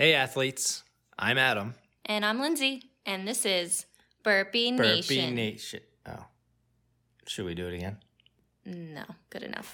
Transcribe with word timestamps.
Hey, 0.00 0.14
athletes. 0.14 0.82
I'm 1.18 1.36
Adam. 1.36 1.74
And 2.06 2.24
I'm 2.24 2.40
Lindsay, 2.40 2.84
and 3.04 3.28
this 3.28 3.44
is 3.44 3.84
Burpee, 4.22 4.70
Nation. 4.70 4.78
Burpee 4.78 5.16
Nation. 5.16 5.34
Nation. 5.34 5.80
Oh. 6.06 6.24
Should 7.26 7.44
we 7.44 7.54
do 7.54 7.68
it 7.68 7.74
again? 7.74 7.98
no, 8.64 9.04
good 9.28 9.42
enough. 9.42 9.68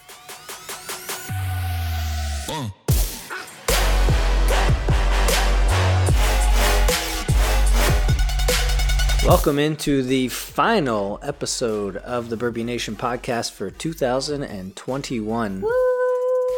Welcome 9.24 9.60
into 9.60 10.02
the 10.02 10.26
final 10.26 11.20
episode 11.22 11.98
of 11.98 12.30
the 12.30 12.36
Burpee 12.36 12.64
Nation 12.64 12.96
podcast 12.96 13.52
for 13.52 13.70
2021 13.70 15.64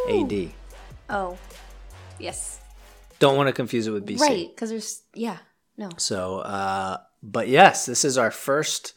AD. 0.09 0.53
Oh, 1.11 1.37
yes. 2.19 2.58
Don't 3.19 3.37
want 3.37 3.49
to 3.49 3.53
confuse 3.53 3.87
it 3.87 3.91
with 3.91 4.07
BC. 4.07 4.21
Right, 4.21 4.49
because 4.55 4.71
there's, 4.71 5.03
yeah, 5.15 5.39
no. 5.77 5.91
So, 5.97 6.39
uh, 6.39 6.99
but 7.23 7.49
yes, 7.49 7.87
this 7.87 8.05
is 8.05 8.17
our 8.19 8.31
first 8.31 8.95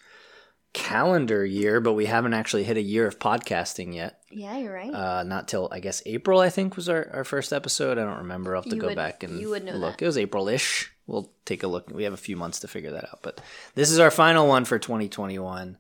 calendar 0.74 1.46
year, 1.46 1.82
but 1.82 1.94
we 1.94 2.06
haven't 2.06 2.34
actually 2.34 2.64
hit 2.64 2.78
a 2.78 2.82
year 2.82 3.06
of 3.08 3.20
podcasting 3.20 3.94
yet. 3.94 4.20
Yeah, 4.30 4.58
you're 4.58 4.74
right. 4.74 4.94
Uh, 4.94 5.24
not 5.24 5.48
till 5.48 5.68
I 5.72 5.80
guess 5.80 6.02
April. 6.06 6.40
I 6.40 6.50
think 6.50 6.76
was 6.78 6.88
our, 6.88 7.10
our 7.14 7.24
first 7.24 7.52
episode. 7.52 7.98
I 7.98 8.04
don't 8.06 8.20
remember. 8.20 8.56
I'll 8.56 8.62
have 8.62 8.70
to 8.70 8.76
You 8.76 8.82
go 8.82 8.88
would- 8.88 8.96
back 8.96 9.24
and 9.24 9.40
you 9.40 9.50
would 9.50 9.66
know 9.66 9.74
look. 9.74 9.98
that. 9.98 10.04
It 10.04 10.08
was 10.08 10.18
April-ish. 10.18 10.92
We'll 11.08 11.32
take 11.46 11.64
a 11.64 11.68
look. 11.68 11.90
We 11.92 12.04
have 12.04 12.14
a 12.14 12.18
few 12.18 12.38
months 12.38 12.60
to 12.62 12.68
figure 12.70 12.92
that 12.92 13.04
out. 13.06 13.20
But 13.22 13.42
this 13.76 13.92
is 13.92 14.00
our 14.00 14.12
final 14.12 14.48
one 14.48 14.64
for 14.64 14.80
2021. 14.80 15.78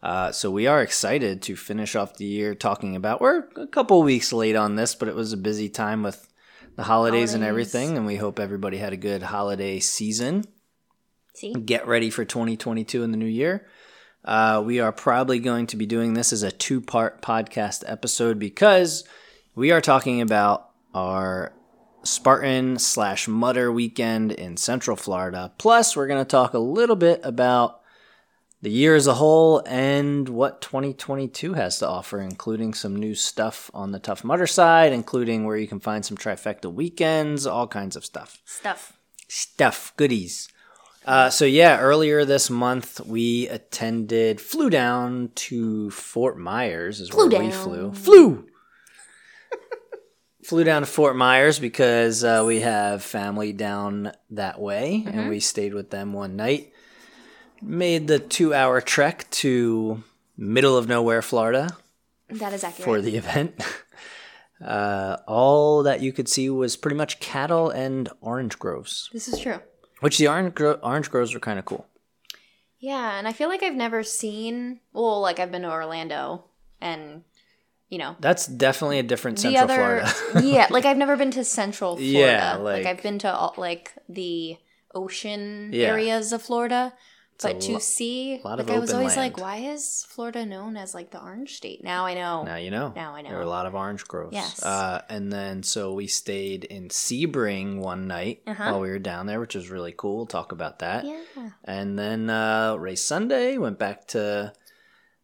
Uh, 0.00 0.30
so 0.30 0.52
we 0.52 0.68
are 0.68 0.80
excited 0.82 1.42
to 1.42 1.56
finish 1.56 1.96
off 1.96 2.16
the 2.18 2.24
year 2.24 2.54
talking 2.54 2.94
about. 2.94 3.20
We're 3.20 3.48
a 3.56 3.66
couple 3.66 4.00
weeks 4.04 4.32
late 4.32 4.54
on 4.54 4.76
this, 4.76 4.94
but 4.94 5.08
it 5.08 5.16
was 5.16 5.32
a 5.32 5.36
busy 5.36 5.68
time 5.68 6.04
with 6.04 6.27
the 6.78 6.84
holidays, 6.84 7.34
and 7.34 7.42
everything, 7.42 7.96
and 7.96 8.06
we 8.06 8.14
hope 8.14 8.38
everybody 8.38 8.76
had 8.76 8.92
a 8.92 8.96
good 8.96 9.20
holiday 9.20 9.80
season 9.80 10.44
See? 11.34 11.52
get 11.52 11.88
ready 11.88 12.08
for 12.08 12.24
2022 12.24 13.02
in 13.02 13.10
the 13.10 13.16
new 13.16 13.26
year. 13.26 13.66
Uh, 14.24 14.62
we 14.64 14.78
are 14.78 14.92
probably 14.92 15.40
going 15.40 15.66
to 15.66 15.76
be 15.76 15.86
doing 15.86 16.14
this 16.14 16.32
as 16.32 16.44
a 16.44 16.52
two 16.52 16.80
part 16.80 17.20
podcast 17.20 17.82
episode 17.84 18.38
because 18.38 19.02
we 19.56 19.72
are 19.72 19.80
talking 19.80 20.20
about 20.20 20.70
our 20.94 21.52
Spartan 22.04 22.78
slash 22.78 23.26
Mudder 23.26 23.72
weekend 23.72 24.30
in 24.30 24.56
Central 24.56 24.96
Florida. 24.96 25.52
Plus, 25.58 25.96
we're 25.96 26.06
going 26.06 26.24
to 26.24 26.30
talk 26.30 26.54
a 26.54 26.60
little 26.60 26.94
bit 26.94 27.20
about 27.24 27.77
the 28.60 28.70
year 28.70 28.96
as 28.96 29.06
a 29.06 29.14
whole 29.14 29.62
and 29.66 30.28
what 30.28 30.60
2022 30.60 31.54
has 31.54 31.78
to 31.78 31.88
offer, 31.88 32.20
including 32.20 32.74
some 32.74 32.96
new 32.96 33.14
stuff 33.14 33.70
on 33.72 33.92
the 33.92 33.98
Tough 34.00 34.24
Mudder 34.24 34.46
side, 34.48 34.92
including 34.92 35.44
where 35.44 35.56
you 35.56 35.68
can 35.68 35.78
find 35.80 36.04
some 36.04 36.16
trifecta 36.16 36.72
weekends, 36.72 37.46
all 37.46 37.68
kinds 37.68 37.94
of 37.96 38.04
stuff 38.04 38.38
Stuff. 38.44 38.98
stuff, 39.28 39.92
goodies. 39.96 40.48
Uh, 41.04 41.30
so 41.30 41.44
yeah, 41.46 41.78
earlier 41.80 42.24
this 42.24 42.50
month 42.50 43.00
we 43.06 43.48
attended, 43.48 44.40
flew 44.40 44.68
down 44.68 45.30
to 45.34 45.90
Fort 45.90 46.36
Myers 46.36 47.00
is 47.00 47.08
Flew 47.10 47.28
where 47.30 47.40
we 47.40 47.50
flew. 47.50 47.92
Flew. 47.94 48.46
flew 50.44 50.64
down 50.64 50.82
to 50.82 50.86
Fort 50.86 51.16
Myers 51.16 51.58
because 51.58 52.24
uh, 52.24 52.44
we 52.46 52.60
have 52.60 53.02
family 53.02 53.52
down 53.52 54.12
that 54.30 54.60
way, 54.60 55.04
Mm-hmm. 55.06 55.18
and 55.18 55.28
we 55.30 55.40
stayed 55.40 55.74
with 55.74 55.90
them 55.90 56.12
one 56.12 56.36
night. 56.36 56.72
Made 57.62 58.06
the 58.06 58.18
two-hour 58.18 58.80
trek 58.80 59.28
to 59.30 60.02
middle 60.36 60.76
of 60.76 60.86
nowhere, 60.88 61.22
Florida, 61.22 61.76
That 62.28 62.52
is 62.52 62.62
accurate. 62.64 62.84
for 62.84 63.00
the 63.00 63.16
event. 63.16 63.60
Uh, 64.60 65.18
all 65.28 65.84
that 65.84 66.00
you 66.02 66.12
could 66.12 66.28
see 66.28 66.50
was 66.50 66.76
pretty 66.76 66.96
much 66.96 67.20
cattle 67.20 67.70
and 67.70 68.08
orange 68.20 68.58
groves. 68.58 69.08
this 69.12 69.28
is 69.28 69.38
true. 69.38 69.60
Which 70.00 70.18
the 70.18 70.26
orange 70.26 70.56
gro- 70.56 70.80
orange 70.82 71.12
groves 71.12 71.32
are 71.32 71.38
kind 71.38 71.60
of 71.60 71.64
cool. 71.64 71.86
Yeah, 72.80 73.16
and 73.20 73.28
I 73.28 73.32
feel 73.32 73.48
like 73.48 73.62
I've 73.62 73.76
never 73.76 74.02
seen, 74.02 74.80
well, 74.92 75.20
like 75.20 75.38
I've 75.38 75.52
been 75.52 75.62
to 75.62 75.70
Orlando 75.70 76.44
and, 76.80 77.22
you 77.88 77.98
know, 77.98 78.16
That's 78.18 78.48
definitely 78.48 78.98
a 78.98 79.04
different 79.04 79.38
Central 79.38 79.62
other, 79.62 79.74
Florida. 79.76 80.12
yeah, 80.48 80.66
like 80.70 80.84
I've 80.90 80.96
never 80.98 81.16
been 81.16 81.30
to 81.30 81.44
Central 81.44 81.94
Florida. 81.96 82.18
Yeah, 82.18 82.56
like, 82.56 82.84
like- 82.84 82.86
I've 82.96 83.02
been 83.04 83.20
to 83.20 83.32
all, 83.32 83.54
like 83.56 83.92
the 84.08 84.56
ocean 84.92 85.70
Yeah. 85.72 85.86
areas 85.86 86.32
of 86.32 86.42
Florida, 86.42 86.94
but 87.40 87.60
to 87.62 87.72
lo- 87.74 87.78
see, 87.78 88.40
like 88.44 88.68
I 88.70 88.78
was 88.78 88.92
always 88.92 89.16
like, 89.16 89.38
why 89.38 89.56
is 89.58 90.04
Florida 90.08 90.44
known 90.44 90.76
as 90.76 90.94
like 90.94 91.10
the 91.10 91.22
Orange 91.22 91.54
State? 91.56 91.84
Now 91.84 92.04
I 92.06 92.14
know. 92.14 92.42
now 92.42 92.56
you 92.56 92.70
know. 92.70 92.92
Now 92.96 93.14
I 93.14 93.22
know. 93.22 93.28
There 93.28 93.38
were 93.38 93.44
a 93.44 93.48
lot 93.48 93.66
of 93.66 93.74
orange 93.74 94.04
groves. 94.06 94.34
Yes. 94.34 94.62
Uh, 94.62 95.02
and 95.08 95.32
then 95.32 95.62
so 95.62 95.92
we 95.92 96.06
stayed 96.08 96.64
in 96.64 96.88
Sebring 96.88 97.78
one 97.78 98.06
night 98.08 98.42
Uh-huh. 98.46 98.70
while 98.72 98.80
we 98.80 98.90
were 98.90 98.98
down 98.98 99.26
there, 99.26 99.38
which 99.40 99.54
was 99.54 99.70
really 99.70 99.94
cool. 99.96 100.16
We'll 100.16 100.26
talk 100.26 100.52
about 100.52 100.80
that. 100.80 101.04
Yeah. 101.04 101.50
And 101.64 101.98
then 101.98 102.28
uh, 102.30 102.74
race 102.76 103.02
Sunday, 103.02 103.56
went 103.58 103.78
back 103.78 104.06
to 104.08 104.52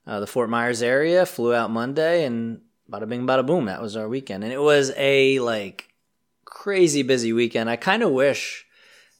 uh, 0.06 0.20
the 0.20 0.26
Fort 0.26 0.48
Myers 0.50 0.82
area, 0.82 1.26
flew 1.26 1.52
out 1.54 1.70
Monday, 1.70 2.25
and 2.25 2.60
bada 2.91 3.08
bing, 3.08 3.26
bada 3.26 3.44
boom. 3.44 3.64
That 3.66 3.82
was 3.82 3.96
our 3.96 4.08
weekend, 4.08 4.44
and 4.44 4.52
it 4.52 4.60
was 4.60 4.92
a 4.96 5.41
like 5.41 5.88
crazy 6.44 7.02
busy 7.02 7.32
weekend. 7.32 7.69
I 7.69 7.76
kind 7.76 8.02
of 8.02 8.10
wish 8.12 8.66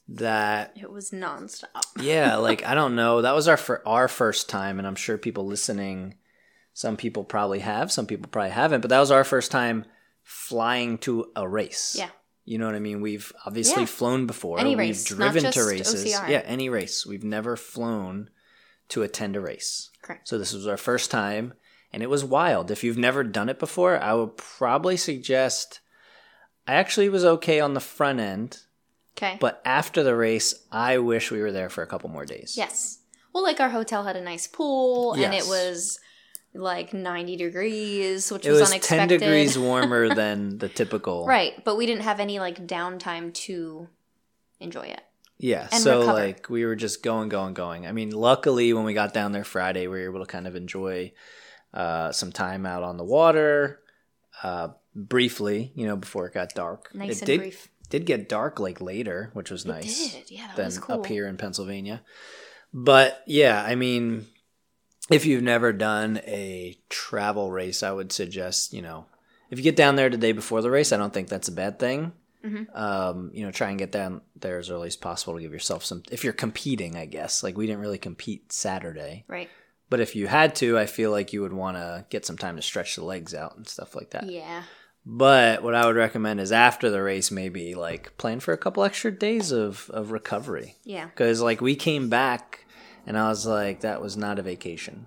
that 0.09 0.73
It 0.81 0.91
was 0.91 1.11
nonstop. 1.11 1.65
yeah, 2.01 2.37
like 2.37 2.65
I 2.65 2.75
don't 2.75 2.95
know. 2.97 3.23
That 3.23 3.35
was 3.35 3.49
our 3.49 3.57
fir- 3.57 3.83
our 3.87 4.09
first 4.09 4.49
time, 4.49 4.79
and 4.79 4.87
I'm 4.87 4.95
sure 4.97 5.17
people 5.19 5.47
listening, 5.47 6.15
some 6.73 6.97
people 6.97 7.25
probably 7.25 7.61
have, 7.61 7.91
some 7.93 8.07
people 8.07 8.29
probably 8.31 8.51
haven't, 8.51 8.81
but 8.83 8.91
that 8.91 9.01
was 9.01 9.11
our 9.11 9.25
first 9.25 9.51
time 9.51 9.85
flying 10.23 10.99
to 10.99 11.27
a 11.37 11.49
race. 11.49 11.97
Yeah. 11.99 12.09
You 12.45 12.59
know 12.59 12.67
what 12.67 12.75
I 12.75 12.81
mean? 12.81 13.01
We've 13.01 13.33
obviously 13.47 13.83
Yeah. 13.83 13.87
flown 13.87 14.27
before. 14.27 14.59
Any 14.61 14.71
We've 14.71 14.79
race, 14.79 15.11
not 15.11 15.17
driven 15.33 15.53
to 15.53 15.65
races. 15.65 16.05
OCR. 16.05 16.29
Yeah, 16.29 16.43
any 16.45 16.69
race. 16.69 17.07
We've 17.07 17.25
never 17.25 17.57
flown 17.57 18.29
to 18.89 19.03
attend 19.03 19.37
a 19.37 19.41
race. 19.41 19.89
Correct. 20.03 20.29
So 20.29 20.37
this 20.37 20.53
was 20.53 20.67
our 20.67 20.77
first 20.77 21.11
time, 21.11 21.55
and 21.93 22.03
it 22.03 22.11
was 22.11 22.23
wild. 22.25 22.71
If 22.71 22.85
you've 22.85 22.99
never 22.99 23.25
done 23.25 23.49
it 23.49 23.59
before, 23.59 23.99
I 23.99 24.13
would 24.13 24.37
probably 24.37 24.99
suggest. 24.99 25.81
I 26.67 26.75
actually 26.75 27.09
was 27.09 27.25
okay 27.25 27.61
on 27.61 27.73
the 27.73 27.81
front 27.81 28.21
end, 28.21 28.59
Okay. 29.17 29.37
but 29.41 29.63
after 29.65 30.03
the 30.03 30.17
race, 30.17 30.55
I 30.73 30.99
wish 30.99 31.31
we 31.31 31.41
were 31.41 31.53
there 31.53 31.69
for 31.71 31.83
a 31.83 31.87
couple 31.87 32.11
more 32.11 32.25
days. 32.25 32.55
yes. 32.57 32.99
Well, 33.33 33.43
like 33.43 33.61
our 33.61 33.69
hotel 33.71 34.05
had 34.05 34.17
a 34.17 34.21
nice 34.21 34.47
pool, 34.47 35.15
and 35.15 35.35
it 35.35 35.47
was 35.47 35.99
like 36.55 36.95
90 36.95 37.37
degrees, 37.37 38.31
which 38.31 38.47
It 38.47 38.51
was, 38.53 38.61
was 38.61 38.71
unexpected. 38.71 39.19
10 39.19 39.21
degrees 39.21 39.59
warmer 39.69 40.15
than 40.15 40.59
the 40.59 40.69
typical. 40.69 41.27
Right, 41.27 41.53
but 41.65 41.77
we 41.77 41.87
didn't 41.87 42.03
have 42.03 42.21
any 42.21 42.39
like 42.39 42.65
downtime 42.67 43.35
to 43.35 43.89
enjoy 44.61 44.83
it. 44.83 45.01
Yeah. 45.39 45.67
And 45.73 45.83
so, 45.83 46.01
recover. 46.01 46.19
like, 46.19 46.49
we 46.49 46.65
were 46.65 46.77
just 46.77 47.03
going, 47.03 47.29
going, 47.29 47.55
going. 47.55 47.87
I 47.87 47.93
mean, 47.93 48.11
luckily, 48.11 48.73
when 48.73 48.85
we 48.85 48.95
got 48.95 49.13
down 49.13 49.33
there 49.33 49.45
Friday, 49.45 49.89
we 49.89 49.99
were 49.99 50.05
able 50.05 50.21
to 50.21 50.31
kind 50.31 50.47
of 50.47 50.55
enjoy 50.55 51.13
uh, 51.73 52.13
some 52.13 52.31
time 52.31 52.65
out 52.67 52.85
on 52.85 52.97
the 52.97 53.05
water 53.05 53.81
uh, 54.43 54.69
briefly, 54.95 55.73
you 55.75 55.87
know, 55.87 55.97
before 55.97 56.27
it 56.27 56.35
got 56.35 56.55
dark. 56.55 56.95
Nice 56.95 57.17
it 57.17 57.23
and 57.23 57.27
did, 57.27 57.41
brief. 57.41 57.69
Did 57.99 58.07
get 58.07 58.29
dark, 58.29 58.59
like, 58.59 58.81
later, 58.81 59.31
which 59.35 59.51
was 59.51 59.65
nice. 59.65 60.13
Did 60.13 60.31
yeah, 60.31 60.47
that 60.49 60.57
than 60.57 60.65
was 60.67 60.79
cool. 60.79 60.97
up 61.01 61.07
here 61.07 61.27
in 61.27 61.37
Pennsylvania. 61.37 62.03
But 62.73 63.23
yeah, 63.27 63.63
I 63.63 63.75
mean, 63.75 64.27
if 65.11 65.27
you've 65.27 65.43
never 65.43 65.73
done 65.73 66.19
a 66.27 66.77
travel 66.89 67.51
race, 67.53 67.83
I 67.83 67.93
would 67.93 68.11
suggest 68.13 68.73
you 68.73 68.83
know 68.83 69.07
if 69.51 69.59
you 69.59 69.63
get 69.65 69.77
down 69.77 69.97
there 69.97 70.11
the 70.11 70.17
day 70.17 70.33
before 70.33 70.61
the 70.63 70.71
race, 70.71 70.93
I 70.93 70.97
don't 70.97 71.13
think 71.13 71.29
that's 71.29 71.49
a 71.49 71.53
bad 71.53 71.79
thing. 71.79 72.13
Mhm. 72.45 72.77
Um, 72.77 73.31
you 73.33 73.45
know, 73.45 73.51
try 73.53 73.71
and 73.71 73.79
get 73.79 73.91
down 73.93 74.21
there 74.37 74.59
as 74.59 74.69
early 74.71 74.89
as 74.89 74.97
possible 74.97 75.35
to 75.37 75.41
give 75.41 75.53
yourself 75.53 75.85
some. 75.85 76.03
If 76.11 76.25
you're 76.25 76.33
competing, 76.35 76.97
I 76.97 77.07
guess 77.07 77.43
like 77.43 77.57
we 77.57 77.67
didn't 77.67 77.81
really 77.81 77.99
compete 77.99 78.53
Saturday, 78.53 79.25
Right. 79.29 79.49
but 79.89 80.01
if 80.01 80.15
you 80.17 80.27
had 80.27 80.55
to, 80.57 80.77
I 80.79 80.87
feel 80.87 81.11
like 81.11 81.33
you 81.33 81.41
would 81.43 81.53
want 81.55 81.77
to 81.79 82.05
get 82.11 82.27
some 82.27 82.37
time 82.37 82.57
to 82.57 82.63
stretch 82.63 82.97
the 82.97 83.05
legs 83.05 83.35
out 83.35 83.57
and 83.57 83.67
stuff 83.67 83.95
like 83.95 84.11
that. 84.11 84.29
Yeah. 84.29 84.65
But 85.07 85.63
what 85.63 85.75
I 85.75 85.87
would 85.87 85.97
recommend 85.97 86.41
is 86.41 86.51
after 86.51 86.89
the 86.91 87.03
race, 87.03 87.31
maybe 87.31 87.75
like 87.75 88.17
plan 88.17 88.41
for 88.41 88.53
a 88.55 88.59
couple 88.59 88.85
extra 88.85 89.11
days 89.13 89.53
of 89.53 89.91
of 89.93 90.11
recovery 90.11 90.77
Yeah. 90.85 91.07
because 91.07 91.41
like 91.43 91.61
we 91.61 91.77
came 91.77 92.09
back 92.09 92.65
and 93.07 93.19
I 93.19 93.29
was 93.29 93.47
like, 93.47 93.81
that 93.81 94.01
was 94.01 94.17
not 94.17 94.39
a 94.39 94.43
vacation. 94.43 95.07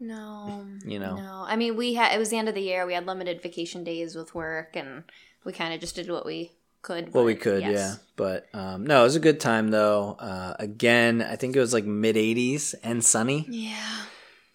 No. 0.00 0.66
You 0.84 0.98
know? 0.98 1.14
No. 1.16 1.44
I 1.46 1.54
mean, 1.54 1.76
we 1.76 1.94
had 1.94 2.12
it 2.14 2.18
was 2.18 2.30
the 2.30 2.36
end 2.38 2.48
of 2.48 2.56
the 2.56 2.60
year. 2.62 2.84
We 2.84 2.94
had 2.94 3.06
limited 3.06 3.40
vacation 3.40 3.84
days 3.84 4.16
with 4.16 4.34
work, 4.34 4.74
and 4.74 5.04
we 5.44 5.52
kind 5.52 5.72
of 5.72 5.78
just 5.80 5.94
did 5.94 6.10
what 6.10 6.26
we 6.26 6.50
could. 6.82 7.14
Well, 7.14 7.22
we 7.24 7.36
could, 7.36 7.62
yes. 7.62 7.72
yeah. 7.78 7.94
But 8.16 8.48
um, 8.52 8.84
no, 8.84 9.02
it 9.02 9.04
was 9.04 9.14
a 9.16 9.20
good 9.20 9.38
time 9.38 9.68
though. 9.70 10.16
Uh, 10.18 10.54
again, 10.58 11.22
I 11.22 11.36
think 11.36 11.54
it 11.54 11.60
was 11.60 11.72
like 11.72 11.84
mid 11.84 12.16
80s 12.16 12.74
and 12.82 13.04
sunny 13.04 13.46
Yeah. 13.48 14.02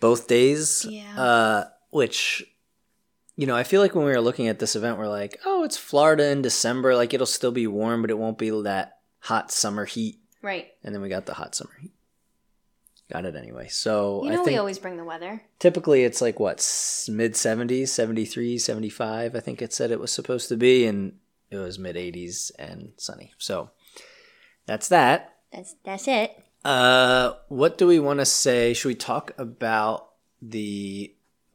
both 0.02 0.28
days. 0.28 0.86
Yeah. 0.90 1.18
Uh, 1.18 1.63
which, 1.92 2.44
you 3.38 3.48
know, 3.48 3.56
I 3.56 3.63
feel 3.63 3.81
like 3.81 3.95
when 3.95 4.04
we 4.06 4.12
were 4.12 4.19
looking 4.22 4.48
at 4.50 4.60
this 4.60 4.75
event, 4.75 4.98
we're 4.98 5.07
like, 5.07 5.39
oh, 5.45 5.63
it's 5.63 5.78
Florida 5.78 6.30
in 6.31 6.42
December. 6.42 6.95
Like 6.95 7.13
it'll 7.13 7.25
still 7.25 7.51
be 7.51 7.68
warm, 7.68 8.01
but 8.01 8.12
it 8.12 8.18
won't 8.18 8.38
be 8.38 8.50
that 8.63 8.98
hot 9.19 9.51
summer 9.51 9.86
heat. 9.86 10.19
Right. 10.42 10.68
And 10.84 10.94
then 10.94 11.01
we 11.01 11.07
got 11.10 11.25
the 11.25 11.34
hot 11.36 11.56
summer 11.56 11.72
heat. 11.80 11.94
Got 13.12 13.24
it 13.25 13.36
anyway. 13.38 13.68
So 13.69 14.24
You 14.25 14.31
I 14.31 14.36
know, 14.36 14.44
think 14.44 14.56
we 14.56 14.57
always 14.60 14.80
bring 14.80 14.98
the 14.98 15.06
weather. 15.06 15.42
typically 15.60 16.04
it's 16.04 16.19
like 16.19 16.42
what 16.42 16.57
mid 17.10 17.34
70s 17.36 17.88
73 17.88 18.57
75 18.57 19.34
i 19.34 19.39
think 19.39 19.62
it 19.62 19.72
said 19.72 19.92
it 19.92 20.00
was 20.01 20.12
supposed 20.12 20.50
to 20.50 20.57
be 20.57 20.86
and 20.86 21.13
it 21.50 21.56
was 21.56 21.80
mid 21.80 21.95
80s 21.95 22.51
and 22.60 22.92
sunny. 22.98 23.31
So 23.38 23.69
that's 24.66 24.89
that. 24.89 25.36
That's 25.54 25.75
that's 25.86 26.07
it. 26.10 26.38
Uh, 26.66 27.34
what 27.48 27.78
do 27.78 27.88
we 27.88 28.00
want 28.00 28.19
to 28.19 28.25
say? 28.25 28.74
Should 28.74 28.89
we 28.89 28.95
talk 28.95 29.31
about 29.38 30.10
the 30.42 31.13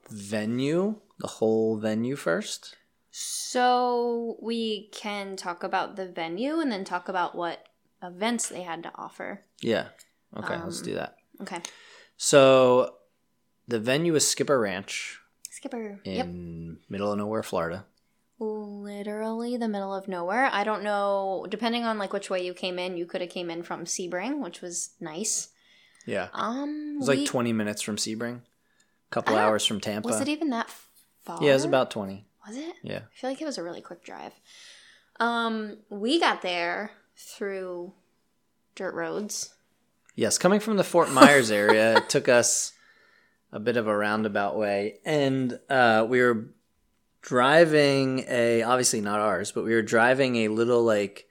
venue, 0.08 0.96
the 1.18 1.26
whole 1.26 1.76
venue 1.78 2.16
first? 2.16 2.76
So 3.10 4.36
we 4.40 4.88
can 4.92 5.36
talk 5.36 5.62
about 5.62 5.96
the 5.96 6.06
venue 6.08 6.58
and 6.60 6.72
then 6.72 6.84
talk 6.84 7.08
about 7.08 7.34
what 7.34 7.66
events 8.02 8.48
they 8.48 8.62
had 8.62 8.82
to 8.84 8.92
offer. 8.96 9.42
Yeah. 9.60 9.88
Okay, 10.36 10.56
let's 10.56 10.80
do 10.80 10.94
that. 10.94 11.16
Okay. 11.42 11.60
So 12.16 12.94
the 13.68 13.78
venue 13.78 14.14
is 14.14 14.26
Skipper 14.26 14.58
Ranch 14.58 15.20
Skipper. 15.50 16.00
in 16.04 16.12
Yep. 16.14 16.26
middle 16.88 17.12
of 17.12 17.18
nowhere, 17.18 17.42
Florida. 17.42 17.84
Literally 18.38 19.56
the 19.56 19.68
middle 19.68 19.94
of 19.94 20.08
nowhere. 20.08 20.48
I 20.52 20.64
don't 20.64 20.82
know. 20.82 21.46
Depending 21.48 21.84
on 21.84 21.98
like 21.98 22.12
which 22.12 22.30
way 22.30 22.44
you 22.44 22.54
came 22.54 22.78
in, 22.78 22.96
you 22.96 23.06
could 23.06 23.20
have 23.20 23.30
came 23.30 23.50
in 23.50 23.62
from 23.62 23.84
Sebring, 23.84 24.40
which 24.42 24.60
was 24.62 24.90
nice. 25.00 25.48
Yeah. 26.06 26.28
Um, 26.32 26.94
It 26.96 26.98
was 27.00 27.08
like 27.08 27.26
20 27.26 27.52
minutes 27.52 27.82
from 27.82 27.96
Sebring, 27.96 28.38
a 28.40 29.10
couple 29.10 29.36
hours 29.36 29.64
from 29.66 29.80
Tampa. 29.80 30.08
Was 30.08 30.20
it 30.20 30.28
even 30.28 30.50
that 30.50 30.68
far? 31.24 31.38
yeah, 31.42 31.50
it 31.50 31.54
was 31.54 31.64
about 31.64 31.90
20. 31.90 32.26
Was 32.46 32.56
it? 32.56 32.74
Yeah. 32.82 32.96
I 32.98 33.14
feel 33.14 33.30
like 33.30 33.40
it 33.40 33.44
was 33.44 33.58
a 33.58 33.62
really 33.62 33.80
quick 33.80 34.04
drive. 34.04 34.32
Um, 35.20 35.78
we 35.88 36.18
got 36.18 36.42
there 36.42 36.92
through 37.16 37.92
dirt 38.74 38.94
roads. 38.94 39.54
Yes, 40.14 40.38
coming 40.38 40.60
from 40.60 40.76
the 40.76 40.84
Fort 40.84 41.10
Myers 41.10 41.50
area, 41.50 41.96
it 41.98 42.08
took 42.08 42.28
us 42.28 42.72
a 43.52 43.60
bit 43.60 43.76
of 43.76 43.86
a 43.86 43.96
roundabout 43.96 44.56
way, 44.56 44.98
and 45.04 45.58
uh, 45.70 46.06
we 46.08 46.20
were 46.20 46.48
driving 47.22 48.24
a 48.28 48.62
obviously 48.62 49.00
not 49.00 49.20
ours, 49.20 49.52
but 49.52 49.64
we 49.64 49.74
were 49.74 49.82
driving 49.82 50.36
a 50.36 50.48
little 50.48 50.82
like 50.82 51.26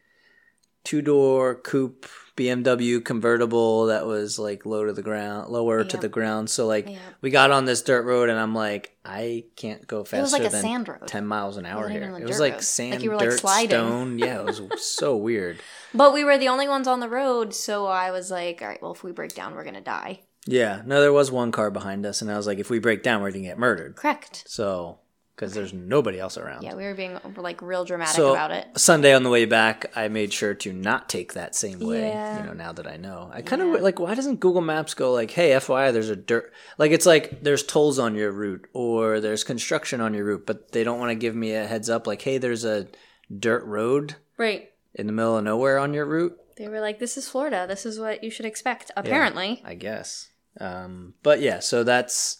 two 0.83 1.01
door 1.01 1.55
coupe 1.55 2.07
BMW 2.41 3.03
convertible 3.03 3.85
that 3.87 4.05
was 4.05 4.39
like 4.39 4.65
low 4.65 4.85
to 4.85 4.93
the 4.93 5.01
ground, 5.01 5.49
lower 5.51 5.83
to 5.83 5.97
the 5.97 6.09
ground. 6.09 6.49
So 6.49 6.65
like 6.67 6.89
Yeah. 6.89 6.97
we 7.21 7.29
got 7.29 7.51
on 7.51 7.65
this 7.65 7.81
dirt 7.81 8.03
road, 8.05 8.29
and 8.29 8.39
I'm 8.39 8.55
like, 8.55 8.95
I 9.05 9.45
can't 9.55 9.85
go 9.85 10.03
faster 10.03 10.17
It 10.17 10.21
was 10.21 10.33
like 10.33 10.45
a 10.45 10.49
than 10.49 10.61
sand 10.61 10.87
road. 10.89 11.07
ten 11.07 11.25
miles 11.27 11.57
an 11.57 11.65
hour 11.65 11.87
here. 11.89 12.03
It 12.19 12.25
was 12.27 12.39
like 12.39 12.53
road. 12.53 12.63
sand, 12.63 12.91
Like 12.95 13.03
you 13.03 13.11
were, 13.11 13.17
like, 13.17 13.31
sliding. 13.33 13.69
stone. 13.69 14.19
Yeah, 14.19 14.39
it 14.39 14.45
was 14.45 14.61
so 14.83 15.15
weird. 15.15 15.59
But 15.93 16.13
we 16.13 16.23
were 16.23 16.37
the 16.37 16.47
only 16.47 16.67
ones 16.67 16.87
on 16.87 16.99
the 16.99 17.09
road, 17.09 17.53
so 17.53 17.85
I 17.85 18.11
was 18.11 18.31
like, 18.31 18.61
all 18.61 18.67
right, 18.67 18.81
well, 18.81 18.93
if 18.93 19.03
we 19.03 19.11
break 19.11 19.33
down, 19.35 19.53
we're 19.55 19.63
gonna 19.65 19.81
die. 19.81 20.21
Yeah, 20.47 20.81
no, 20.85 21.01
there 21.01 21.13
was 21.13 21.31
one 21.31 21.51
car 21.51 21.69
behind 21.69 22.03
us, 22.05 22.21
and 22.23 22.31
I 22.31 22.37
was 22.37 22.47
like, 22.47 22.57
if 22.57 22.69
we 22.71 22.79
break 22.79 23.03
down, 23.03 23.21
we're 23.21 23.31
gonna 23.31 23.43
get 23.43 23.59
murdered. 23.59 23.95
Correct. 23.95 24.43
So, 24.47 24.97
because 25.41 25.55
there's 25.55 25.73
nobody 25.73 26.19
else 26.19 26.37
around. 26.37 26.61
Yeah, 26.61 26.75
we 26.75 26.83
were 26.83 26.93
being 26.93 27.17
like 27.35 27.63
real 27.63 27.83
dramatic 27.83 28.15
so 28.15 28.31
about 28.31 28.51
it. 28.51 28.67
Sunday 28.77 29.11
on 29.15 29.23
the 29.23 29.29
way 29.31 29.45
back, 29.45 29.91
I 29.95 30.07
made 30.07 30.31
sure 30.31 30.53
to 30.53 30.71
not 30.71 31.09
take 31.09 31.33
that 31.33 31.55
same 31.55 31.79
way. 31.79 32.09
Yeah. 32.09 32.37
You 32.41 32.45
know, 32.45 32.53
now 32.53 32.71
that 32.73 32.85
I 32.85 32.97
know, 32.97 33.31
I 33.33 33.41
kind 33.41 33.59
Yeah. 33.63 33.73
of 33.73 33.81
like. 33.81 33.97
Why 33.99 34.13
doesn't 34.13 34.39
Google 34.39 34.61
Maps 34.61 34.93
go 34.93 35.11
like, 35.11 35.31
"Hey, 35.31 35.49
FYI, 35.55 35.91
there's 35.91 36.09
a 36.11 36.15
dirt 36.15 36.53
like 36.77 36.91
it's 36.91 37.07
like 37.07 37.41
there's 37.41 37.63
tolls 37.63 37.97
on 37.97 38.13
your 38.13 38.31
route 38.31 38.67
or 38.73 39.19
there's 39.19 39.43
construction 39.43 39.99
on 39.99 40.13
your 40.13 40.25
route, 40.25 40.45
but 40.45 40.73
they 40.73 40.83
don't 40.83 40.99
want 40.99 41.09
to 41.09 41.15
give 41.15 41.35
me 41.35 41.53
a 41.55 41.65
heads 41.65 41.89
up 41.89 42.05
like, 42.05 42.21
hey, 42.21 42.37
there's 42.37 42.63
a 42.63 42.87
dirt 43.35 43.65
road 43.65 44.17
Right. 44.37 44.69
in 44.93 45.07
the 45.07 45.13
middle 45.13 45.37
of 45.39 45.43
nowhere 45.43 45.79
on 45.79 45.95
your 45.95 46.05
route." 46.05 46.37
They 46.57 46.67
were 46.67 46.81
like, 46.81 46.99
this 46.99 47.17
is 47.17 47.27
Florida. 47.27 47.65
This 47.67 47.83
is 47.87 47.99
what 47.99 48.23
you 48.23 48.29
should 48.29 48.45
expect. 48.45 48.91
Apparently. 48.95 49.63
I 49.65 49.73
guess. 49.73 50.29
Um, 50.59 51.15
but 51.23 51.41
yeah, 51.41 51.59
so 51.59 51.83
that's 51.83 52.37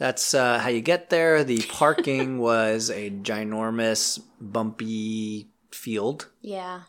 that's 0.00 0.32
uh, 0.34 0.58
how 0.58 0.70
you 0.70 0.80
get 0.80 1.10
there. 1.10 1.44
The 1.44 1.62
parking 1.68 2.38
was 2.38 2.88
a 2.90 3.10
ginormous, 3.10 4.18
bumpy 4.40 5.48
field, 5.70 6.28
Yeah. 6.40 6.82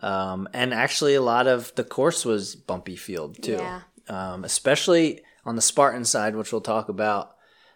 um, 0.00 0.48
and 0.52 0.74
actually 0.74 1.14
a 1.14 1.22
lot 1.22 1.46
of 1.46 1.72
the 1.76 1.84
course 1.84 2.24
was 2.26 2.54
bumpy 2.56 2.96
field 2.96 3.42
too. 3.42 3.52
Yeah. 3.52 3.80
Um, 4.08 4.44
especially 4.44 5.22
on 5.44 5.56
the 5.56 5.62
Spartan 5.62 6.04
side, 6.04 6.36
which 6.36 6.52
we'll 6.52 6.60
talk 6.60 6.88
about. 6.88 7.32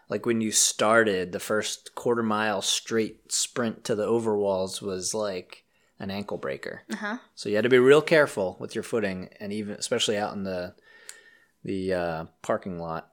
Like 0.09 0.25
when 0.25 0.41
you 0.41 0.51
started, 0.51 1.31
the 1.31 1.39
first 1.39 1.95
quarter 1.95 2.21
mile 2.21 2.61
straight 2.61 3.31
sprint 3.31 3.85
to 3.85 3.95
the 3.95 4.05
overwalls 4.05 4.81
was 4.81 5.13
like 5.13 5.63
an 5.99 6.11
ankle 6.11 6.37
breaker. 6.37 6.81
Uh 6.91 6.95
huh. 6.97 7.17
So 7.33 7.47
you 7.47 7.55
had 7.55 7.63
to 7.63 7.69
be 7.69 7.79
real 7.79 8.01
careful 8.01 8.57
with 8.59 8.75
your 8.75 8.83
footing, 8.83 9.29
and 9.39 9.53
even 9.53 9.75
especially 9.75 10.17
out 10.17 10.33
in 10.35 10.43
the 10.43 10.75
the 11.63 11.93
uh, 11.93 12.25
parking 12.41 12.77
lot. 12.77 13.10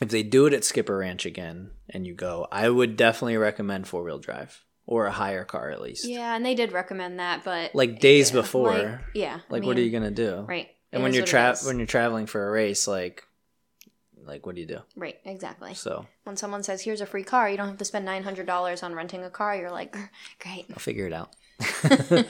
If 0.00 0.08
they 0.08 0.22
do 0.22 0.46
it 0.46 0.54
at 0.54 0.64
Skipper 0.64 0.98
Ranch 0.98 1.26
again, 1.26 1.70
and 1.88 2.06
you 2.06 2.14
go, 2.14 2.48
I 2.50 2.68
would 2.70 2.96
definitely 2.96 3.36
recommend 3.36 3.86
four 3.86 4.02
wheel 4.02 4.18
drive 4.18 4.64
or 4.86 5.06
a 5.06 5.10
higher 5.12 5.44
car 5.44 5.70
at 5.70 5.80
least. 5.80 6.06
Yeah, 6.08 6.34
and 6.34 6.44
they 6.44 6.54
did 6.54 6.72
recommend 6.72 7.18
that, 7.20 7.44
but 7.44 7.74
Like 7.74 8.00
days 8.00 8.30
yeah, 8.30 8.40
before, 8.40 8.68
Like, 8.72 8.84
like, 8.86 9.00
yeah. 9.14 9.40
I 9.50 9.60
what 9.60 9.76
are 9.76 9.80
you 9.82 9.90
gonna 9.90 10.10
do? 10.10 10.44
Right. 10.48 10.68
And 10.92 11.00
It 11.00 11.02
when 11.04 11.12
you're 11.14 11.26
tra- 11.26 11.56
when 11.64 11.78
you're 11.78 11.86
traveling 11.86 12.26
for 12.26 12.48
a 12.48 12.50
race, 12.50 12.88
like 12.88 13.24
like 14.24 14.46
what 14.46 14.54
do 14.54 14.60
you 14.60 14.66
do? 14.66 14.78
Right. 14.96 15.18
Exactly. 15.24 15.74
So 15.74 16.06
When 16.24 16.36
someone 16.36 16.62
says, 16.62 16.82
"Here's 16.82 17.00
a 17.00 17.06
free 17.06 17.24
car," 17.24 17.48
you 17.48 17.56
don't 17.56 17.68
have 17.68 17.78
to 17.78 17.84
spend 17.84 18.04
nine 18.04 18.22
hundred 18.22 18.46
dollars 18.46 18.82
on 18.82 18.94
renting 18.94 19.22
a 19.24 19.30
car. 19.30 19.56
You're 19.56 19.70
like, 19.70 19.96
great. 20.40 20.66
I'll 20.70 20.78
figure 20.78 21.06
it 21.06 21.12
out. 21.12 21.34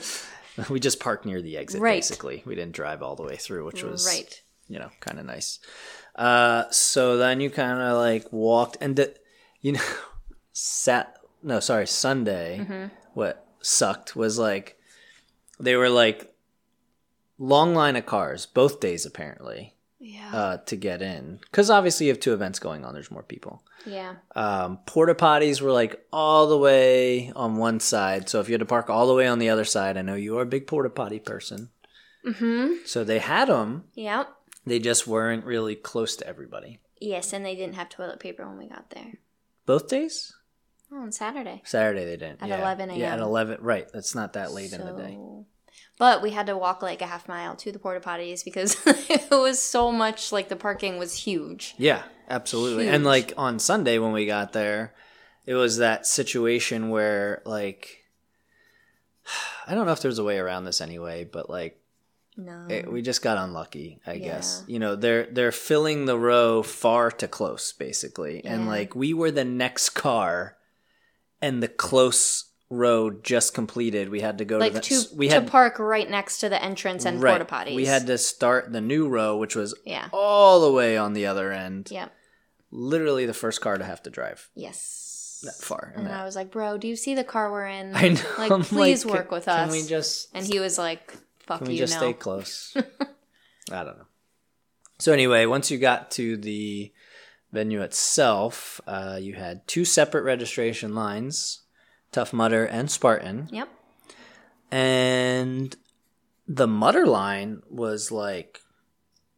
we 0.69 0.79
just 0.79 0.99
parked 0.99 1.25
near 1.25 1.41
the 1.41 1.57
exit, 1.57 1.81
Right. 1.81 1.97
basically. 1.97 2.43
We 2.45 2.55
didn't 2.55 2.73
drive 2.75 3.01
all 3.01 3.15
the 3.15 3.23
way 3.23 3.37
through, 3.37 3.65
which 3.65 3.83
was 3.83 4.05
right. 4.07 4.41
you 4.67 4.79
know, 4.79 4.89
kind 4.99 5.19
of 5.19 5.25
nice. 5.25 5.59
Uh, 6.15 6.63
so 6.71 7.17
then 7.17 7.39
you 7.41 7.49
kind 7.49 7.79
of 7.81 7.97
like 7.97 8.31
walked 8.31 8.77
and 8.81 8.95
the, 8.95 9.13
you 9.61 9.71
know, 9.73 9.81
sat, 10.53 11.17
no, 11.43 11.59
sorry, 11.59 11.87
Sunday, 11.87 12.59
Mm-hmm. 12.61 12.87
what 13.13 13.45
sucked 13.61 14.15
was 14.15 14.37
like, 14.39 14.77
they 15.59 15.75
were 15.75 15.89
like 15.89 16.33
long 17.37 17.73
line 17.73 17.95
of 17.95 18.05
cars 18.05 18.45
both 18.45 18.79
days 18.79 19.05
apparently, 19.05 19.73
Yeah. 19.99 20.31
uh, 20.35 20.57
to 20.65 20.75
get 20.75 21.01
in. 21.01 21.39
Cause 21.51 21.69
obviously 21.69 22.07
you 22.07 22.11
have 22.11 22.19
two 22.19 22.33
events 22.33 22.59
going 22.59 22.83
on. 22.85 22.93
There's 22.93 23.11
more 23.11 23.23
people. 23.23 23.63
yeah. 23.85 24.15
Um, 24.35 24.79
porta 24.85 25.15
potties 25.15 25.61
were 25.61 25.71
like 25.71 26.05
all 26.13 26.47
the 26.47 26.57
way 26.57 27.31
on 27.35 27.55
one 27.57 27.79
side. 27.79 28.29
So 28.29 28.39
if 28.39 28.47
you 28.49 28.53
had 28.53 28.59
to 28.59 28.65
park 28.65 28.89
all 28.89 29.07
the 29.07 29.13
way 29.15 29.27
on 29.27 29.39
the 29.39 29.49
other 29.49 29.65
side, 29.65 29.97
I 29.97 30.01
know 30.03 30.15
you 30.15 30.37
are 30.37 30.43
a 30.43 30.45
big 30.45 30.67
porta 30.67 30.89
potty 30.89 31.19
person. 31.19 31.69
Mm-hmm. 32.25 32.83
So 32.85 33.03
they 33.03 33.17
had 33.19 33.47
them. 33.47 33.85
Yep. 33.95 34.27
They 34.65 34.79
just 34.79 35.07
weren't 35.07 35.45
really 35.45 35.75
close 35.75 36.15
to 36.17 36.27
everybody. 36.27 36.79
Yes, 36.99 37.33
and 37.33 37.45
they 37.45 37.55
didn't 37.55 37.75
have 37.75 37.89
toilet 37.89 38.19
paper 38.19 38.47
when 38.47 38.57
we 38.57 38.67
got 38.67 38.91
there. 38.91 39.13
Both 39.65 39.87
days? 39.87 40.33
Oh, 40.91 41.01
on 41.01 41.11
Saturday. 41.11 41.61
Saturday 41.65 42.05
they 42.05 42.17
didn't. 42.17 42.41
At 42.41 42.49
yeah. 42.49 42.61
11 42.61 42.95
Yeah, 42.95 43.13
at 43.13 43.19
11. 43.19 43.57
Right. 43.61 43.87
That's 43.91 44.13
not 44.13 44.33
that 44.33 44.51
late 44.51 44.73
in 44.73 44.85
the 44.85 44.93
day. 44.93 45.17
But 45.97 46.21
we 46.21 46.31
had 46.31 46.47
to 46.47 46.57
walk 46.57 46.81
like 46.81 47.01
a 47.01 47.07
half 47.07 47.27
mile 47.27 47.55
to 47.57 47.71
the 47.71 47.79
porta 47.79 47.99
potties 47.99 48.43
because 48.43 48.75
it 48.85 49.29
was 49.31 49.61
so 49.61 49.91
much 49.91 50.31
like 50.31 50.49
the 50.49 50.55
parking 50.55 50.97
was 50.97 51.15
huge. 51.15 51.75
Yeah, 51.77 52.03
absolutely. 52.29 52.87
And 52.89 53.03
like 53.03 53.33
on 53.37 53.59
Sunday 53.59 53.99
when 53.99 54.11
we 54.11 54.25
got 54.25 54.51
there, 54.53 54.93
it 55.45 55.53
was 55.53 55.77
that 55.77 56.05
situation 56.05 56.89
where 56.89 57.41
like 57.45 58.03
I 59.67 59.75
don't 59.75 59.85
know 59.85 59.91
if 59.91 60.01
there's 60.01 60.19
a 60.19 60.23
way 60.23 60.39
around 60.39 60.65
this 60.65 60.81
anyway, 60.81 61.23
but 61.23 61.49
like 61.49 61.80
No. 62.37 62.65
it, 62.69 62.91
we 62.91 63.01
just 63.01 63.21
got 63.21 63.37
unlucky, 63.37 63.99
I 64.07 64.13
Yeah. 64.13 64.25
guess. 64.35 64.63
You 64.67 64.79
know, 64.79 64.95
they're 64.95 65.25
they're 65.31 65.51
filling 65.51 66.05
the 66.05 66.17
row 66.17 66.63
far 66.63 67.11
to 67.11 67.27
close 67.27 67.73
basically. 67.73 68.43
And 68.45 68.67
like 68.67 68.95
we 68.95 69.13
were 69.13 69.31
the 69.31 69.45
next 69.45 69.89
car 69.89 70.55
and 71.41 71.61
the 71.61 71.67
close 71.67 72.45
row 72.69 73.09
just 73.09 73.53
completed. 73.53 74.07
We 74.09 74.21
had 74.21 74.37
to 74.37 74.45
go 74.45 74.57
like 74.57 74.71
to 74.73 74.79
the 74.79 75.05
to, 75.09 75.15
we 75.15 75.27
to 75.27 75.33
had 75.33 75.47
park 75.51 75.77
right 75.77 76.09
next 76.09 76.39
to 76.39 76.47
the 76.49 76.63
entrance 76.63 77.03
and 77.05 77.21
right, 77.21 77.37
porta 77.37 77.45
potties. 77.53 77.75
We 77.75 77.85
had 77.85 78.07
to 78.07 78.17
start 78.17 78.71
the 78.71 78.79
new 78.81 79.09
row 79.09 79.35
which 79.37 79.55
was 79.55 79.75
Yeah. 79.85 80.07
all 80.13 80.61
the 80.61 80.71
way 80.71 80.97
on 80.97 81.11
the 81.13 81.25
other 81.25 81.51
end. 81.51 81.89
Yep. 81.91 82.13
Literally 82.71 83.25
the 83.25 83.33
first 83.33 83.59
car 83.59 83.77
to 83.77 83.83
have 83.83 84.01
to 84.03 84.09
drive 84.09 84.49
Yes. 84.55 85.41
that 85.43 85.55
far. 85.55 85.91
And 85.97 86.07
that- 86.07 86.21
I 86.21 86.23
was 86.23 86.37
like, 86.37 86.49
bro, 86.49 86.77
do 86.77 86.87
you 86.87 86.95
see 86.95 87.13
the 87.13 87.25
car 87.25 87.51
we're 87.51 87.67
in? 87.67 87.93
I 87.93 88.07
know. 88.09 88.21
Like, 88.37 88.51
I'm 88.53 88.63
please 88.63 89.03
like, 89.03 89.13
work 89.13 89.27
can- 89.29 89.35
with 89.35 89.45
Can 89.45 89.67
us. 89.67 89.71
we 89.73 89.83
just 89.85 90.29
and 90.33 90.45
he 90.45 90.59
was 90.61 90.77
like, 90.77 91.13
fuck 91.51 91.59
can 91.59 91.67
we 91.67 91.73
you 91.73 91.79
just 91.79 91.93
no. 91.95 91.99
stay 91.99 92.13
close? 92.13 92.75
I 93.71 93.83
don't 93.83 93.97
know. 93.97 94.07
So 94.99 95.13
anyway, 95.13 95.45
once 95.45 95.71
you 95.71 95.77
got 95.77 96.11
to 96.11 96.37
the 96.37 96.91
venue 97.51 97.81
itself, 97.81 98.79
uh, 98.87 99.17
you 99.21 99.33
had 99.33 99.67
two 99.67 99.83
separate 99.85 100.23
registration 100.23 100.93
lines, 100.95 101.61
Tough 102.11 102.33
Mudder 102.33 102.65
and 102.65 102.89
Spartan, 102.89 103.47
Yep. 103.51 103.67
and 104.71 105.75
the 106.47 106.67
Mudder 106.67 107.05
line 107.05 107.61
was 107.69 108.11
like, 108.11 108.61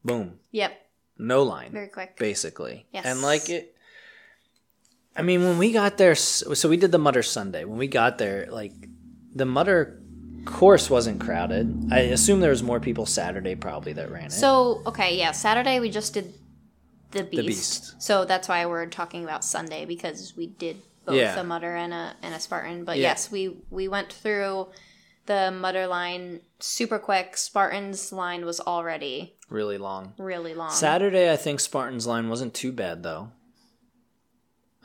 boom, 0.03 0.39
Yep. 0.51 0.73
no 1.17 1.43
line, 1.43 1.71
Very 1.71 1.87
quick. 1.87 2.17
basically. 2.17 2.85
Yes. 2.91 3.05
And 3.05 3.21
like 3.21 3.49
it. 3.49 3.75
I 5.15 5.21
mean, 5.21 5.43
when 5.43 5.57
we 5.59 5.71
got 5.71 5.97
there, 5.97 6.15
so 6.15 6.67
we 6.67 6.77
did 6.77 6.91
the 6.91 6.97
Mudder 6.97 7.21
Sunday. 7.23 7.65
When 7.65 7.77
we 7.77 7.87
got 7.87 8.17
there, 8.17 8.47
like 8.49 8.73
the 9.33 9.45
Mudder 9.45 10.01
course 10.45 10.89
wasn't 10.89 11.19
crowded. 11.19 11.89
I 11.91 11.99
assume 11.99 12.39
there 12.39 12.49
was 12.49 12.63
more 12.63 12.79
people 12.79 13.05
Saturday 13.05 13.55
probably 13.55 13.93
that 13.93 14.11
ran 14.11 14.25
it. 14.25 14.31
So, 14.31 14.81
okay, 14.85 15.17
yeah, 15.17 15.31
Saturday 15.31 15.79
we 15.79 15.89
just 15.89 16.13
did 16.13 16.33
the 17.11 17.23
Beast. 17.23 17.35
The 17.37 17.43
Beast. 17.43 18.01
So 18.01 18.25
that's 18.25 18.47
why 18.47 18.65
we're 18.65 18.85
talking 18.87 19.23
about 19.23 19.43
Sunday 19.43 19.85
because 19.85 20.33
we 20.35 20.47
did 20.47 20.77
both 21.05 21.15
Yeah. 21.15 21.39
a 21.39 21.43
Mudder 21.43 21.75
and 21.75 21.93
a 21.93 22.15
and 22.21 22.33
a 22.33 22.39
Spartan. 22.39 22.85
But 22.85 22.97
Yeah. 22.97 23.09
yes, 23.09 23.31
we 23.31 23.57
we 23.69 23.87
went 23.87 24.11
through 24.11 24.69
the 25.25 25.51
Mudder 25.51 25.87
line 25.87 26.41
super 26.59 26.99
quick. 26.99 27.37
Spartan's 27.37 28.11
line 28.11 28.45
was 28.45 28.59
already 28.59 29.35
Really 29.49 29.77
long. 29.77 30.13
really 30.17 30.53
long. 30.53 30.71
Saturday, 30.71 31.31
I 31.31 31.35
think 31.37 31.59
Spartan's 31.59 32.07
line 32.07 32.29
wasn't 32.29 32.53
too 32.53 32.71
bad 32.71 33.03
though. 33.03 33.29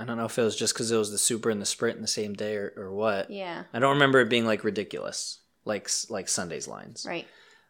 I 0.01 0.05
don't 0.05 0.17
know 0.17 0.27
if 0.27 0.39
it 0.39 0.43
was 0.43 0.55
just 0.55 0.75
because 0.75 0.93
it 0.93 0.97
was 0.97 1.11
the 1.11 1.19
super 1.19 1.51
and 1.51 1.61
the 1.61 1.67
sprint 1.67 1.97
in 1.97 2.03
the 2.03 2.07
same 2.09 2.35
day 2.35 2.55
or, 2.55 2.73
or 2.77 2.93
what. 2.93 3.31
Yeah. 3.31 3.65
I 3.73 3.81
don't 3.81 3.95
remember 3.95 4.21
it 4.21 4.29
being 4.29 4.47
like 4.47 4.63
ridiculous, 4.63 5.41
like 5.69 5.89
like 6.11 6.29
Sunday's 6.29 6.67
lines. 6.67 7.07
Right. 7.09 7.27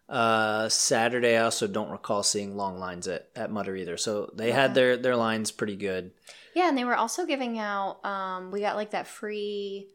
Uh, 0.08 0.70
Saturday, 0.70 1.36
I 1.36 1.42
also 1.42 1.66
don't 1.66 1.90
recall 1.90 2.22
seeing 2.22 2.56
long 2.56 2.78
lines 2.78 3.06
at, 3.06 3.28
at 3.36 3.50
Mudder 3.50 3.76
either. 3.76 3.98
So 3.98 4.30
they 4.34 4.52
had 4.52 4.74
their 4.74 4.96
their 4.96 5.16
lines 5.16 5.50
pretty 5.50 5.76
good. 5.76 6.12
Yeah, 6.54 6.68
and 6.70 6.78
they 6.78 6.84
were 6.84 6.96
also 6.96 7.26
giving 7.26 7.58
out. 7.58 8.02
Um, 8.06 8.50
we 8.50 8.60
got 8.60 8.76
like 8.76 8.92
that 8.92 9.06
free, 9.06 9.88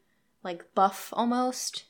like 0.43 0.75
buff 0.75 1.09
almost. 1.13 1.85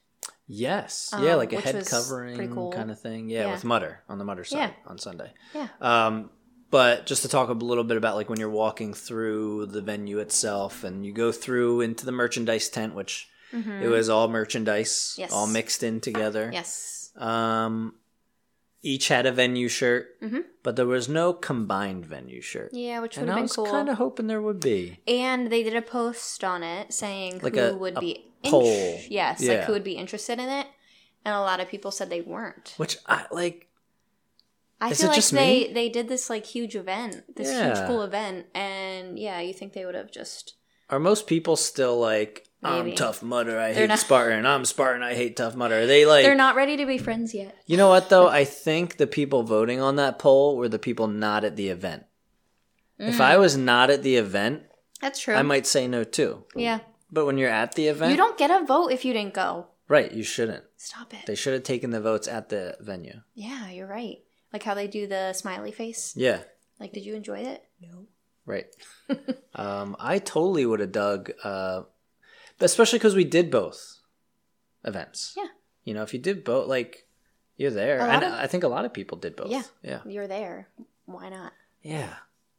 Yes, 0.48 1.10
yeah, 1.20 1.32
Um, 1.34 1.38
like 1.38 1.54
a 1.54 1.60
head 1.60 1.86
covering 1.86 2.54
cool. 2.54 2.72
kind 2.72 2.92
of 2.92 3.00
thing. 3.00 3.30
Yeah, 3.30 3.48
Yeah. 3.48 3.52
with 3.54 3.64
Mudder 3.64 4.04
on 4.10 4.18
the 4.20 4.26
Mudder 4.26 4.44
side 4.44 4.58
Yeah. 4.58 4.72
on 4.88 4.98
Sunday. 4.98 5.32
Yeah. 5.54 5.68
Um, 5.82 6.30
but 6.70 7.06
just 7.06 7.22
to 7.22 7.28
talk 7.30 7.50
a 7.50 7.54
little 7.54 7.84
bit 7.84 7.98
about 7.98 8.16
like 8.16 8.30
when 8.30 8.40
you're 8.40 8.50
walking 8.50 8.94
through 8.94 9.68
the 9.68 9.82
venue 9.82 10.20
itself, 10.20 10.84
and 10.84 11.06
you 11.06 11.12
go 11.14 11.32
through 11.32 11.82
into 11.82 12.06
the 12.06 12.12
merchandise 12.12 12.68
tent, 12.70 12.94
which 12.96 13.30
it 13.54 13.88
was 13.88 14.10
all 14.10 14.28
merchandise, 14.28 14.90
Mm-hmm. 15.14 15.22
Yes. 15.22 15.32
all 15.32 15.48
mixed 15.48 15.84
in 15.84 16.02
together. 16.02 16.50
Yes. 16.54 17.12
Um, 17.16 17.96
each 18.82 19.08
had 19.08 19.26
a 19.26 19.32
venue 19.32 19.68
shirt, 19.70 20.20
Mhm. 20.22 20.44
but 20.64 20.76
there 20.76 20.86
was 20.88 21.08
no 21.08 21.32
combined 21.34 22.06
venue 22.06 22.42
shirt. 22.42 22.72
Yeah, 22.74 23.00
which 23.00 23.18
would 23.18 23.30
have 23.30 23.38
I 23.38 23.42
was 23.42 23.56
kind 23.56 23.88
of 23.90 23.98
hoping 23.98 24.28
there 24.28 24.42
would 24.42 24.60
be. 24.60 25.00
And 25.08 25.52
they 25.52 25.64
did 25.64 25.76
a 25.76 25.82
post 25.82 26.44
on 26.44 26.64
it 26.64 26.92
saying 26.94 27.40
Like 27.42 27.56
who 27.56 27.62
a- 27.62 27.78
would 27.78 27.98
a 27.98 28.00
be 28.00 28.26
poll. 28.44 29.00
yes, 29.10 29.42
like 29.42 29.62
who 29.64 29.74
would 29.74 29.84
be 29.86 29.94
interested 29.94 30.40
in 30.40 30.50
it. 30.50 30.68
And 31.26 31.34
a 31.34 31.40
lot 31.40 31.62
of 31.62 31.70
people 31.70 31.92
said 31.92 32.10
they 32.10 32.20
weren't. 32.22 32.74
Which 32.78 32.98
I 33.08 33.26
like. 33.32 33.70
I 34.82 34.90
Is 34.90 35.00
feel 35.00 35.10
like 35.12 35.24
they 35.28 35.68
me? 35.68 35.74
they 35.74 35.88
did 35.88 36.10
this 36.10 36.30
like 36.30 36.46
huge 36.46 36.76
event, 36.76 37.24
this 37.38 37.48
huge 37.48 37.78
Yeah. 37.78 37.88
cool 37.88 38.02
event, 38.02 38.48
and 38.54 39.18
yeah, 39.18 39.40
you 39.40 39.54
think 39.54 39.72
they 39.72 39.86
would 39.86 39.96
have 39.96 40.12
just 40.12 40.56
Are 40.90 41.00
most 41.00 41.26
people 41.26 41.56
still 41.56 41.98
like, 41.98 42.50
I'm 42.64 42.96
Tough 42.96 43.22
Mudder, 43.24 43.60
I 43.60 43.74
They're 43.74 43.82
hate 43.84 43.88
not- 43.90 44.00
Spartan, 44.00 44.46
I'm 44.46 44.66
Spartan, 44.66 45.04
I 45.04 45.14
hate 45.16 45.36
Tough 45.38 45.56
Mudder? 45.56 45.80
Are 45.82 45.86
they 45.86 46.06
like. 46.06 46.24
they're 46.24 46.36
not 46.36 46.56
ready 46.56 46.78
to 46.78 46.86
be 46.86 46.98
friends 46.98 47.34
yet. 47.34 47.56
You 47.66 47.78
know 47.78 47.90
what 47.90 48.10
though? 48.10 48.28
I 48.28 48.46
think 48.46 48.98
the 48.98 49.08
people 49.08 49.44
voting 49.44 49.82
on 49.82 49.96
that 49.98 50.20
poll 50.20 50.58
were 50.58 50.70
the 50.70 50.80
people 50.80 51.08
not 51.08 51.44
at 51.44 51.56
the 51.56 51.70
event. 51.70 52.04
If 53.00 53.20
I 53.20 53.38
was 53.38 53.58
not 53.58 53.90
at 53.90 54.04
the 54.04 54.16
event, 54.16 54.64
That's 55.02 55.20
true. 55.20 55.36
I 55.36 55.42
might 55.42 55.66
say 55.68 55.88
no 55.88 56.04
too. 56.04 56.46
yeah, 56.56 56.80
But 57.12 57.26
when 57.26 57.38
you're 57.38 57.50
at 57.50 57.74
the 57.76 57.88
event, 57.88 58.12
you 58.12 58.18
don't 58.18 58.38
get 58.38 58.50
a 58.52 58.66
vote 58.66 58.92
if 58.92 59.04
you 59.04 59.12
didn't 59.14 59.34
go. 59.34 59.68
right? 59.90 60.12
You 60.12 60.24
shouldn't. 60.24 60.64
Stop 60.78 61.14
it. 61.14 61.26
They 61.26 61.36
should 61.36 61.54
have 61.54 61.64
taken 61.64 61.90
the 61.92 62.00
votes 62.02 62.28
at 62.28 62.50
the 62.50 62.78
venue. 62.80 63.22
yeah, 63.34 63.70
you're 63.72 63.88
right. 63.88 64.18
Like 64.54 64.64
how 64.64 64.74
they 64.76 64.88
do 64.88 65.08
the 65.08 65.34
smiley 65.34 65.72
face. 65.72 66.14
Yeah, 66.16 66.42
Like, 66.80 66.94
did 66.94 67.06
you 67.06 67.16
enjoy 67.16 67.40
it? 67.40 67.64
No. 67.82 68.06
right. 68.46 68.68
um, 69.56 69.96
I 70.00 70.20
totally 70.20 70.66
would 70.66 70.80
have 70.80 70.92
dug, 70.92 71.32
uh, 71.44 71.82
especially 72.64 73.00
because 73.00 73.16
we 73.16 73.24
did 73.24 73.52
both 73.52 74.00
events. 74.84 75.34
Yeah. 75.38 75.48
You 75.84 75.94
know, 75.94 76.04
if 76.04 76.14
you 76.14 76.20
did 76.20 76.44
both, 76.44 76.68
like 76.68 77.06
you're 77.58 77.72
there, 77.72 78.00
and 78.00 78.24
of- 78.24 78.34
I 78.34 78.48
think 78.48 78.64
a 78.64 78.68
lot 78.68 78.86
of 78.86 78.94
people 78.94 79.18
did 79.18 79.36
both. 79.36 79.52
Yeah. 79.52 79.64
yeah, 79.84 80.00
You're 80.06 80.28
there. 80.28 80.68
Why 81.06 81.30
not? 81.30 81.54
yeah. 81.82 82.16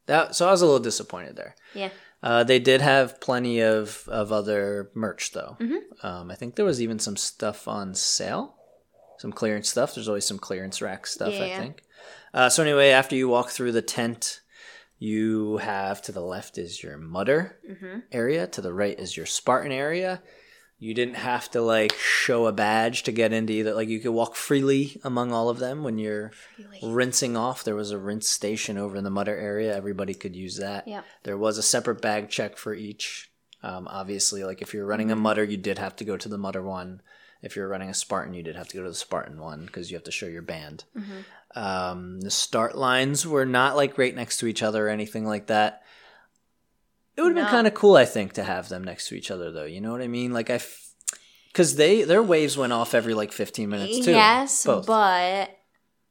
That 0.07 0.35
so 0.35 0.47
I 0.47 0.51
was 0.51 0.61
a 0.61 0.67
little 0.67 0.81
disappointed 0.81 1.35
there. 1.37 1.55
Yeah. 1.75 1.89
Uh, 2.23 2.45
they 2.45 2.59
did 2.59 2.83
have 2.83 3.21
plenty 3.21 3.61
of, 3.61 4.07
of 4.09 4.33
other 4.33 4.91
merch 4.95 5.33
though. 5.33 5.57
Mm-hmm. 5.59 6.07
Um, 6.07 6.31
I 6.31 6.35
think 6.35 6.57
there 6.57 6.65
was 6.65 6.81
even 6.83 6.99
some 6.99 7.17
stuff 7.17 7.67
on 7.67 7.95
sale, 7.95 8.55
some 9.19 9.33
clearance 9.33 9.71
stuff. 9.71 9.95
There's 9.95 10.09
always 10.09 10.27
some 10.27 10.39
clearance 10.39 10.83
rack 10.83 11.07
stuff. 11.07 11.33
Yeah. 11.33 11.45
I 11.45 11.57
think. 11.59 11.83
Uh, 12.35 12.49
so 12.51 12.63
anyway, 12.63 12.91
after 12.91 13.17
you 13.17 13.29
walk 13.29 13.49
through 13.51 13.73
the 13.73 13.81
tent, 13.83 14.41
you 14.99 15.59
have 15.59 16.01
to 16.03 16.13
the 16.13 16.21
left 16.21 16.59
is 16.59 16.83
your 16.83 16.97
Mudder 16.97 17.59
Mm-hmm. 17.69 17.99
area. 18.13 18.47
To 18.47 18.61
the 18.61 18.73
right 18.73 18.99
is 18.99 19.17
your 19.17 19.27
Spartan 19.27 19.73
area. 19.73 20.23
You 20.79 20.93
didn't 20.93 21.15
have 21.15 21.51
to 21.53 21.63
like 21.63 21.93
show 21.95 22.47
a 22.47 22.53
badge 22.53 23.05
to 23.05 23.13
get 23.13 23.33
into 23.33 23.53
either. 23.53 23.75
Like 23.75 23.89
you 23.89 24.01
could 24.01 24.11
walk 24.13 24.35
freely 24.35 25.01
among 25.05 25.33
all 25.33 25.49
of 25.49 25.59
them 25.59 25.83
when 25.85 25.99
you're 25.99 26.33
Freely. 26.57 26.81
rinsing 26.83 27.37
off. 27.37 27.65
There 27.65 27.77
was 27.77 27.91
a 27.91 27.99
rinse 27.99 28.29
station 28.29 28.77
over 28.77 28.97
in 28.97 29.05
the 29.05 29.11
Mudder 29.11 29.37
area. 29.37 29.75
Everybody 29.75 30.15
could 30.15 30.35
use 30.37 30.57
that. 30.59 30.87
Yep. 30.87 31.05
There 31.23 31.39
was 31.39 31.59
a 31.59 31.63
separate 31.63 32.03
bag 32.03 32.29
check 32.29 32.57
for 32.59 32.75
each. 32.75 33.31
Um, 33.63 33.89
obviously, 33.89 34.45
like 34.45 34.61
if 34.63 34.75
you're 34.75 34.85
running 34.85 35.07
Mm-hmm. 35.09 35.19
a 35.19 35.23
Mudder, 35.23 35.45
you 35.45 35.57
did 35.57 35.79
have 35.79 35.97
to 35.97 36.05
go 36.05 36.17
to 36.17 36.29
the 36.29 36.39
Mudder 36.39 36.63
one. 36.63 37.01
If 37.41 37.57
you're 37.57 37.69
running 37.69 37.89
a 37.91 37.95
Spartan, 37.95 38.35
you 38.35 38.43
did 38.43 38.57
have 38.57 38.69
to 38.69 38.77
go 38.77 38.83
to 38.83 38.89
the 38.89 38.95
Spartan 38.95 39.41
one 39.41 39.67
because 39.67 39.91
you 39.91 39.97
have 39.97 40.05
to 40.05 40.11
show 40.11 40.27
your 40.27 40.43
band. 40.43 40.85
Mm-hmm. 40.97 41.21
Um, 41.57 42.21
the 42.21 42.31
start 42.31 42.77
lines 42.77 43.27
were 43.27 43.47
not 43.47 43.77
like 43.77 43.97
right 43.99 44.15
next 44.15 44.39
to 44.39 44.47
each 44.47 44.63
other 44.63 44.87
or 44.87 44.91
anything 44.91 45.25
like 45.27 45.47
that. 45.47 45.83
It 47.17 47.21
would 47.23 47.29
have 47.29 47.37
No. 47.37 47.43
been 47.43 47.51
kind 47.51 47.67
of 47.69 47.75
cool, 47.75 47.97
I 47.97 48.05
think, 48.07 48.33
to 48.33 48.43
have 48.43 48.69
them 48.69 48.83
next 48.83 49.09
to 49.09 49.15
each 49.15 49.31
other, 49.31 49.53
though. 49.53 49.65
You 49.65 49.81
know 49.81 49.93
what 49.93 50.01
I 50.03 50.09
mean? 50.09 50.33
Like 50.33 50.51
I, 50.51 50.61
because 51.49 51.77
they 51.77 52.03
their 52.03 52.23
waves 52.25 52.57
went 52.57 52.73
off 52.73 52.93
every 52.95 53.15
like 53.15 53.31
15 53.31 53.69
minutes 53.69 54.05
too. 54.05 54.11
Yes, 54.11 54.67
Both. 54.67 54.87
but 54.87 55.51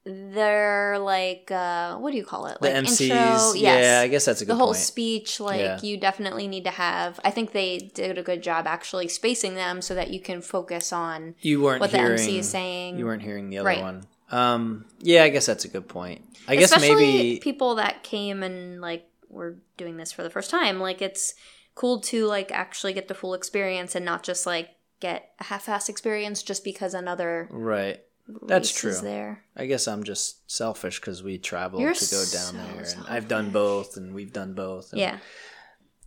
they're 0.06 1.00
like 1.00 1.50
uh 1.50 1.96
what 1.98 2.12
do 2.12 2.18
you 2.18 2.26
call 2.26 2.46
it? 2.48 2.58
the 2.62 2.68
Like 2.68 2.84
MCs, 2.86 3.02
intro, 3.02 3.54
yes. 3.54 3.84
yeah, 3.86 4.00
I 4.02 4.08
guess 4.10 4.26
that's 4.26 4.42
a 4.42 4.46
good 4.46 4.52
the 4.52 4.56
whole 4.58 4.68
point. 4.74 4.78
speech, 4.78 5.40
like 5.40 5.60
Yeah. 5.62 5.80
you 5.82 5.98
definitely 5.98 6.48
need 6.48 6.66
to 6.66 6.72
have. 6.72 7.20
I 7.24 7.32
think 7.32 7.52
they 7.54 7.78
did 7.94 8.18
a 8.18 8.24
good 8.24 8.44
job 8.44 8.68
actually 8.68 9.08
spacing 9.08 9.56
them 9.56 9.82
so 9.82 9.96
that 9.96 10.10
you 10.10 10.20
can 10.20 10.42
focus 10.42 10.92
on 10.92 11.36
you 11.42 11.62
weren't 11.62 11.80
what 11.82 11.92
the 11.92 12.00
MC 12.00 12.38
is 12.40 12.50
saying. 12.50 12.98
You 12.98 13.06
weren't 13.06 13.22
hearing 13.22 13.50
the 13.50 13.60
other 13.60 13.68
Right. 13.68 13.82
one. 13.82 14.06
Um, 14.34 14.86
yeah, 15.00 15.24
I 15.24 15.30
guess 15.30 15.46
that's 15.46 15.66
a 15.66 15.68
good 15.68 15.88
point. 15.88 16.24
I 16.48 16.56
guess 16.56 16.80
maybe 16.80 17.40
people 17.42 17.76
that 17.76 18.04
came 18.04 18.44
and 18.44 18.82
like 18.82 19.08
were 19.30 19.58
doing 19.78 19.98
this 19.98 20.12
for 20.12 20.24
the 20.24 20.30
first 20.30 20.50
time. 20.50 20.80
Like 20.80 21.02
it's 21.02 21.36
cool 21.76 22.02
to 22.02 22.26
like 22.26 22.52
actually 22.52 22.94
get 22.94 23.08
the 23.08 23.14
full 23.14 23.34
experience 23.34 23.96
and 23.96 24.06
not 24.06 24.24
just 24.24 24.46
like 24.46 24.70
get 25.00 25.32
a 25.40 25.46
half-ass 25.46 25.90
experience 25.90 26.42
just 26.44 26.64
because 26.64 26.94
another 26.94 27.48
right. 27.52 28.00
That's 28.48 28.72
true. 28.72 28.96
there. 29.02 29.44
I 29.56 29.66
guess 29.66 29.88
I'm 29.88 30.04
just 30.06 30.50
selfish 30.50 31.00
because 31.00 31.22
we 31.22 31.38
traveled 31.38 31.82
You're 31.82 31.94
to 31.94 32.12
go 32.12 32.20
down 32.20 32.54
so 32.54 32.58
there, 32.58 32.86
and 32.96 33.06
I've 33.10 33.28
done 33.28 33.50
both, 33.50 33.98
and 33.98 34.14
we've 34.16 34.32
done 34.32 34.54
both. 34.54 34.94
and- 34.94 35.02
Yeah. 35.02 35.18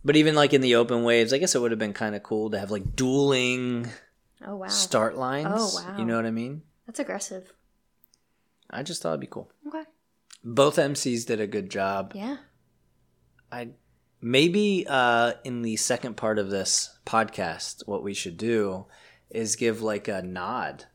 But 0.03 0.15
even 0.15 0.33
like 0.33 0.51
in 0.53 0.61
the 0.61 0.75
open 0.75 1.03
waves, 1.03 1.31
I 1.31 1.37
guess 1.37 1.53
it 1.53 1.59
would 1.59 1.71
have 1.71 1.79
been 1.79 1.93
kind 1.93 2.15
of 2.15 2.23
cool 2.23 2.49
to 2.51 2.59
have 2.59 2.71
like 2.71 2.95
dueling 2.95 3.87
Oh 4.45 4.55
wow. 4.55 4.67
start 4.67 5.15
lines. 5.15 5.47
Oh, 5.49 5.71
wow. 5.75 5.97
You 5.97 6.05
know 6.05 6.15
what 6.15 6.25
I 6.25 6.31
mean? 6.31 6.63
That's 6.87 6.99
aggressive. 6.99 7.53
I 8.69 8.83
just 8.83 9.01
thought 9.01 9.09
it'd 9.09 9.21
be 9.21 9.27
cool. 9.27 9.51
Okay. 9.67 9.83
Both 10.43 10.75
MCs 10.77 11.25
did 11.25 11.39
a 11.41 11.47
good 11.47 11.69
job. 11.69 12.11
Yeah. 12.15 12.37
I 13.51 13.69
maybe 14.21 14.85
uh, 14.89 15.33
in 15.43 15.61
the 15.61 15.75
second 15.77 16.17
part 16.17 16.37
of 16.39 16.49
this 16.49 16.97
podcast, 17.05 17.87
what 17.87 18.03
we 18.03 18.13
should 18.13 18.37
do 18.37 18.85
is 19.29 19.55
give 19.55 19.81
like 19.81 20.07
a 20.07 20.21
nod 20.21 20.85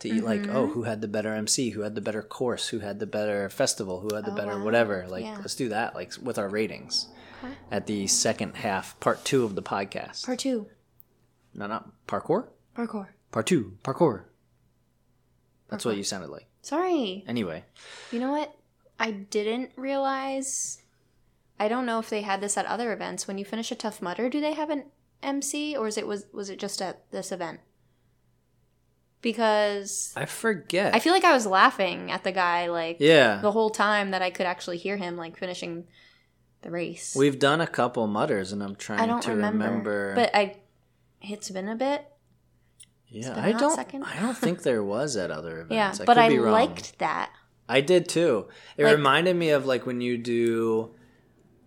to 0.00 0.08
eat 0.08 0.24
like, 0.24 0.42
Mm-hmm. 0.42 0.56
oh, 0.56 0.66
who 0.68 0.84
had 0.84 1.02
the 1.02 1.08
better 1.08 1.34
MC, 1.34 1.70
who 1.70 1.82
had 1.82 1.94
the 1.94 2.00
better 2.00 2.22
course, 2.22 2.68
who 2.68 2.78
had 2.78 3.00
the 3.00 3.06
better 3.06 3.48
festival, 3.50 4.00
who 4.00 4.14
had 4.14 4.24
the 4.24 4.32
Oh, 4.32 4.36
better 4.36 4.58
wow. 4.58 4.64
whatever. 4.64 5.06
Like, 5.08 5.24
Yeah. 5.24 5.36
let's 5.38 5.54
do 5.54 5.68
that, 5.70 5.94
like 5.94 6.12
with 6.22 6.38
our 6.38 6.48
ratings 6.48 7.08
Okay. 7.44 7.54
at 7.70 7.86
the 7.86 8.06
second 8.06 8.56
half, 8.56 8.98
part 9.00 9.24
two 9.24 9.44
of 9.44 9.54
the 9.54 9.62
podcast. 9.62 10.24
Part 10.24 10.38
two. 10.38 10.68
no, 11.54 11.66
not 11.66 11.90
parkour. 12.06 12.48
Parkour. 12.76 13.08
Part 13.30 13.46
two, 13.46 13.76
parkour. 13.84 14.24
That's 15.68 15.84
what 15.84 15.96
you 15.96 16.02
sounded 16.02 16.30
like. 16.30 16.46
Sorry. 16.62 17.24
Anyway, 17.26 17.64
You 18.10 18.20
know 18.20 18.32
what? 18.32 18.54
I 18.98 19.10
didn't 19.12 19.70
realize. 19.76 20.82
I 21.58 21.68
don't 21.68 21.86
know 21.86 21.98
if 21.98 22.10
they 22.10 22.22
had 22.22 22.40
this 22.40 22.56
at 22.56 22.66
other 22.66 22.92
events. 22.92 23.26
When 23.26 23.38
you 23.38 23.44
finish 23.44 23.70
a 23.70 23.74
Tough 23.74 24.00
Mudder, 24.02 24.28
do 24.28 24.40
they 24.40 24.52
have 24.54 24.70
an 24.70 24.84
MC, 25.22 25.76
or 25.76 25.86
is 25.86 25.96
it 25.98 26.06
was 26.06 26.26
was 26.32 26.50
it 26.50 26.58
just 26.58 26.80
at 26.82 27.10
this 27.10 27.32
event? 27.32 27.60
Because 29.22 30.12
I 30.16 30.24
forget. 30.24 30.94
I 30.94 30.98
feel 30.98 31.12
like 31.12 31.24
I 31.24 31.32
was 31.34 31.46
laughing 31.46 32.10
at 32.10 32.24
the 32.24 32.32
guy 32.32 32.68
like 32.68 32.96
yeah, 33.00 33.40
the 33.42 33.52
whole 33.52 33.68
time 33.70 34.12
that 34.12 34.22
I 34.22 34.30
could 34.30 34.46
actually 34.46 34.78
hear 34.78 34.96
him 34.96 35.16
like 35.16 35.36
finishing 35.36 35.84
the 36.62 36.70
race. 36.70 37.14
we've 37.16 37.38
done 37.38 37.60
a 37.60 37.66
couple 37.66 38.06
Mudders, 38.06 38.52
and 38.52 38.62
I'm 38.62 38.76
trying 38.76 39.00
I 39.00 39.06
don't 39.06 39.22
to 39.22 39.30
remember, 39.30 39.64
remember. 39.64 40.14
but 40.14 40.34
I 40.34 40.56
it's 41.20 41.50
been 41.50 41.68
a 41.68 41.76
bit. 41.76 42.06
Yeah, 43.10 43.34
I 43.42 43.52
don't. 43.52 43.74
second. 43.74 44.04
I 44.04 44.20
don't 44.20 44.36
think 44.36 44.62
there 44.62 44.82
was 44.82 45.16
at 45.16 45.30
other 45.30 45.60
events. 45.62 45.72
Yeah, 45.98 46.02
I 46.02 46.04
but 46.06 46.14
could 46.14 46.18
I 46.18 46.28
be 46.28 46.38
wrong. 46.38 46.52
liked 46.52 46.98
that. 47.00 47.30
I 47.68 47.80
did 47.80 48.08
too. 48.08 48.46
It 48.76 48.84
Like- 48.84 48.96
reminded 48.96 49.36
me 49.36 49.50
of 49.50 49.66
like 49.66 49.86
when 49.86 50.00
you 50.00 50.16
do. 50.18 50.90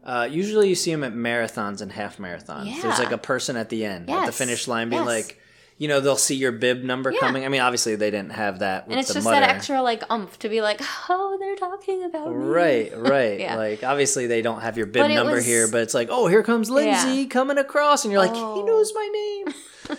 Uh, 0.06 0.28
usually, 0.30 0.68
you 0.68 0.76
see 0.76 0.92
them 0.92 1.02
at 1.04 1.14
marathons 1.14 1.82
and 1.82 1.90
half 1.90 2.18
marathons. 2.18 2.82
There's 2.82 3.00
like 3.00 3.12
a 3.14 3.18
person 3.18 3.56
at 3.56 3.70
the 3.70 3.86
end, 3.86 4.10
at 4.10 4.26
the 4.26 4.34
finish 4.34 4.68
line, 4.68 4.90
being 4.90 5.04
yes. 5.04 5.08
like, 5.08 5.40
you 5.78 5.88
know 5.88 6.02
they'll 6.02 6.18
see 6.18 6.36
your 6.36 6.52
bib 6.52 6.84
number 6.84 7.10
Yeah. 7.12 7.20
coming. 7.22 7.46
I 7.46 7.48
mean, 7.48 7.62
obviously 7.62 7.96
they 7.96 8.12
didn't 8.12 8.34
have 8.34 8.60
that. 8.60 8.86
With 8.86 8.92
and 8.92 9.00
it's 9.00 9.14
just 9.14 9.24
Mudder. 9.24 9.40
that 9.40 9.50
extra 9.56 9.82
like 9.82 10.04
umph 10.10 10.38
to 10.40 10.50
be 10.50 10.60
like, 10.62 10.82
oh, 11.10 11.38
they're 11.40 11.56
talking 11.56 12.04
about 12.04 12.28
me. 12.36 12.36
Right, 12.36 12.92
right. 12.98 13.40
Yeah. 13.40 13.56
Like 13.56 13.84
obviously 13.86 14.28
they 14.28 14.42
don't 14.42 14.60
have 14.60 14.76
your 14.76 14.88
bib 14.88 15.10
number 15.10 15.36
was- 15.36 15.46
here, 15.46 15.70
but 15.70 15.82
it's 15.82 15.94
like, 15.94 16.10
oh, 16.12 16.28
here 16.28 16.44
comes 16.44 16.70
Lindsay 16.70 17.22
Yeah. 17.22 17.28
coming 17.30 17.58
across, 17.58 18.04
and 18.04 18.12
you're 18.12 18.22
like, 18.22 18.34
he 18.36 18.42
Oh. 18.42 18.66
knows 18.66 18.92
my 18.94 19.10
name. 19.14 19.56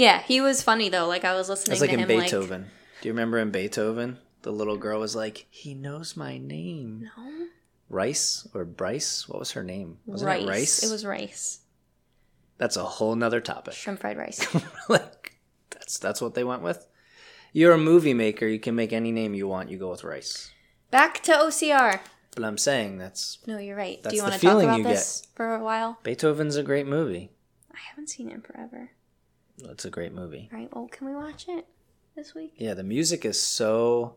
Yeah, 0.00 0.22
he 0.22 0.40
was 0.40 0.62
funny 0.62 0.88
though. 0.88 1.06
Like 1.06 1.26
I 1.26 1.34
was 1.34 1.50
listening 1.50 1.72
It's 1.72 1.82
like 1.82 1.90
to 1.90 1.94
in 1.94 2.00
him 2.00 2.08
Beethoven. 2.08 2.70
Do 3.02 3.08
you 3.08 3.12
remember 3.12 3.36
in 3.36 3.50
Beethoven, 3.50 4.16
the 4.40 4.50
little 4.50 4.78
girl 4.78 4.98
was 4.98 5.14
like, 5.14 5.46
he 5.50 5.74
knows 5.74 6.16
my 6.16 6.38
name. 6.38 7.10
no 7.18 7.48
Rice 7.90 8.48
or 8.54 8.64
Bryce? 8.64 9.28
What 9.28 9.38
was 9.38 9.50
her 9.50 9.62
name? 9.62 9.98
Wasn't 10.06 10.26
rice. 10.26 10.42
it 10.42 10.48
Rice? 10.48 10.82
It 10.84 10.90
was 10.90 11.04
rice. 11.04 11.60
That's 12.56 12.78
a 12.78 12.84
whole 12.84 13.14
nother 13.14 13.42
topic. 13.42 13.74
Shrimp 13.74 14.00
fried 14.00 14.16
rice. 14.16 14.46
like 14.88 15.36
that's 15.68 15.98
that's 15.98 16.22
what 16.22 16.34
they 16.34 16.44
went 16.44 16.62
with. 16.62 16.86
You're 17.52 17.72
a 17.72 17.78
movie 17.78 18.14
maker. 18.14 18.46
You 18.46 18.58
can 18.58 18.74
make 18.74 18.94
any 18.94 19.12
name 19.12 19.34
you 19.34 19.48
want. 19.48 19.70
You 19.70 19.76
go 19.76 19.90
with 19.90 20.04
Rice. 20.04 20.50
Back 20.90 21.22
to 21.24 21.32
OCR. 21.32 22.00
But 22.34 22.44
I'm 22.44 22.56
saying 22.56 22.96
that's 22.96 23.36
No, 23.46 23.58
you're 23.58 23.76
right. 23.76 24.02
That's 24.02 24.14
Do 24.14 24.16
you 24.16 24.22
want 24.22 24.34
to 24.34 24.40
talk 24.40 24.62
about 24.62 24.82
this 24.82 25.26
for 25.34 25.54
a 25.54 25.62
while? 25.62 25.98
Beethoven's 26.04 26.56
a 26.56 26.62
great 26.62 26.86
movie. 26.86 27.32
I 27.70 27.78
haven't 27.90 28.08
seen 28.08 28.30
it 28.30 28.34
in 28.34 28.40
forever. 28.40 28.92
It's 29.64 29.84
a 29.84 29.90
great 29.90 30.12
movie. 30.12 30.48
All 30.52 30.58
right. 30.58 30.68
Well, 30.74 30.88
can 30.88 31.06
we 31.08 31.14
watch 31.14 31.46
it 31.48 31.66
this 32.16 32.34
week? 32.34 32.54
Yeah, 32.56 32.74
the 32.74 32.82
music 32.82 33.24
is 33.24 33.40
so 33.40 34.16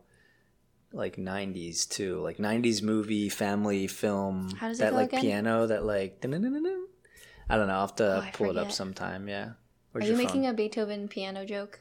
like 0.92 1.16
90s 1.16 1.88
too. 1.88 2.20
Like 2.20 2.38
90s 2.38 2.82
movie, 2.82 3.28
family 3.28 3.86
film. 3.86 4.50
How 4.56 4.68
does 4.68 4.78
it 4.80 4.84
that 4.84 4.90
go 4.90 4.96
like 4.96 5.08
again? 5.08 5.20
piano 5.20 5.66
that 5.66 5.84
like. 5.84 6.18
I 6.24 6.28
don't 6.28 7.66
know. 7.68 7.74
I'll 7.74 7.80
have 7.80 7.96
to 7.96 8.24
Oh, 8.26 8.30
pull 8.32 8.50
it 8.50 8.56
up 8.56 8.72
sometime. 8.72 9.28
Yeah. 9.28 9.50
Are 9.94 10.00
you 10.00 10.16
making 10.16 10.42
phone? 10.42 10.50
a 10.50 10.54
Beethoven 10.54 11.08
piano 11.08 11.44
joke? 11.44 11.80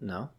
No. 0.00 0.30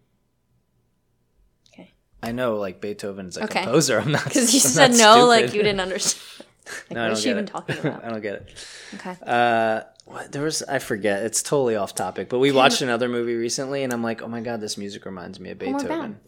Okay. 1.73 1.93
I 2.21 2.31
know 2.31 2.55
like 2.57 2.81
Beethoven's 2.81 3.37
a 3.37 3.43
Okay. 3.45 3.61
composer. 3.63 3.99
I'm 3.99 4.11
not 4.11 4.23
Because 4.25 4.53
you 4.53 4.59
I'm 4.81 4.93
said 4.93 4.97
no, 4.97 5.25
like 5.25 5.53
you 5.53 5.63
didn't 5.63 5.79
understand. 5.79 6.23
Like, 6.89 6.91
No, 6.91 7.03
I 7.05 7.07
don't 7.07 7.17
she 7.17 7.29
even 7.29 7.45
it. 7.45 7.47
talking 7.47 7.77
about? 7.81 8.03
I 8.03 8.09
don't 8.09 8.21
get 8.21 8.36
it. 8.36 8.65
Okay. 8.95 9.15
Uh, 9.25 9.81
what, 10.05 10.31
there 10.31 10.43
was 10.43 10.63
I 10.63 10.79
forget. 10.79 11.24
It's 11.24 11.41
totally 11.43 11.75
off 11.75 11.95
topic. 11.95 12.29
But 12.29 12.39
we 12.39 12.51
watched 12.51 12.81
another 12.81 13.09
movie 13.09 13.36
recently, 13.36 13.83
and 13.83 13.91
I'm 13.93 14.03
like, 14.03 14.21
oh 14.21 14.27
my 14.27 14.41
god, 14.41 14.62
this 14.62 14.77
music 14.77 15.05
reminds 15.05 15.39
me 15.39 15.51
of 15.51 15.59
Beethoven. 15.59 16.19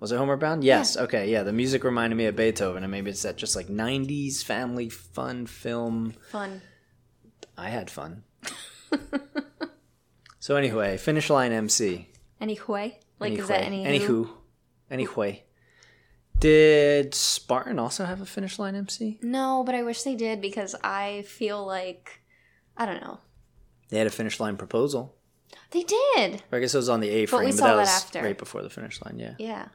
Was 0.00 0.10
it 0.12 0.16
Homeward 0.18 0.40
Bound? 0.40 0.64
Yes. 0.64 0.96
Okay. 0.96 1.30
Yeah. 1.30 1.44
The 1.44 1.52
music 1.52 1.84
reminded 1.84 2.16
me 2.16 2.26
of 2.26 2.34
Beethoven, 2.36 2.82
and 2.82 2.90
maybe 2.90 3.10
it's 3.10 3.22
that 3.22 3.36
just 3.36 3.54
like 3.56 3.68
'90s 3.68 4.42
family 4.42 4.88
fun 4.88 5.46
film. 5.46 6.14
Fun. 6.30 6.60
I 7.56 7.68
had 7.68 7.88
fun. 7.90 8.24
so 10.40 10.56
anyway, 10.56 10.96
finish 10.96 11.30
line 11.30 11.52
MC. 11.52 12.08
Anyway, 12.40 12.98
like 13.20 13.34
is 13.34 13.48
that 13.48 13.62
any? 13.62 13.84
Anywho. 13.84 14.28
Anyway. 14.90 15.44
Did 16.42 17.14
Spartan 17.14 17.78
also 17.78 18.04
have 18.04 18.20
a 18.20 18.26
finish 18.26 18.58
line 18.58 18.74
MC? 18.74 19.16
No, 19.22 19.62
but 19.64 19.76
I 19.76 19.84
wish 19.84 20.02
they 20.02 20.16
did 20.16 20.40
because 20.40 20.74
I 20.82 21.22
feel 21.22 21.64
like 21.64 22.20
I 22.76 22.84
don't 22.84 23.00
know. 23.00 23.20
They 23.90 23.98
had 23.98 24.08
a 24.08 24.10
finish 24.10 24.40
line 24.40 24.56
proposal. 24.56 25.14
They 25.70 25.84
did. 25.84 26.42
Or 26.50 26.58
I 26.58 26.60
guess 26.60 26.74
it 26.74 26.78
was 26.78 26.88
on 26.88 26.98
the 26.98 27.10
A 27.10 27.26
frame, 27.26 27.42
but, 27.42 27.44
we 27.44 27.52
but, 27.52 27.58
saw 27.58 27.66
that 27.66 27.72
that 27.74 27.80
was 27.80 27.88
after. 27.88 28.22
right 28.22 28.36
before 28.36 28.62
the 28.62 28.70
finish 28.70 29.00
line. 29.04 29.20
Yeah. 29.20 29.34
Yeah. 29.38 29.68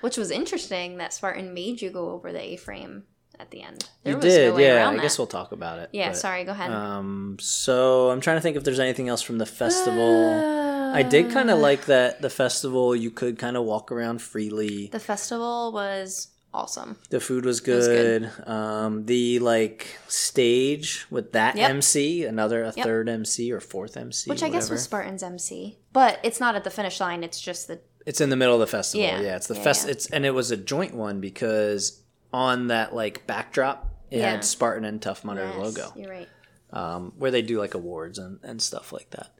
Which 0.00 0.16
was 0.16 0.30
interesting 0.30 0.96
that 0.96 1.12
Spartan 1.12 1.52
made 1.52 1.82
you 1.82 1.90
go 1.90 2.08
over 2.08 2.32
the 2.32 2.40
A 2.40 2.56
frame 2.56 3.02
at 3.38 3.50
the 3.50 3.62
end. 3.62 3.86
There 4.02 4.14
you 4.14 4.20
did, 4.20 4.54
no 4.54 4.58
yeah. 4.58 4.88
I 4.88 4.96
guess 4.96 5.18
we'll 5.18 5.26
talk 5.26 5.52
about 5.52 5.78
it. 5.78 5.90
Yeah, 5.92 6.08
but, 6.08 6.16
sorry, 6.16 6.44
go 6.44 6.52
ahead. 6.52 6.70
Um, 6.70 7.36
so 7.38 8.10
I'm 8.10 8.22
trying 8.22 8.38
to 8.38 8.40
think 8.40 8.56
if 8.56 8.64
there's 8.64 8.80
anything 8.80 9.10
else 9.10 9.20
from 9.20 9.36
the 9.36 9.46
festival. 9.46 10.63
I 10.94 11.02
did 11.02 11.30
kind 11.30 11.50
Uh. 11.50 11.54
of 11.54 11.58
like 11.60 11.86
that 11.86 12.22
the 12.22 12.30
festival 12.30 12.94
you 12.96 13.10
could 13.10 13.38
kind 13.38 13.56
of 13.56 13.64
walk 13.64 13.90
around 13.92 14.22
freely. 14.22 14.88
the 14.92 15.00
festival 15.00 15.72
was 15.72 16.28
awesome. 16.52 16.96
The 17.10 17.18
food 17.20 17.44
was 17.44 17.56
was 17.66 17.86
good. 17.88 18.30
good. 18.36 18.48
Um, 18.48 19.06
the 19.06 19.38
like 19.40 19.98
stage 20.08 21.06
with 21.10 21.32
that 21.32 21.56
Yep. 21.56 21.70
MC, 21.70 22.24
another 22.24 22.62
a 22.62 22.72
Yep. 22.76 22.84
third 22.86 23.08
MC 23.08 23.52
or 23.52 23.60
fourth 23.60 23.96
MC, 23.96 24.30
Which 24.30 24.42
I 24.42 24.48
guess 24.48 24.70
was 24.70 24.82
Spartan's 24.82 25.22
MC. 25.22 25.78
But 25.92 26.20
it's 26.22 26.38
not 26.40 26.54
at 26.54 26.64
the 26.64 26.70
finish 26.70 27.00
line, 27.00 27.24
it's 27.24 27.40
just 27.40 27.66
the 27.68 27.80
It's 28.06 28.20
in 28.20 28.28
the 28.30 28.36
middle 28.36 28.54
of 28.54 28.60
the 28.60 28.66
festival. 28.66 29.04
Yeah, 29.06 29.20
Yeah. 29.20 29.36
it's 29.36 29.46
the 29.46 29.54
Yeah, 29.54 29.62
fest. 29.62 29.86
yeah. 29.86 29.92
It's 29.92 30.06
and 30.10 30.24
it 30.26 30.30
was 30.32 30.50
a 30.50 30.56
joint 30.56 30.94
one 30.94 31.20
because 31.20 32.02
on 32.32 32.68
that 32.68 32.94
like 32.94 33.26
backdrop, 33.26 33.90
it 34.10 34.18
Yeah. 34.18 34.30
had 34.32 34.44
Spartan 34.44 34.84
and 34.84 35.00
Tough 35.00 35.24
Mudder 35.24 35.50
Yes, 35.56 35.56
logo. 35.76 35.92
You're 35.96 36.10
right. 36.10 36.28
um, 36.72 37.12
where 37.18 37.30
they 37.30 37.42
do 37.42 37.58
like 37.58 37.74
awards 37.74 38.18
and, 38.18 38.38
and 38.42 38.60
stuff 38.60 38.92
like 38.92 39.08
that. 39.10 39.30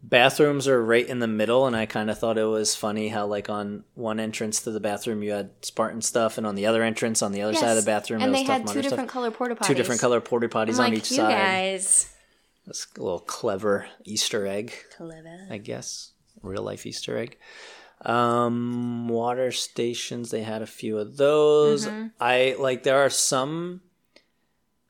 Bathrooms 0.00 0.68
are 0.68 0.82
right 0.82 1.06
in 1.06 1.18
the 1.18 1.26
middle, 1.26 1.66
and 1.66 1.74
I 1.74 1.84
kind 1.86 2.08
of 2.08 2.18
thought 2.18 2.38
it 2.38 2.44
was 2.44 2.76
funny 2.76 3.08
how, 3.08 3.26
like, 3.26 3.50
on 3.50 3.84
one 3.94 4.20
entrance 4.20 4.62
to 4.62 4.70
the 4.70 4.78
bathroom, 4.80 5.22
you 5.22 5.32
had 5.32 5.50
Spartan 5.62 6.02
stuff, 6.02 6.38
and 6.38 6.46
on 6.46 6.54
the 6.54 6.66
other 6.66 6.82
entrance, 6.84 7.20
on 7.20 7.32
the 7.32 7.42
other 7.42 7.54
side 7.54 7.76
of 7.76 7.84
the 7.84 7.90
bathroom, 7.90 8.22
and 8.22 8.28
it 8.28 8.38
was 8.38 8.46
they 8.46 8.52
had 8.52 8.62
two 8.62 8.66
Mudder 8.66 8.82
stuff. 8.82 8.90
different 8.90 9.10
color 9.10 9.30
porta 9.32 9.56
potties. 9.56 9.66
two 9.66 9.74
different 9.74 10.00
color 10.00 10.20
porta 10.20 10.48
potties 10.48 10.74
I'm 10.74 10.86
on 10.86 10.90
like, 10.90 10.98
each 10.98 11.10
you 11.10 11.16
side. 11.16 11.32
guys. 11.32 12.14
That's 12.64 12.86
a 12.96 13.02
little 13.02 13.18
clever 13.20 13.86
Easter 14.04 14.46
egg, 14.46 14.72
Clever. 14.96 15.46
I 15.50 15.58
guess, 15.58 16.12
real 16.42 16.62
life 16.62 16.86
Easter 16.86 17.18
egg. 17.18 17.36
Um, 18.02 19.08
water 19.08 19.50
stations, 19.50 20.30
they 20.30 20.42
had 20.42 20.62
a 20.62 20.66
few 20.66 20.98
of 20.98 21.16
those. 21.16 21.86
Mm-hmm. 21.86 22.08
I 22.20 22.54
like. 22.58 22.84
There 22.84 22.98
are 22.98 23.10
some 23.10 23.80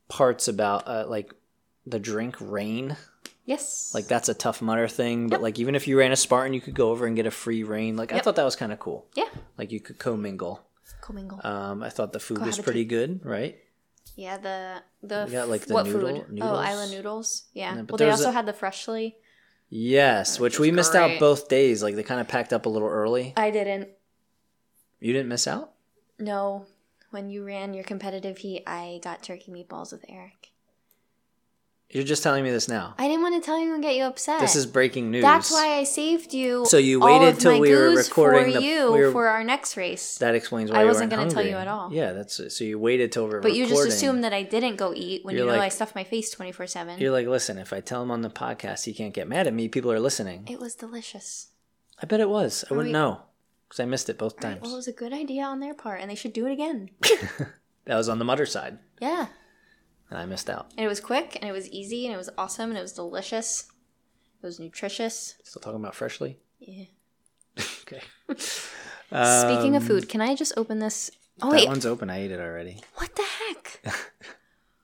parts 0.09 0.49
about 0.49 0.87
uh, 0.87 1.07
like 1.09 1.33
the 1.87 1.99
drink 1.99 2.37
rain 2.41 2.97
Yes. 3.49 3.93
like 3.95 4.07
that's 4.07 4.29
a 4.29 4.35
Tough 4.35 4.61
Mudder 4.61 4.89
thing 4.89 5.29
but 5.29 5.37
Yep. 5.37 5.43
like 5.43 5.59
even 5.59 5.75
if 5.75 5.89
you 5.89 5.99
ran 5.99 6.13
a 6.13 6.17
spartan 6.17 6.53
you 6.53 6.61
could 6.61 6.75
go 6.75 6.91
over 6.91 7.07
and 7.07 7.17
get 7.17 7.25
a 7.27 7.31
free 7.31 7.63
rain 7.65 7.97
like 7.97 8.13
i 8.13 8.19
thought 8.21 8.37
that 8.37 8.45
was 8.45 8.57
kind 8.57 8.73
of 8.73 8.79
cool 8.79 9.07
Yeah. 9.15 9.31
like 9.57 9.73
you 9.73 9.81
could 9.81 9.99
commingle 9.99 10.61
Commingle. 11.01 11.41
um 11.43 11.83
i 11.83 11.89
thought 11.89 12.13
the 12.13 12.21
food 12.21 12.45
was 12.45 12.59
pretty 12.59 12.85
good 12.85 13.25
right 13.25 13.57
yeah, 14.17 14.37
the 14.37 14.83
the 15.07 15.25
We 15.29 15.33
got, 15.33 15.49
like, 15.49 15.67
the 15.67 15.75
what 15.75 15.87
noodle- 15.87 16.17
food? 16.25 16.33
noodles. 16.33 16.51
Oh, 16.51 16.57
island 16.57 16.91
noodles. 16.91 17.45
Yeah. 17.53 17.77
Yeah, 17.77 17.83
well, 17.89 17.99
they 17.99 18.11
also 18.11 18.31
a- 18.31 18.33
had 18.33 18.47
the 18.47 18.53
freshly. 18.53 19.17
yes 19.71 20.41
which 20.41 20.59
was 20.59 20.67
we 20.69 20.73
missed 20.73 20.95
out 20.95 21.19
both 21.21 21.49
days 21.49 21.83
like 21.83 21.95
they 21.95 22.03
kind 22.03 22.21
of 22.21 22.27
packed 22.29 22.53
up 22.53 22.67
a 22.67 22.69
little 22.69 22.89
early 22.89 23.33
I 23.37 23.51
didn't. 23.51 23.89
you 25.01 25.13
didn't 25.13 25.29
miss 25.29 25.47
out 25.47 25.73
No, 26.19 26.67
when 27.11 27.31
you 27.31 27.45
ran 27.45 27.75
your 27.75 27.85
competitive 27.85 28.39
heat, 28.39 28.65
I 28.67 29.01
got 29.03 29.23
turkey 29.23 29.51
meatballs 29.53 29.93
with 29.93 30.05
Eric. 30.09 30.51
You're 31.91 32.05
just 32.05 32.23
telling 32.23 32.45
me 32.45 32.51
this 32.51 32.69
now 32.69 32.95
I 32.99 33.09
didn't 33.09 33.23
want 33.23 33.43
to 33.43 33.47
tell 33.47 33.59
you 33.59 33.73
and 33.73 33.83
get 33.83 33.97
you 33.97 34.05
upset. 34.05 34.41
this 34.41 34.55
is 34.57 34.67
breaking 34.67 35.11
news 35.11 35.23
That's 35.23 35.51
why 35.51 35.79
I 35.79 35.85
saved 35.85 36.35
you. 36.35 36.67
So 36.67 36.77
you 36.77 37.01
waited 37.01 37.41
till 37.41 37.59
we 37.59 37.71
were 37.75 37.91
recording 37.97 38.53
for 38.53 38.61
the- 38.61 38.63
you 38.67 38.93
we 38.93 39.01
were- 39.01 39.13
for 39.13 39.29
our 39.29 39.43
next 39.43 39.77
race. 39.77 40.19
that 40.19 40.35
explains 40.35 40.71
why 40.71 40.83
I 40.83 40.85
wasn't 40.85 41.11
gonna 41.11 41.31
tell 41.31 41.45
you 41.47 41.57
at 41.57 41.67
all. 41.67 41.91
yeah 41.93 42.13
that's 42.13 42.41
so 42.55 42.65
you 42.65 42.79
waited 42.79 43.11
till 43.11 43.25
we 43.27 43.35
were 43.35 43.41
but 43.41 43.55
you 43.55 43.63
just 43.65 43.71
recording. 43.73 43.93
assumed 43.95 44.25
that 44.25 44.35
I 44.35 44.43
didn't 44.43 44.77
go 44.77 44.93
eat 44.95 45.25
when 45.25 45.35
You're 45.35 45.47
you 45.47 45.51
know 45.53 45.57
like- 45.57 45.67
I 45.67 45.69
stuffed 45.71 45.95
my 45.95 46.05
face 46.05 46.31
twenty 46.31 46.53
four 46.53 46.67
seven. 46.67 46.99
you're 47.01 47.11
like 47.13 47.27
listen 47.27 47.57
if 47.59 47.73
i 47.73 47.81
tell 47.81 48.03
him 48.03 48.11
on 48.11 48.21
the 48.23 48.31
podcast 48.31 48.85
he 48.85 48.93
can't 48.93 49.15
get 49.15 49.27
mad 49.27 49.47
at 49.47 49.55
me 49.55 49.69
people 49.69 49.91
are 49.91 50.01
listening 50.01 50.47
It 50.49 50.61
was 50.61 50.75
delicious. 50.75 51.49
i 52.03 52.07
bet 52.07 52.21
it 52.21 52.29
was 52.29 52.65
i 52.69 52.75
Are 52.75 52.77
wouldn't 52.77 52.91
we- 52.91 53.01
know 53.01 53.23
because 53.67 53.81
i 53.81 53.87
missed 53.87 54.11
it 54.11 54.19
both 54.19 54.35
Right, 54.35 54.43
times 54.43 54.61
well, 54.63 54.75
it 54.75 54.77
was 54.77 54.89
a 54.89 54.93
good 54.93 55.13
idea 55.15 55.43
on 55.45 55.61
their 55.61 55.75
part, 55.75 56.01
and 56.03 56.11
they 56.11 56.15
should 56.15 56.33
do 56.35 56.45
it 56.47 56.53
again. 56.53 56.91
That 57.87 57.97
was 57.97 58.11
on 58.11 58.19
the 58.19 58.25
Mudder 58.27 58.45
side, 58.45 58.79
yeah, 59.01 59.29
and 60.11 60.19
I 60.19 60.25
missed 60.27 60.49
out. 60.51 60.71
and 60.77 60.85
it 60.85 60.89
was 60.89 61.01
quick, 61.01 61.37
and 61.41 61.49
it 61.49 61.53
was 61.53 61.69
easy, 61.69 62.07
and 62.07 62.15
it 62.15 62.19
was 62.19 62.31
awesome, 62.39 62.71
and 62.71 62.79
it 62.79 62.83
was 62.83 62.93
delicious. 62.93 63.65
It 64.43 64.47
was 64.47 64.59
nutritious. 64.61 65.35
Still 65.45 65.61
talking 65.61 65.81
about 65.81 65.95
freshly. 65.95 66.39
Yeah. 66.61 66.85
Okay. 67.83 68.03
Speaking 69.11 69.75
of 69.77 69.83
Um, 69.83 69.89
food, 69.89 70.09
can 70.11 70.21
I 70.21 70.35
just 70.35 70.53
open 70.59 70.79
this? 70.79 71.11
Oh 71.41 71.51
that 71.51 71.57
wait, 71.57 71.69
one's 71.69 71.87
open. 71.87 72.11
I 72.11 72.19
ate 72.19 72.31
it 72.31 72.39
already. 72.41 72.83
what 72.97 73.15
the 73.17 73.23
heck? 73.23 73.81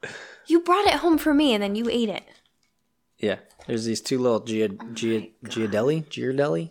you 0.46 0.60
brought 0.60 0.86
it 0.86 0.94
home 0.94 1.18
for 1.18 1.34
me, 1.34 1.52
and 1.52 1.62
then 1.62 1.74
you 1.74 1.88
ate 1.90 2.08
it. 2.08 2.24
Yeah. 3.18 3.36
There's 3.66 3.84
these 3.84 4.00
two 4.00 4.18
little 4.18 4.40
Gia, 4.40 4.68
Gia, 4.94 5.26
Giardelli, 5.44 6.04
Giardelli, 6.08 6.70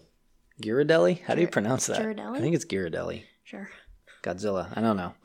Ghirardelli. 0.61 1.21
How 1.21 1.35
do 1.35 1.41
you 1.41 1.47
pronounce 1.47 1.85
that? 1.87 1.99
Ghirardelli? 2.01 2.37
I 2.37 2.39
think 2.39 2.55
it's 2.55 2.65
Ghirardelli. 2.65 3.23
Sure. 3.43 3.69
Godzilla. 4.23 4.75
I 4.75 4.81
don't 4.81 4.97
know. 4.97 5.13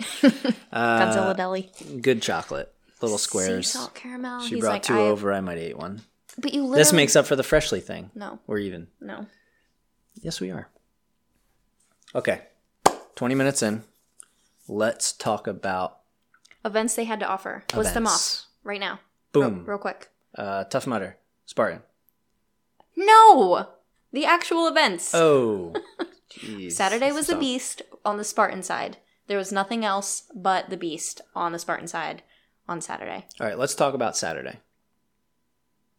Godzilla 0.73 1.37
deli. 1.37 1.71
Good 2.01 2.21
chocolate. 2.21 2.73
Little 3.01 3.19
squares. 3.19 3.67
Sea 3.71 3.79
salt 3.79 3.95
caramel. 3.95 4.41
She 4.43 4.57
He's 4.57 4.61
brought 4.65 4.73
like, 4.73 4.83
two 4.83 4.95
I, 4.95 5.03
over. 5.03 5.33
I 5.33 5.41
might 5.41 5.59
eat 5.59 5.77
one. 5.79 6.03
But 6.37 6.53
you 6.55 6.63
literally. 6.63 6.79
This 6.81 6.93
makes 6.93 7.17
up 7.17 7.27
for 7.27 7.37
the 7.37 7.43
freshly 7.43 7.81
thing. 7.81 8.11
No, 8.15 8.39
We're 8.47 8.59
even. 8.59 8.89
no. 9.01 9.27
Yes, 10.21 10.41
we 10.41 10.51
are. 10.51 10.69
Okay. 12.15 12.43
20 13.15 13.35
minutes 13.35 13.63
in. 13.63 13.85
Let's 14.69 15.13
talk 15.13 15.47
about 15.47 15.99
Events 16.65 16.95
they 16.97 17.05
had 17.05 17.21
to 17.21 17.27
offer. 17.27 17.65
List 17.75 17.95
them 17.95 18.03
Events. 18.05 18.47
off 18.47 18.47
right 18.65 18.81
now. 18.81 19.01
boom. 19.33 19.59
Real, 19.59 19.65
real 19.65 19.79
quick. 19.79 20.09
Uh, 20.37 20.65
Tough 20.65 20.87
Mudder. 20.87 21.17
Spartan. 21.47 21.83
No! 22.97 23.69
The 24.13 24.25
actual 24.25 24.67
events. 24.67 25.15
Oh. 25.15 25.73
Jeez. 26.31 26.73
Saturday 26.73 27.13
was 27.13 27.27
the 27.29 27.37
Beast 27.37 27.83
on 28.05 28.17
the 28.17 28.25
Spartan 28.25 28.63
side. 28.63 28.99
There 29.29 29.39
was 29.39 29.53
nothing 29.53 29.85
else 29.85 30.25
but 30.35 30.69
the 30.71 30.77
Beast 30.77 31.21
on 31.35 31.53
the 31.53 31.59
Spartan 31.59 31.87
side 31.89 32.23
on 32.69 32.81
Saturday. 32.81 33.27
All 33.41 33.47
right, 33.47 33.59
let's 33.59 33.75
talk 33.75 33.95
about 33.95 34.17
Saturday. 34.17 34.59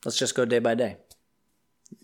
Let's 0.06 0.18
just 0.18 0.36
go 0.36 0.46
day 0.46 0.60
by 0.60 0.76
day. 0.76 0.98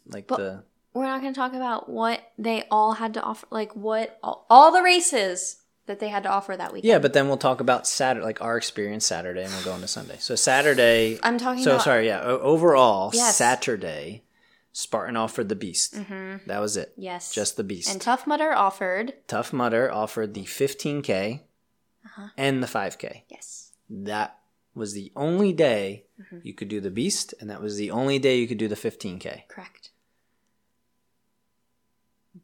Like 0.08 0.28
But- 0.28 0.38
the 0.38 0.64
we're 0.94 1.04
not 1.08 1.20
going 1.20 1.34
to 1.34 1.38
talk 1.38 1.54
about 1.54 1.90
what 1.90 2.22
they 2.38 2.64
all 2.72 2.94
had 2.94 3.16
to 3.16 3.22
offer, 3.22 3.46
like 3.50 3.76
what 3.76 4.18
all, 4.24 4.46
all 4.50 4.72
the 4.72 4.82
races 4.82 5.58
that 5.88 6.00
they 6.00 6.08
had 6.08 6.24
to 6.24 6.30
offer 6.30 6.56
that 6.56 6.72
weekend. 6.72 6.90
Yeah, 6.90 7.00
but 7.00 7.12
then 7.12 7.28
we'll 7.28 7.36
talk 7.36 7.60
about 7.60 7.86
Saturday, 7.86 8.26
like 8.26 8.42
our 8.42 8.56
experience 8.56 9.06
Saturday, 9.06 9.44
and 9.44 9.52
we'll 9.54 9.64
go 9.66 9.76
into 9.76 9.90
Sunday. 9.90 10.16
So 10.20 10.36
Saturday, 10.36 11.20
I'm 11.22 11.38
talking 11.38 11.62
so 11.64 11.72
about 11.74 11.84
sorry, 11.84 12.08
yeah. 12.08 12.22
Overall, 12.22 13.12
Yes. 13.14 13.36
Saturday, 13.36 14.24
Spartan 14.72 15.18
offered 15.18 15.50
the 15.50 15.56
Beast. 15.58 15.96
That 16.48 16.60
was 16.62 16.78
it. 16.78 16.94
yes, 16.96 17.34
Just 17.34 17.58
the 17.58 17.64
Beast. 17.66 17.92
and 17.92 18.02
Tough 18.02 18.26
Mudder 18.26 18.54
offered 18.54 19.16
Tough 19.28 19.52
Mudder 19.52 19.92
offered 19.92 20.34
the 20.34 20.46
15k 20.46 21.42
Uh-huh. 22.06 22.28
and 22.38 22.64
the 22.64 22.68
5k. 22.68 23.24
yes, 23.28 23.74
That 23.90 24.40
was 24.76 24.94
the 24.94 25.12
only 25.16 25.54
day 25.54 26.04
Mm-hmm. 26.22 26.40
you 26.44 26.54
could 26.54 26.70
do 26.70 26.80
the 26.80 26.90
Beast, 26.92 27.34
and 27.42 27.50
that 27.50 27.62
was 27.62 27.76
the 27.76 27.92
only 27.92 28.20
day 28.20 28.38
you 28.40 28.48
could 28.48 28.58
do 28.58 28.70
the 28.70 28.76
15k. 28.76 29.48
correct. 29.50 29.90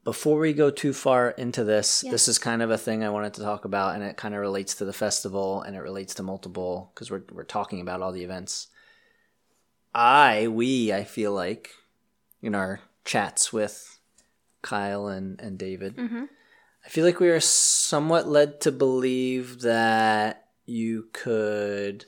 Before 0.04 0.40
we 0.40 0.54
go 0.54 0.72
too 0.72 0.94
far 0.94 1.30
into 1.32 1.64
this, 1.64 2.02
Yes. 2.04 2.12
this 2.12 2.28
is 2.30 2.40
kind 2.40 2.62
of 2.62 2.72
a 2.72 2.78
thing 2.78 3.04
I 3.04 3.10
wanted 3.10 3.34
to 3.36 3.42
talk 3.42 3.66
about, 3.66 3.96
and 3.96 4.04
it 4.04 4.16
kind 4.18 4.34
of 4.34 4.40
relates 4.42 4.76
to 4.76 4.86
the 4.86 4.94
festival 4.94 5.62
and 5.62 5.76
it 5.76 5.80
relates 5.82 6.14
to 6.16 6.24
multiple 6.24 6.92
because 6.94 7.12
we're 7.12 7.24
we're 7.32 7.44
talking 7.44 7.82
about 7.82 8.02
all 8.02 8.12
the 8.14 8.24
events. 8.24 8.68
I 9.94 10.48
we 10.48 10.94
I 10.94 11.04
feel 11.04 11.34
like 11.34 11.72
in 12.42 12.56
our 12.56 12.80
chats 13.04 13.52
with 13.52 14.00
Kyle 14.62 15.08
and 15.08 15.40
and 15.42 15.58
David, 15.58 15.98
Mm-hmm. 15.98 16.26
I 16.86 16.90
feel 16.90 17.06
like 17.06 17.20
we 17.20 17.30
are 17.30 17.40
somewhat 17.42 18.28
led 18.28 18.60
to 18.62 18.72
believe 18.72 19.62
that 19.62 20.48
you 20.66 21.10
could 21.14 22.06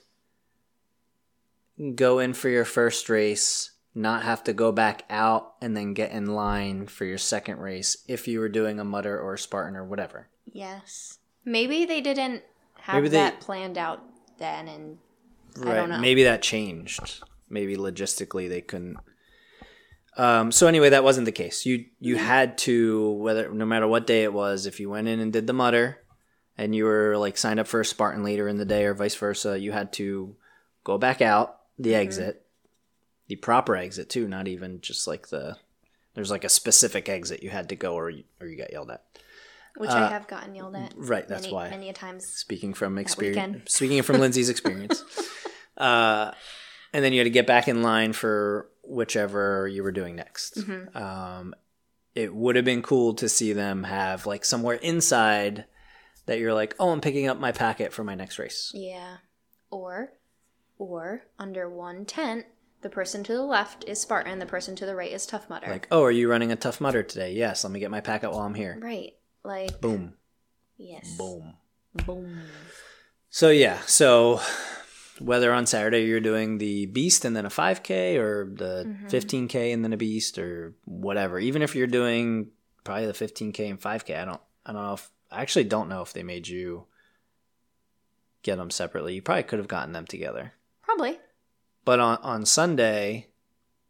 go 1.95 2.19
in 2.19 2.33
for 2.33 2.49
your 2.49 2.65
first 2.65 3.09
race, 3.09 3.71
not 3.95 4.23
have 4.23 4.43
to 4.45 4.53
go 4.53 4.71
back 4.71 5.03
out, 5.09 5.53
and 5.62 5.75
then 5.75 5.93
get 5.93 6.12
in 6.12 6.27
line 6.27 6.88
for 6.88 7.05
your 7.05 7.17
second 7.17 7.59
race 7.59 7.97
if 8.07 8.27
you 8.27 8.39
were 8.39 8.49
doing 8.49 8.79
a 8.79 8.83
Mudder 8.83 9.19
or 9.19 9.33
a 9.33 9.39
Spartan 9.39 9.75
or 9.75 9.83
whatever. 9.86 10.29
Yes, 10.51 11.19
maybe 11.45 11.86
they 11.86 12.01
didn't 12.01 12.43
have 12.81 12.95
Maybe 12.95 13.09
they- 13.09 13.17
that 13.17 13.39
planned 13.39 13.77
out 13.77 14.01
then, 14.38 14.67
and 14.67 14.97
I 15.62 15.75
don't 15.75 15.89
know. 15.89 15.99
Maybe 15.99 16.23
that 16.23 16.41
changed. 16.41 17.21
Maybe 17.49 17.77
logistically 17.77 18.49
they 18.49 18.62
couldn't. 18.62 18.97
Um, 20.15 20.51
so 20.51 20.67
anyway, 20.67 20.89
that 20.89 21.03
wasn't 21.03 21.25
the 21.25 21.31
case. 21.31 21.65
You 21.65 21.86
you 21.99 22.17
had 22.17 22.57
to 22.59 23.12
whether 23.13 23.51
no 23.51 23.65
matter 23.65 23.88
what 23.88 24.05
day 24.07 24.23
it 24.23 24.33
was, 24.33 24.65
if 24.65 24.79
you 24.79 24.89
went 24.89 25.07
in 25.07 25.19
and 25.19 25.33
did 25.33 25.47
the 25.47 25.53
Mudder, 25.53 25.99
and 26.57 26.75
you 26.75 26.86
were 26.86 27.17
like 27.17 27.38
signed 27.38 27.59
up 27.59 27.67
for 27.67 27.81
a 27.81 27.86
Spartan 27.86 28.23
later 28.23 28.47
in 28.47 28.57
the 28.57 28.65
day 28.65 28.86
or 28.86 28.93
vice 28.93 29.15
versa, 29.15 29.59
you 29.59 29.71
had 29.71 29.91
to 29.93 30.36
go 30.83 30.97
back 30.97 31.21
out 31.21 31.57
the 31.77 31.95
exit, 31.95 32.45
the 33.27 33.36
proper 33.36 33.75
exit 33.75 34.09
too, 34.09 34.27
not 34.27 34.47
even 34.47 34.81
just 34.81 35.07
like 35.07 35.29
the. 35.29 35.57
There's 36.15 36.29
like 36.29 36.43
a 36.43 36.49
specific 36.49 37.09
exit 37.09 37.41
you 37.41 37.49
had 37.49 37.69
to 37.69 37.75
go, 37.75 37.95
or 37.95 38.09
you, 38.09 38.23
or 38.39 38.45
you 38.45 38.55
got 38.55 38.71
yelled 38.71 38.91
at. 38.91 39.03
which 39.77 39.89
uh, 39.89 39.95
I 39.95 40.09
have 40.09 40.27
gotten 40.27 40.53
yelled 40.53 40.75
at. 40.75 40.93
right, 40.95 41.27
that's 41.27 41.43
many, 41.43 41.53
why. 41.53 41.69
many 41.69 41.89
a 41.89 41.93
times. 41.93 42.27
Speaking 42.27 42.73
from 42.73 42.97
experience, 42.99 43.63
speaking 43.73 44.01
from 44.03 44.19
Lindsay's 44.19 44.49
experience, 44.49 45.03
uh, 45.77 46.31
and 46.93 47.03
then 47.03 47.13
you 47.13 47.19
had 47.19 47.25
to 47.25 47.31
get 47.31 47.47
back 47.47 47.67
in 47.67 47.81
line 47.81 48.13
for 48.13 48.69
whichever 48.83 49.67
you 49.67 49.81
were 49.81 49.91
doing 49.91 50.15
next. 50.15 50.57
Mm-hmm. 50.57 50.95
Um, 50.95 51.55
it 52.13 52.33
would 52.33 52.55
have 52.55 52.65
been 52.65 52.83
cool 52.83 53.15
to 53.15 53.27
see 53.27 53.53
them 53.53 53.83
have 53.83 54.25
like 54.27 54.45
somewhere 54.45 54.75
inside 54.75 55.65
that 56.25 56.39
you're 56.39 56.53
like, 56.53 56.75
oh, 56.79 56.89
I'm 56.89 57.01
picking 57.01 57.27
up 57.27 57.39
my 57.39 57.51
packet 57.51 57.91
for 57.91 58.03
my 58.03 58.15
next 58.15 58.38
race. 58.39 58.71
Yeah, 58.73 59.17
or 59.71 60.13
or 60.77 61.23
under 61.39 61.69
one 61.69 62.05
tent, 62.05 62.45
the 62.81 62.89
person 62.89 63.23
to 63.23 63.33
the 63.33 63.43
left 63.43 63.86
is 63.88 64.01
Spartan, 64.01 64.39
the 64.39 64.45
person 64.45 64.75
to 64.75 64.86
the 64.86 64.95
right 64.95 65.12
is 65.12 65.25
Tough 65.25 65.49
Mudder. 65.49 65.67
Like, 65.69 65.88
oh, 65.91 66.03
are 66.03 66.12
you 66.12 66.29
running 66.29 66.51
a 66.51 66.55
Tough 66.55 66.81
Mudder 66.81 67.03
today? 67.03 67.33
Yes, 67.33 67.63
let 67.63 67.71
me 67.71 67.79
get 67.79 67.91
my 67.91 68.01
packet 68.01 68.31
while 68.31 68.41
I'm 68.41 68.55
here. 68.55 68.77
right, 68.81 69.13
like 69.43 69.79
Boom, 69.79 70.15
yes, 70.77 71.15
boom. 71.17 71.53
boom. 72.05 72.41
So 73.29 73.49
yeah, 73.49 73.79
so 73.86 74.41
whether 75.19 75.53
on 75.53 75.65
Saturday 75.65 76.05
you're 76.05 76.19
doing 76.19 76.57
the 76.57 76.88
beast 76.88 77.23
and 77.23 77.36
then 77.36 77.45
a 77.45 77.49
5k 77.49 78.17
or 78.17 78.51
the 78.53 78.83
Mm-hmm. 78.88 79.07
15k 79.07 79.73
and 79.73 79.83
then 79.83 79.93
a 79.93 79.97
beast 79.97 80.38
or 80.38 80.73
whatever, 80.86 81.39
even 81.39 81.62
if 81.62 81.75
you're 81.75 81.88
doing 81.88 82.49
probably 82.83 83.05
the 83.05 83.13
15k 83.13 83.69
and 83.69 83.79
5k, 83.79 84.19
I 84.21 84.25
don't 84.25 84.41
I 84.65 84.73
don't 84.73 84.83
know 84.83 84.93
if 84.93 85.09
I 85.31 85.41
actually 85.41 85.63
don't 85.65 85.88
know 85.89 86.01
if 86.01 86.13
they 86.13 86.23
made 86.23 86.47
you 86.47 86.86
get 88.43 88.57
them 88.57 88.69
separately. 88.69 89.15
You 89.15 89.21
probably 89.21 89.43
could 89.43 89.59
have 89.59 89.67
gotten 89.67 89.93
them 89.93 90.05
together. 90.05 90.53
Probably. 90.84 91.19
But 91.86 92.00
on 92.00 92.17
on 92.17 92.46
Sunday, 92.46 93.28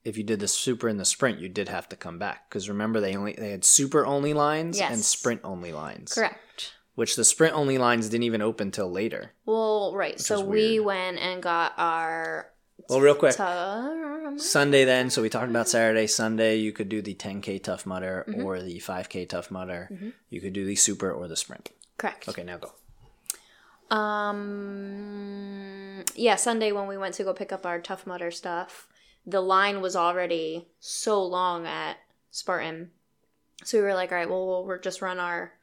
if 0.03 0.17
you 0.17 0.23
did 0.23 0.39
the 0.39 0.47
super 0.47 0.87
and 0.87 0.99
the 0.99 1.05
sprint, 1.05 1.39
you 1.39 1.49
did 1.49 1.69
have 1.69 1.87
to 1.89 1.95
come 1.95 2.17
back 2.17 2.49
because 2.49 2.69
remember 2.69 2.99
they 2.99 3.15
only 3.15 3.33
they 3.33 3.51
had 3.51 3.65
super 3.65 4.05
only 4.05 4.33
lines 4.33 4.79
and 4.79 4.99
sprint 5.03 5.41
only 5.43 5.71
lines. 5.71 6.13
Correct. 6.13 6.73
Which 6.95 7.15
the 7.15 7.23
sprint 7.25 7.55
only 7.55 7.77
lines 7.79 8.09
didn't 8.09 8.23
even 8.23 8.41
open 8.43 8.69
till 8.71 8.91
later. 8.91 9.31
Well, 9.45 9.93
right. 9.95 10.19
so 10.19 10.41
we 10.45 10.79
went 10.79 11.17
and 11.17 11.41
got 11.41 11.73
our 11.77 12.51
Well, 12.87 13.01
real 13.01 13.15
quick, 13.15 13.33
Sunday 14.37 14.85
then, 14.85 15.09
so 15.09 15.21
we 15.23 15.29
talked 15.29 15.49
about 15.49 15.67
Saturday. 15.69 16.05
Sunday, 16.07 16.57
you 16.57 16.71
could 16.71 16.89
do 16.89 17.01
the 17.01 17.15
10K 17.15 17.63
Tough 17.63 17.85
Mudder 17.87 18.25
Mm-hmm. 18.27 18.43
or 18.45 18.61
the 18.61 18.79
5K 18.79 19.27
Tough 19.27 19.49
Mudder. 19.51 19.89
You 20.29 20.39
could 20.41 20.53
do 20.53 20.65
the 20.65 20.75
Super 20.75 21.11
or 21.11 21.27
the 21.27 21.35
Sprint. 21.35 21.71
Correct. 21.97 22.27
Okay, 22.29 22.43
now 22.43 22.57
go. 22.57 22.73
Um. 23.95 25.63
Yeah, 26.15 26.35
Sunday 26.35 26.71
when 26.71 26.87
we 26.87 26.97
went 26.97 27.15
to 27.15 27.23
go 27.23 27.33
pick 27.33 27.51
up 27.51 27.65
our 27.65 27.79
Tough 27.79 28.05
Mudder 28.05 28.31
stuff, 28.31 28.87
the 29.25 29.41
line 29.41 29.81
was 29.81 29.95
already 29.95 30.67
so 30.79 31.23
long 31.23 31.65
at 31.65 31.97
Spartan, 32.31 32.91
so 33.63 33.77
we 33.77 33.83
were 33.83 33.93
like, 33.93 34.11
all 34.11 34.17
right, 34.17 34.29
well, 34.29 34.45
we'll 34.47 34.65
we'll 34.65 34.79
just 34.79 35.01
run 35.01 35.19
our 35.19 35.53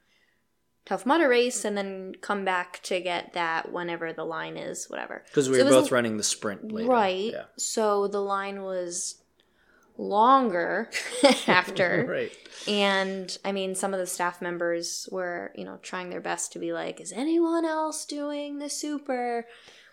Tough 0.87 1.07
Mudder 1.07 1.29
race 1.29 1.65
and 1.65 1.77
then 1.77 2.15
come 2.21 2.45
back 2.45 2.81
to 2.85 3.01
get 3.01 3.35
that 3.35 3.71
whenever 3.73 4.13
the 4.13 4.25
line 4.25 4.57
is, 4.57 4.87
whatever. 4.89 5.23
Because 5.27 5.49
we 5.49 5.59
So 5.59 5.65
were 5.65 5.71
both 5.71 5.93
running 5.93 6.17
the 6.17 6.25
Sprint 6.25 6.73
later. 6.73 6.89
Right. 6.89 7.33
Yeah. 7.33 7.45
So 7.57 8.09
the 8.09 8.21
line 8.21 8.63
was 8.63 9.17
longer 10.01 10.91
after. 11.47 12.07
Right. 12.09 12.33
And 12.67 13.37
I 13.45 13.53
mean, 13.53 13.75
some 13.75 13.95
of 13.95 14.01
the 14.01 14.07
staff 14.07 14.43
members 14.43 15.09
were, 15.13 15.53
you 15.55 15.65
know, 15.65 15.79
trying 15.83 16.11
their 16.11 16.21
best 16.21 16.53
to 16.53 16.59
be 16.59 16.73
like, 16.73 17.01
is 17.01 17.13
anyone 17.13 17.65
else 17.65 18.05
doing 18.05 18.59
the 18.59 18.69
super? 18.69 19.47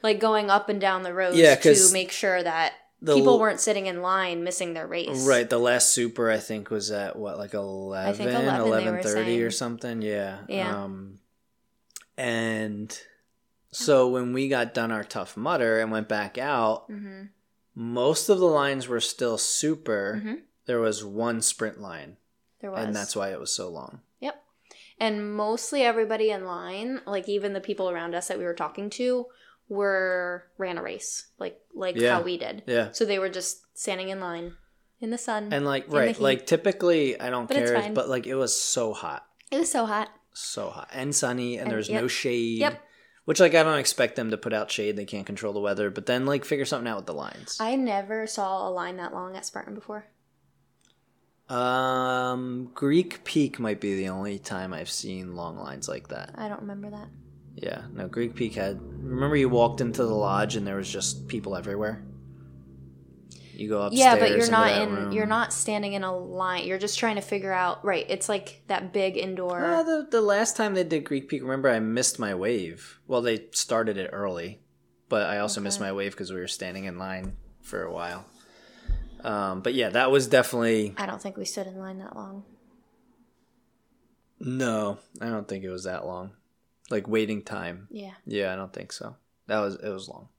Like 0.04 0.20
going 0.20 0.50
up 0.50 0.70
and 0.70 0.80
down 0.80 1.04
the 1.04 1.14
roads 1.14 1.38
Yeah, 1.38 1.56
to 1.56 1.92
make 1.92 2.12
sure 2.12 2.42
that 2.42 2.74
the 3.02 3.16
people 3.16 3.40
weren't 3.40 3.60
sitting 3.60 3.88
in 3.88 4.02
line 4.02 4.44
missing 4.44 4.74
their 4.74 4.88
race. 4.88 5.26
Right. 5.26 5.50
The 5.50 5.58
last 5.60 5.92
Super, 5.92 6.30
I 6.32 6.38
think, 6.38 6.70
was 6.70 6.92
at 6.92 7.16
what, 7.16 7.38
like 7.38 7.54
11, 7.54 8.16
think 8.16 8.30
11 8.30 8.72
they 8.84 8.92
were 8.92 9.00
11.30 9.00 9.46
or 9.46 9.52
something? 9.52 10.02
Yeah. 10.02 10.40
Yeah. 10.48 10.84
Um, 10.84 11.20
and 12.18 12.98
so 13.72 14.08
when 14.10 14.34
we 14.34 14.50
got 14.50 14.74
done 14.74 14.92
our 14.92 15.04
Tough 15.04 15.38
Mudder 15.38 15.80
and 15.80 15.92
went 15.92 16.08
back 16.08 16.38
out, 16.38 16.86
hmm 16.88 17.24
most 17.80 18.28
of 18.28 18.40
the 18.40 18.46
lines 18.48 18.88
were 18.88 19.00
still 19.00 19.38
Super. 19.38 20.20
Mhm. 20.24 20.42
There 20.66 20.80
was 20.80 21.06
one 21.06 21.42
Sprint 21.44 21.80
line, 21.80 22.18
There 22.60 22.72
was. 22.72 22.84
and 22.84 22.96
that's 22.96 23.16
why 23.16 23.32
it 23.32 23.40
was 23.40 23.54
so 23.54 23.70
long. 23.70 24.02
Yep. 24.20 24.44
And 25.00 25.32
mostly 25.36 25.84
everybody 25.84 26.32
in 26.32 26.46
line, 26.46 27.02
like 27.06 27.30
even 27.30 27.54
the 27.54 27.62
people 27.62 27.88
around 27.90 28.16
us 28.16 28.28
that 28.30 28.40
we 28.40 28.46
were 28.46 28.56
talking 28.56 28.90
to, 28.92 29.28
were 29.70 30.48
ran 30.58 30.78
a 30.78 30.82
race, 30.82 31.28
like 31.38 31.60
like 31.76 31.96
Yeah. 31.98 32.16
how 32.16 32.22
we 32.24 32.38
did. 32.38 32.64
Yeah. 32.66 32.92
So 32.94 33.06
they 33.06 33.20
were 33.20 33.30
just 33.30 33.62
standing 33.78 34.10
in 34.10 34.20
line 34.20 34.56
in 35.00 35.12
the 35.12 35.18
sun. 35.18 35.54
And 35.54 35.66
like 35.66 35.86
right, 35.88 36.20
like 36.20 36.48
typically 36.48 37.20
I 37.20 37.30
don't 37.30 37.48
But 37.48 37.58
care, 37.58 37.92
but 37.94 38.10
like 38.10 38.26
it 38.26 38.36
was 38.36 38.60
so 38.60 38.94
hot, 38.94 39.26
it 39.52 39.60
was 39.60 39.72
so 39.72 39.86
hot. 39.86 40.10
so 40.34 40.70
hot 40.70 40.90
and 40.92 41.16
sunny, 41.16 41.56
and, 41.58 41.64
And- 41.64 41.72
there's 41.72 41.90
yep. 41.90 42.02
no 42.02 42.08
shade. 42.08 42.60
Yep. 42.60 42.82
Which 43.28 43.42
like 43.42 43.54
I 43.56 43.64
don't 43.64 43.78
expect 43.78 44.16
them 44.16 44.32
to 44.32 44.38
put 44.38 44.54
out 44.54 44.72
shade; 44.72 44.96
they 44.96 45.04
can't 45.04 45.26
control 45.26 45.52
the 45.52 45.60
weather. 45.60 45.90
But 45.90 46.06
then 46.06 46.26
like 46.26 46.46
figure 46.46 46.64
something 46.64 46.88
out 46.88 46.96
with 46.96 47.08
the 47.08 47.14
lines. 47.14 47.58
I 47.60 47.76
never 47.76 48.26
saw 48.26 48.66
a 48.66 48.72
line 48.72 48.96
that 48.98 49.14
long 49.14 49.36
at 49.36 49.46
Spartan 49.46 49.76
before. 49.76 50.06
um, 51.50 52.72
Greek 52.74 53.26
Peak 53.26 53.60
might 53.60 53.82
be 53.82 53.96
the 53.96 54.08
only 54.08 54.40
time 54.40 54.74
I've 54.74 54.90
seen 54.90 55.36
long 55.36 55.58
lines 55.58 55.90
like 55.90 56.08
that. 56.08 56.36
I 56.36 56.48
don't 56.48 56.62
remember 56.62 56.90
that. 56.90 57.10
Yeah, 57.56 57.82
no, 57.94 58.08
Greek 58.08 58.34
Peak 58.34 58.54
had. 58.56 58.80
Remember, 58.82 59.36
you 59.36 59.50
walked 59.50 59.82
into 59.82 60.06
the 60.06 60.14
lodge 60.14 60.56
and 60.56 60.66
there 60.66 60.78
was 60.78 60.90
just 60.90 61.28
people 61.28 61.56
everywhere. 61.56 62.04
You 63.60 63.70
go 63.70 63.82
upstairs. 63.82 64.00
yeah, 64.06 64.20
but 64.20 64.30
you're 64.38 64.52
not 64.52 64.72
in. 64.82 64.94
room. 64.94 65.12
You're 65.12 65.26
not 65.26 65.52
standing 65.52 65.94
in 65.94 66.04
a 66.04 66.16
line. 66.16 66.66
You're 66.68 66.78
just 66.78 67.00
trying 67.00 67.16
to 67.16 67.22
figure 67.22 67.52
out. 67.52 67.84
Right. 67.84 68.06
It's 68.08 68.30
like 68.30 68.62
that 68.68 68.94
big 68.94 69.18
indoor. 69.18 69.64
Uh, 69.64 69.84
the 69.84 70.08
the 70.10 70.22
last 70.22 70.56
time 70.56 70.74
they 70.76 70.84
did 70.84 71.04
Greek 71.06 71.28
Peak, 71.28 71.42
remember 71.42 71.70
I 71.70 71.80
missed 71.80 72.20
my 72.20 72.36
wave. 72.36 73.00
Well, 73.08 73.22
they 73.22 73.46
started 73.52 73.98
it 73.98 74.10
early, 74.14 74.60
but 75.10 75.28
I 75.28 75.40
also 75.40 75.60
missed 75.62 75.80
my 75.80 75.92
wave 75.92 76.12
because 76.12 76.32
we 76.32 76.40
were 76.40 76.48
standing 76.48 76.86
in 76.86 76.98
line 77.00 77.36
for 77.62 77.82
a 77.84 77.92
while. 77.92 78.26
Um, 79.24 79.62
but 79.62 79.74
yeah, 79.74 79.90
that 79.90 80.12
was 80.12 80.28
definitely 80.28 80.94
I 80.98 81.06
don't 81.08 81.22
think 81.22 81.36
we 81.38 81.46
stood 81.46 81.66
in 81.68 81.80
line 81.80 81.98
that 81.98 82.16
long. 82.16 82.44
no. 84.40 85.00
I 85.20 85.28
don't 85.30 85.48
think 85.48 85.64
it 85.64 85.70
was 85.72 85.86
that 85.86 86.06
long, 86.06 86.32
like 86.90 87.08
waiting 87.08 87.42
time. 87.42 87.88
Yeah. 87.90 88.14
Yeah, 88.26 88.54
I 88.54 88.56
don't 88.56 88.72
think 88.72 88.92
so. 88.92 89.16
That 89.48 89.60
was 89.60 89.76
it 89.76 89.90
was 89.90 90.08
long. 90.08 90.30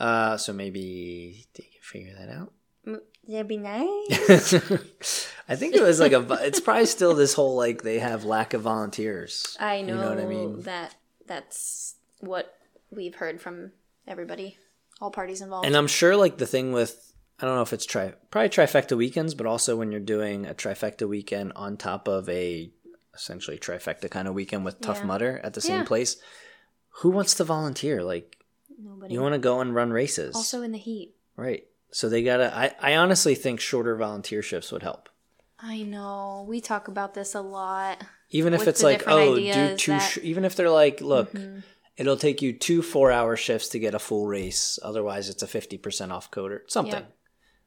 Uh, 0.00 0.36
so 0.36 0.52
maybe 0.52 1.46
they 1.54 1.64
can 1.64 1.77
figure 1.88 2.14
that 2.18 2.28
out. 2.30 2.52
That'd 3.26 3.48
be 3.48 3.56
nice. 3.58 4.54
I 5.48 5.56
think 5.56 5.74
it 5.74 5.82
was 5.82 6.00
like 6.00 6.12
a. 6.12 6.26
It's 6.42 6.60
probably 6.60 6.86
still 6.86 7.14
this 7.14 7.34
whole 7.34 7.56
like 7.56 7.82
they 7.82 7.98
have 7.98 8.24
lack 8.24 8.54
of 8.54 8.62
volunteers. 8.62 9.56
I 9.60 9.82
know, 9.82 9.94
You 9.94 10.00
know 10.00 10.08
what 10.08 10.20
I 10.20 10.26
mean? 10.26 10.62
that 10.62 10.94
that's 11.26 11.96
what 12.20 12.54
we've 12.90 13.14
heard 13.14 13.40
from 13.40 13.72
everybody, 14.06 14.56
all 15.00 15.10
parties 15.10 15.42
involved. 15.42 15.66
And 15.66 15.76
I'm 15.76 15.86
sure 15.88 16.16
like 16.16 16.38
the 16.38 16.46
thing 16.46 16.72
with 16.72 17.12
I 17.38 17.44
don't 17.46 17.56
know 17.56 17.62
if 17.62 17.72
it's 17.74 17.84
tri 17.84 18.14
probably 18.30 18.48
trifecta 18.48 18.96
weekends, 18.96 19.34
but 19.34 19.46
also 19.46 19.76
when 19.76 19.92
you're 19.92 20.00
doing 20.00 20.46
a 20.46 20.54
trifecta 20.54 21.06
weekend 21.06 21.52
on 21.54 21.76
top 21.76 22.08
of 22.08 22.28
a 22.30 22.70
essentially 23.14 23.58
trifecta 23.58 24.10
kind 24.10 24.26
of 24.28 24.32
weekend 24.34 24.64
with 24.64 24.80
Tough 24.80 24.98
Yeah. 25.00 25.04
Mudder 25.06 25.40
at 25.44 25.52
the 25.52 25.60
same 25.60 25.80
Yeah. 25.80 25.84
place, 25.84 26.16
who 27.00 27.10
wants 27.10 27.34
to 27.34 27.44
volunteer? 27.44 28.02
Like 28.02 28.38
Nobody. 28.80 29.12
you 29.14 29.20
want 29.20 29.34
to 29.34 29.38
go 29.38 29.60
and 29.60 29.74
run 29.74 29.90
races, 29.90 30.34
also 30.34 30.62
in 30.62 30.72
the 30.72 30.78
heat. 30.78 31.14
right? 31.36 31.64
So 31.90 32.08
they 32.08 32.22
gotta. 32.22 32.54
I 32.56 32.74
I 32.80 32.96
honestly 32.96 33.34
think 33.34 33.60
shorter 33.60 33.96
volunteer 33.96 34.42
shifts 34.42 34.70
would 34.72 34.82
help. 34.82 35.08
I 35.60 35.82
know. 35.82 36.44
We 36.48 36.60
talk 36.60 36.88
about 36.88 37.14
this 37.14 37.34
a 37.34 37.40
lot. 37.40 38.02
Even 38.30 38.52
if 38.54 38.68
it's 38.68 38.82
like, 38.82 39.04
oh, 39.06 39.36
do 39.36 39.76
two. 39.76 39.92
that- 39.92 39.98
Sh- 40.02 40.18
even 40.22 40.44
if 40.44 40.54
they're 40.54 40.70
like, 40.70 41.00
look, 41.00 41.32
Mm-hmm. 41.32 41.60
it'll 41.96 42.16
take 42.18 42.42
you 42.42 42.52
two 42.52 42.82
four-hour 42.82 43.36
shifts 43.36 43.68
to 43.70 43.78
get 43.78 43.94
a 43.94 43.98
full 43.98 44.26
race. 44.26 44.78
Otherwise, 44.82 45.28
it's 45.30 45.42
a 45.42 45.46
fifty 45.46 45.78
percent 45.78 46.12
off 46.12 46.30
code 46.30 46.52
or 46.52 46.62
something. 46.68 46.92
Yep. 46.92 47.14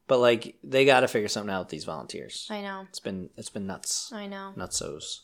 But 0.06 0.18
like, 0.18 0.56
they 0.64 0.84
got 0.84 1.00
to 1.00 1.08
figure 1.08 1.28
something 1.28 1.52
out 1.52 1.62
with 1.62 1.68
these 1.70 1.84
volunteers. 1.84 2.46
I 2.50 2.60
know. 2.62 2.84
It's 2.88 3.00
been 3.00 3.30
it's 3.36 3.50
been 3.50 3.66
nuts, 3.66 4.10
I 4.12 4.26
know. 4.28 4.52
nutsos. 4.56 5.20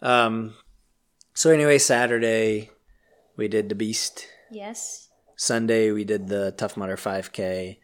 Um. 0.00 0.54
So 1.34 1.50
anyway, 1.50 1.78
Saturday 1.78 2.70
we 3.36 3.48
did 3.48 3.68
the 3.68 3.74
Beast. 3.74 4.26
Yes. 4.50 5.08
Sunday 5.36 5.90
we 5.90 6.04
did 6.04 6.28
the 6.28 6.52
Tough 6.52 6.76
Mudder 6.76 6.96
5K 6.96 7.78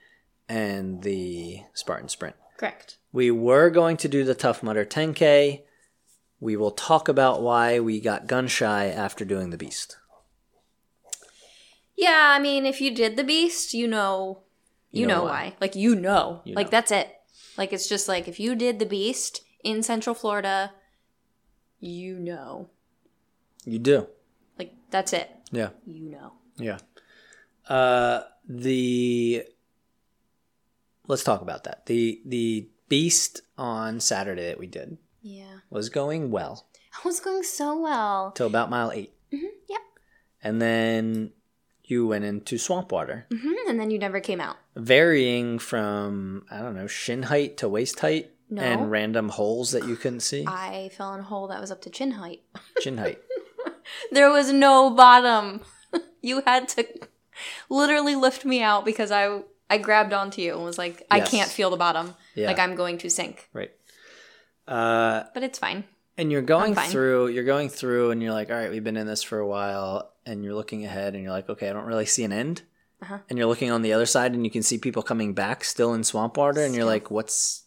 and 0.51 1.03
the 1.03 1.63
Spartan 1.75 2.09
Sprint. 2.09 2.35
Correct. 2.59 2.99
We 3.13 3.31
were 3.31 3.71
going 3.71 3.97
to 3.99 4.09
do 4.09 4.25
the 4.25 4.35
Tough 4.35 4.63
Mudder 4.63 4.85
10K. 4.85 5.63
We 6.41 6.57
will 6.57 6.73
talk 6.73 7.09
about 7.09 7.41
why 7.43 7.79
we 7.81 8.01
got 8.01 8.27
gun 8.27 8.49
shy 8.49 8.87
after 8.87 9.25
doing 9.25 9.51
the 9.51 9.57
Beast. 9.59 9.97
Yeah, 11.97 12.33
I 12.35 12.39
mean, 12.41 12.65
if 12.67 12.81
you 12.81 12.95
did 12.95 13.17
the 13.17 13.25
beast, 13.25 13.75
you 13.75 13.87
know, 13.87 14.41
you, 14.91 15.03
You 15.03 15.07
know 15.07 15.19
know, 15.19 15.25
why. 15.25 15.31
why. 15.51 15.57
Like 15.61 15.77
you 15.77 15.95
know, 15.95 16.41
You 16.45 16.55
like 16.55 16.67
know. 16.67 16.71
that's 16.71 16.91
it. 16.91 17.09
Like 17.59 17.73
it's 17.73 17.89
just 17.89 18.09
like 18.09 18.27
if 18.27 18.41
you 18.41 18.55
did 18.55 18.79
the 18.79 18.87
beast 18.87 19.43
in 19.63 19.83
Central 19.83 20.15
Florida, 20.15 20.73
you 21.79 22.19
know, 22.19 22.71
You 23.67 23.79
do. 23.79 24.07
like 24.59 24.73
that's 24.91 25.13
it. 25.13 25.31
Yeah. 25.53 25.71
You 25.87 26.11
know. 26.11 26.33
Yeah. 26.57 26.79
Uh 27.69 28.23
the 28.49 29.45
let's 31.11 31.25
talk 31.25 31.43
about 31.43 31.65
that. 31.65 31.87
The 31.87 32.21
the 32.25 32.69
Beast 32.89 33.43
on 33.59 34.01
Saturday 34.01 34.47
that 34.49 34.59
we 34.59 34.67
did 34.67 34.99
Yeah. 35.23 35.59
was 35.71 35.89
going 35.91 36.31
well 36.31 36.67
I 36.93 36.99
was 37.07 37.21
going 37.21 37.43
so 37.45 37.79
well. 37.79 38.33
till 38.33 38.47
about 38.49 38.71
mile 38.71 38.91
8. 38.93 39.13
Yep. 39.31 39.81
And 40.43 40.61
then 40.61 41.33
you 41.85 42.07
went 42.07 42.25
into 42.25 42.57
swamp 42.59 42.91
water, 42.93 43.27
hmm 43.33 43.53
And 43.69 43.79
then 43.79 43.91
you 43.91 43.99
never 43.99 44.21
came 44.21 44.41
out. 44.41 44.57
varying 44.75 45.59
from 45.59 46.45
I 46.51 46.61
don't 46.63 46.75
know, 46.75 46.87
shin 46.87 47.25
height 47.25 47.57
to 47.59 47.69
waist 47.69 48.01
height 48.01 48.31
No. 48.49 48.63
and 48.63 48.91
random 48.91 49.29
holes 49.29 49.71
that 49.73 49.87
you 49.87 49.95
couldn't 49.97 50.21
see. 50.21 50.45
I 50.49 50.91
fell 50.97 51.15
in 51.15 51.21
a 51.21 51.25
hole 51.25 51.47
that 51.49 51.61
was 51.61 51.71
up 51.71 51.83
to 51.83 51.91
chin 51.91 52.13
height. 52.13 52.43
Chin 52.81 52.99
height. 52.99 53.21
There 54.13 54.31
was 54.31 54.53
no 54.53 54.91
bottom. 54.91 55.63
you 56.23 56.43
had 56.47 56.69
to 56.71 56.87
literally 57.69 58.15
lift 58.15 58.45
me 58.45 58.63
out 58.63 58.85
because 58.85 59.11
I 59.11 59.41
I 59.71 59.79
grabbed 59.79 60.13
onto 60.13 60.43
you 60.43 60.55
and 60.55 60.65
was 60.65 60.77
like, 60.79 61.07
I 61.11 61.19
Yes. 61.19 61.31
can't 61.31 61.51
feel 61.51 61.71
the 61.71 61.77
bottom. 61.79 62.15
Yeah. 62.35 62.49
Like 62.49 62.59
I'm 62.59 62.75
going 62.75 62.99
to 62.99 63.09
sink. 63.09 63.49
Right. 63.55 63.71
Uh 64.67 65.25
But 65.35 65.43
it's 65.43 65.59
fine. 65.59 65.85
and 66.19 66.31
you're 66.31 66.43
going 66.57 66.75
through 66.75 67.29
you're 67.29 67.45
going 67.55 67.69
through 67.71 68.11
and 68.11 68.23
you're 68.23 68.33
like 68.35 68.51
all 68.51 68.57
right 68.57 68.71
we've 68.71 68.85
been 68.85 68.97
in 68.99 69.07
this 69.07 69.23
for 69.23 69.39
a 69.39 69.47
while 69.47 70.13
and 70.27 70.45
you're 70.45 70.55
looking 70.55 70.85
ahead 70.85 71.15
and 71.15 71.23
you're 71.23 71.33
like 71.33 71.49
okay 71.49 71.69
i 71.71 71.73
don't 71.73 71.87
really 71.87 72.05
see 72.05 72.25
an 72.25 72.33
end 72.33 72.63
Uh-huh. 73.03 73.19
and 73.29 73.39
you're 73.39 73.49
looking 73.49 73.71
on 73.73 73.81
the 73.83 73.93
other 73.95 74.05
side 74.07 74.35
and 74.35 74.45
you 74.45 74.51
can 74.51 74.63
see 74.63 74.77
people 74.77 75.03
coming 75.03 75.33
back 75.35 75.65
still 75.65 75.95
in 75.95 76.05
swamp 76.05 76.37
water 76.37 76.61
and 76.63 76.75
you're 76.75 76.83
Still. 76.83 76.95
like 76.97 77.11
what's 77.11 77.65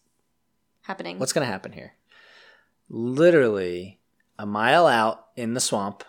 Happening. 0.83 1.17
what's 1.19 1.33
going 1.33 1.45
to 1.47 1.51
happen 1.51 1.71
here 1.71 1.93
literally 2.89 3.99
a 4.37 4.45
mile 4.45 4.85
out 4.87 5.27
in 5.35 5.53
the 5.55 5.59
swamp 5.59 6.03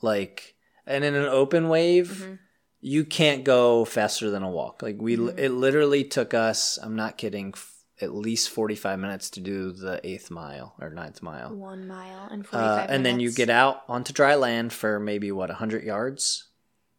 like 0.00 0.54
and 0.86 1.02
in 1.04 1.14
an 1.14 1.26
open 1.26 1.68
wave 1.68 2.08
Mhm. 2.24 2.38
You 2.80 3.04
can't 3.04 3.44
go 3.44 3.84
faster 3.84 4.30
than 4.30 4.42
a 4.42 4.50
walk. 4.50 4.82
Like 4.82 4.96
we 5.00 5.16
Mhm. 5.16 5.38
it 5.38 5.50
literally 5.50 6.04
took 6.04 6.32
us 6.34 6.78
i'm 6.82 6.94
not 6.96 7.16
kidding 7.18 7.52
f- 7.54 7.74
at 8.00 8.14
least 8.14 8.50
45 8.50 8.98
minutes 9.00 9.28
to 9.30 9.40
do 9.40 9.72
the 9.72 10.00
eighth 10.06 10.30
mile 10.30 10.74
or 10.80 10.88
ninth 10.90 11.20
mile. 11.20 11.52
One 11.54 11.88
mile 11.88 12.28
and 12.30 12.46
45 12.46 12.78
uh, 12.88 12.92
and 12.92 13.04
then 13.04 13.18
you 13.18 13.32
get 13.32 13.50
out 13.50 13.82
onto 13.88 14.12
dry 14.12 14.36
land 14.36 14.72
for 14.72 15.00
maybe 15.00 15.32
what 15.32 15.50
100 15.50 15.82
yards? 15.82 16.44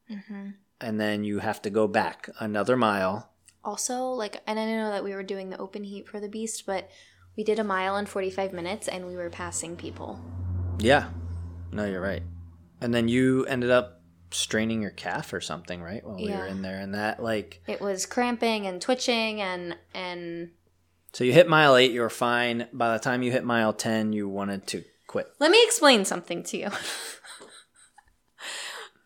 Mhm. 0.10 0.56
and 0.82 1.00
then 1.00 1.24
you 1.26 1.40
have 1.40 1.62
to 1.62 1.70
go 1.70 1.88
back 1.88 2.30
another 2.40 2.76
mile. 2.78 3.30
Also, 3.66 4.06
like, 4.06 4.42
and 4.48 4.58
I 4.58 4.64
didn't 4.66 4.80
know 4.80 4.92
that 4.92 5.04
we 5.04 5.14
were 5.14 5.24
doing 5.24 5.50
the 5.50 5.58
open 5.58 5.84
heat 5.84 6.08
for 6.08 6.20
the 6.22 6.30
beast, 6.30 6.66
but 6.66 6.90
we 7.36 7.44
did 7.44 7.60
a 7.60 7.64
mile 7.66 7.98
in 7.98 8.06
45 8.06 8.54
minutes 8.54 8.88
and 8.88 9.06
we 9.06 9.16
were 9.18 9.30
passing 9.30 9.76
people. 9.76 10.20
yeah. 10.80 11.10
No 11.72 11.86
you're 11.86 12.02
right. 12.02 12.24
And 12.82 12.94
then 12.94 13.08
you 13.10 13.46
ended 13.46 13.70
up 13.70 13.99
straining 14.32 14.82
your 14.82 14.92
calf 14.92 15.34
or 15.34 15.42
something 15.42 15.82
right 15.82 16.06
when 16.06 16.18
we 16.18 16.30
were 16.30 16.46
in 16.46 16.62
there 16.62 16.80
and 16.80 16.94
that 16.94 17.22
like 17.22 17.62
It 17.68 17.82
was 17.82 18.06
cramping 18.06 18.68
and 18.68 18.82
twitching 18.82 19.42
and 19.42 19.76
and 19.94 20.52
so 21.14 21.24
you 21.24 21.34
hit 21.34 21.50
mile 21.50 21.76
8 21.76 21.92
you 21.92 22.02
were 22.02 22.10
fine 22.10 22.68
by 22.72 22.94
the 22.94 23.00
time 23.00 23.24
you 23.24 23.32
hit 23.32 23.44
mile 23.44 23.74
10 23.74 24.14
you 24.14 24.30
wanted 24.30 24.68
to 24.68 24.84
quit 25.08 25.28
Let 25.40 25.52
me 25.52 25.64
explain 25.64 26.06
something 26.06 26.44
to 26.44 26.58
you. 26.58 26.70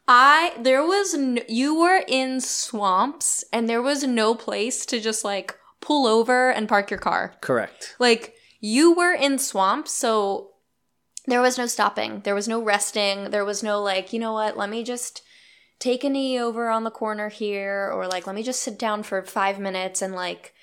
I 0.08 0.54
there 0.60 0.84
was 0.84 1.14
no, 1.14 1.42
you 1.48 1.80
were 1.80 2.04
in 2.08 2.42
swamps 2.42 3.46
and 3.54 3.70
there 3.70 3.82
was 3.82 4.04
no 4.04 4.36
place 4.36 4.86
to 4.88 5.00
just 5.00 5.24
like 5.24 5.58
pull 5.80 6.06
over 6.06 6.52
and 6.52 6.68
park 6.68 6.92
your 6.92 7.00
car. 7.00 7.36
correct 7.42 7.96
Like 8.00 8.36
you 8.60 8.94
were 8.94 9.14
in 9.14 9.40
swamps, 9.40 9.92
so 9.92 10.52
there 11.26 11.42
was 11.42 11.58
no 11.58 11.66
stopping. 11.66 12.22
There 12.22 12.36
was 12.36 12.48
no 12.48 12.62
resting. 12.62 13.30
There 13.30 13.46
was 13.46 13.64
no 13.64 13.82
like, 13.82 14.14
you 14.14 14.20
know 14.20 14.34
what? 14.34 14.58
Let 14.58 14.70
me 14.70 14.84
just 14.84 15.22
take 15.80 16.04
a 16.04 16.10
knee 16.10 16.40
over 16.40 16.70
on 16.70 16.84
the 16.84 16.92
corner 16.92 17.30
here 17.30 17.92
or 17.94 18.08
like 18.08 18.26
let 18.26 18.36
me 18.36 18.44
just 18.44 18.62
sit 18.62 18.80
down 18.80 19.04
for 19.04 19.22
5 19.24 19.60
minutes 19.60 20.02
and 20.02 20.14
like 20.14 20.54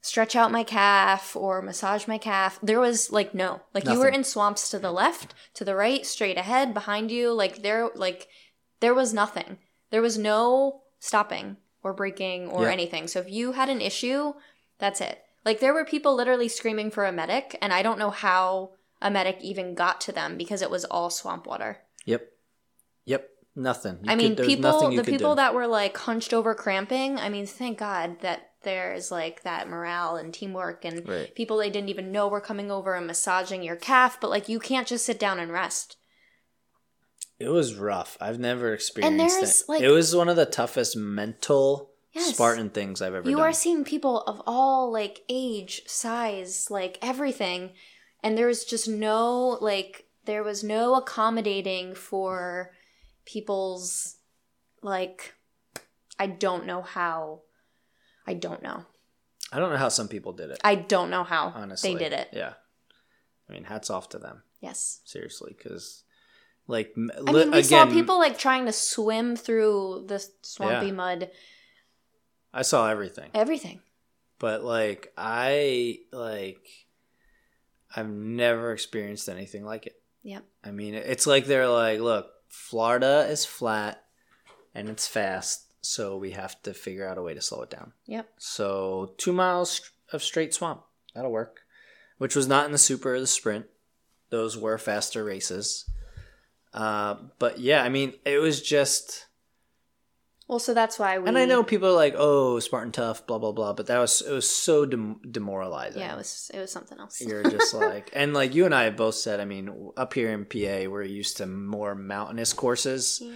stretch 0.00 0.36
out 0.36 0.52
my 0.52 0.62
calf 0.64 1.34
or 1.34 1.62
massage 1.62 2.06
my 2.06 2.18
calf. 2.18 2.58
There 2.62 2.80
was 2.80 3.10
like 3.10 3.34
no. 3.34 3.62
Like 3.72 3.88
you 3.88 3.98
were 3.98 4.08
in 4.08 4.24
swamps 4.24 4.70
to 4.70 4.78
the 4.78 4.92
left, 4.92 5.34
to 5.54 5.64
the 5.64 5.74
right, 5.74 6.04
straight 6.04 6.36
ahead, 6.36 6.74
behind 6.74 7.10
you. 7.10 7.32
Like 7.32 7.62
there 7.62 7.88
like 7.94 8.28
there 8.80 8.94
was 8.94 9.14
nothing. 9.14 9.58
There 9.90 10.02
was 10.02 10.18
no 10.18 10.82
stopping 10.98 11.56
or 11.82 11.92
breaking 11.92 12.48
or 12.48 12.64
Yeah. 12.64 12.72
anything. 12.72 13.08
So 13.08 13.20
if 13.20 13.30
you 13.30 13.52
had 13.52 13.68
an 13.68 13.80
issue, 13.80 14.34
that's 14.78 15.00
it. 15.00 15.22
Like 15.44 15.60
there 15.60 15.74
were 15.74 15.84
people 15.84 16.14
literally 16.14 16.48
screaming 16.48 16.90
for 16.90 17.04
a 17.04 17.12
medic, 17.12 17.56
and 17.62 17.72
I 17.72 17.82
don't 17.82 17.98
know 17.98 18.10
how 18.10 18.72
a 19.04 19.10
medic 19.10 19.38
even 19.40 19.74
got 19.76 20.00
to 20.00 20.10
them 20.12 20.36
because 20.36 20.60
it 20.62 20.70
was 20.70 20.84
all 20.86 21.10
swamp 21.10 21.46
water. 21.46 21.78
yep 22.04 22.22
yep 23.04 23.28
nothing 23.54 23.98
You 24.02 24.10
I 24.10 24.16
mean, 24.16 24.34
was 24.34 24.46
people, 24.46 24.90
the 24.96 25.04
people 25.04 25.34
do. 25.34 25.36
that 25.36 25.54
were 25.54 25.68
like 25.68 25.96
hunched 25.96 26.32
over 26.34 26.54
cramping. 26.56 27.18
I 27.18 27.28
mean, 27.28 27.46
thank 27.46 27.78
God 27.78 28.20
that 28.22 28.50
there's 28.64 29.10
like 29.12 29.42
that 29.44 29.68
morale 29.68 30.16
and 30.16 30.34
teamwork 30.34 30.84
and 30.84 31.06
Right. 31.08 31.32
people 31.36 31.58
they 31.58 31.70
didn't 31.70 31.90
even 31.90 32.10
know 32.10 32.26
were 32.26 32.40
coming 32.40 32.70
over 32.72 32.94
and 32.96 33.06
massaging 33.06 33.62
your 33.62 33.76
calf. 33.76 34.18
But 34.20 34.30
like, 34.30 34.48
you 34.48 34.58
can't 34.58 34.88
just 34.88 35.04
sit 35.06 35.20
down 35.20 35.38
and 35.38 35.52
rest. 35.52 35.96
It 37.38 37.48
was 37.48 37.74
rough. 37.74 38.16
I've 38.20 38.38
never 38.38 38.72
experienced 38.72 39.42
it. 39.42 39.68
like- 39.68 39.82
it 39.82 39.90
was 39.90 40.16
one 40.16 40.28
of 40.28 40.36
the 40.36 40.46
toughest 40.46 40.96
mental 40.96 41.90
Yes. 42.12 42.34
Spartan 42.34 42.70
things 42.70 43.02
I've 43.02 43.08
ever 43.14 43.28
you 43.28 43.36
done. 43.36 43.38
You 43.38 43.44
are 43.44 43.52
seeing 43.52 43.82
people 43.84 44.20
of 44.22 44.40
all 44.46 44.90
like 44.92 45.22
age 45.28 45.82
size 45.86 46.70
like 46.70 46.96
everything 47.02 47.72
and 48.24 48.36
there 48.36 48.46
was 48.48 48.64
just 48.64 48.88
no 48.88 49.58
like 49.60 50.06
there 50.24 50.42
was 50.42 50.64
no 50.64 50.94
accommodating 50.96 51.94
for 51.94 52.72
people's 53.26 54.16
like 54.82 55.34
i 56.18 56.26
don't 56.26 56.66
know 56.66 56.82
how. 56.82 57.42
I 58.26 58.32
don't 58.32 58.62
know. 58.62 58.86
I 59.52 59.58
don't 59.58 59.70
know 59.70 59.76
how 59.76 59.90
some 59.90 60.08
people 60.08 60.32
did 60.32 60.48
it. 60.50 60.58
i 60.64 60.74
don't 60.74 61.10
know 61.10 61.24
how 61.24 61.52
honestly, 61.54 61.92
they 61.92 61.98
did 62.04 62.12
it. 62.14 62.28
Yeah, 62.32 62.54
I 63.48 63.52
mean, 63.52 63.64
hats 63.64 63.90
off 63.90 64.08
to 64.10 64.18
them. 64.18 64.42
yes. 64.60 65.00
Seriously, 65.04 65.54
because 65.56 66.02
like 66.66 66.94
i 66.96 67.00
mean 67.00 67.10
we 67.50 67.58
again, 67.58 67.62
saw 67.64 67.86
people 67.86 68.18
like 68.18 68.38
trying 68.38 68.64
to 68.64 68.72
swim 68.72 69.36
through 69.36 70.04
the 70.08 70.24
swampy 70.42 70.86
Yeah. 70.86 70.92
mud. 70.92 71.30
I 72.54 72.62
saw 72.62 72.88
everything, 72.88 73.30
everything. 73.34 73.80
But 74.38 74.64
like 74.64 75.12
I 75.18 75.98
like 76.12 76.64
I've 77.96 78.08
never 78.08 78.72
experienced 78.72 79.28
anything 79.28 79.64
like 79.64 79.86
it. 79.86 80.00
yep 80.22 80.44
I 80.64 80.70
mean, 80.70 80.94
it's 80.94 81.26
like 81.26 81.46
they're 81.46 81.68
like, 81.68 82.00
look, 82.00 82.30
Florida 82.48 83.26
is 83.28 83.44
flat 83.44 84.04
and 84.74 84.88
it's 84.88 85.06
fast, 85.06 85.72
so 85.80 86.16
we 86.16 86.32
have 86.32 86.60
to 86.62 86.74
figure 86.74 87.06
out 87.06 87.18
a 87.18 87.22
way 87.22 87.34
to 87.34 87.40
slow 87.40 87.62
it 87.62 87.70
down. 87.70 87.92
Yep. 88.06 88.28
So 88.38 89.14
two 89.18 89.32
miles 89.32 89.90
of 90.12 90.22
straight 90.22 90.54
swamp. 90.54 90.82
That'll 91.14 91.30
work. 91.30 91.60
Which 92.18 92.36
was 92.36 92.48
not 92.48 92.66
in 92.66 92.72
the 92.72 92.78
super 92.78 93.14
or 93.14 93.20
the 93.20 93.26
sprint. 93.26 93.66
Those 94.30 94.56
were 94.56 94.78
faster 94.78 95.24
races. 95.24 95.88
Uh, 96.72 97.16
but 97.38 97.60
yeah, 97.60 97.82
I 97.82 97.88
mean, 97.88 98.14
it 98.24 98.38
was 98.38 98.62
just. 98.62 99.23
Well, 100.46 100.58
so 100.58 100.74
that's 100.74 100.98
why 100.98 101.18
we. 101.18 101.26
And 101.26 101.38
I 101.38 101.46
know 101.46 101.62
people 101.64 101.88
are 101.88 101.92
like, 101.92 102.14
"Oh, 102.18 102.58
Spartan 102.60 102.92
tough," 102.92 103.26
blah 103.26 103.38
blah 103.38 103.52
blah. 103.52 103.72
But 103.72 103.86
that 103.86 103.98
was 103.98 104.20
it 104.20 104.30
was 104.32 104.48
so 104.48 104.84
dem- 104.84 105.20
demoralizing. 105.30 106.00
Yeah, 106.00 106.12
it 106.14 106.18
was 106.18 106.50
it 106.52 106.58
was 106.60 106.70
something 106.70 106.98
else. 106.98 107.20
You're 107.20 107.42
just 107.44 107.72
like, 107.74 108.10
and 108.12 108.34
like 108.34 108.54
you 108.54 108.66
and 108.66 108.74
I 108.74 108.84
have 108.84 108.96
both 108.96 109.14
said. 109.14 109.40
I 109.40 109.46
mean, 109.46 109.92
up 109.96 110.12
here 110.12 110.30
in 110.32 110.44
PA, 110.44 110.90
we're 110.90 111.02
used 111.02 111.38
to 111.38 111.46
more 111.46 111.94
mountainous 111.94 112.52
courses, 112.52 113.20
yeah. 113.22 113.32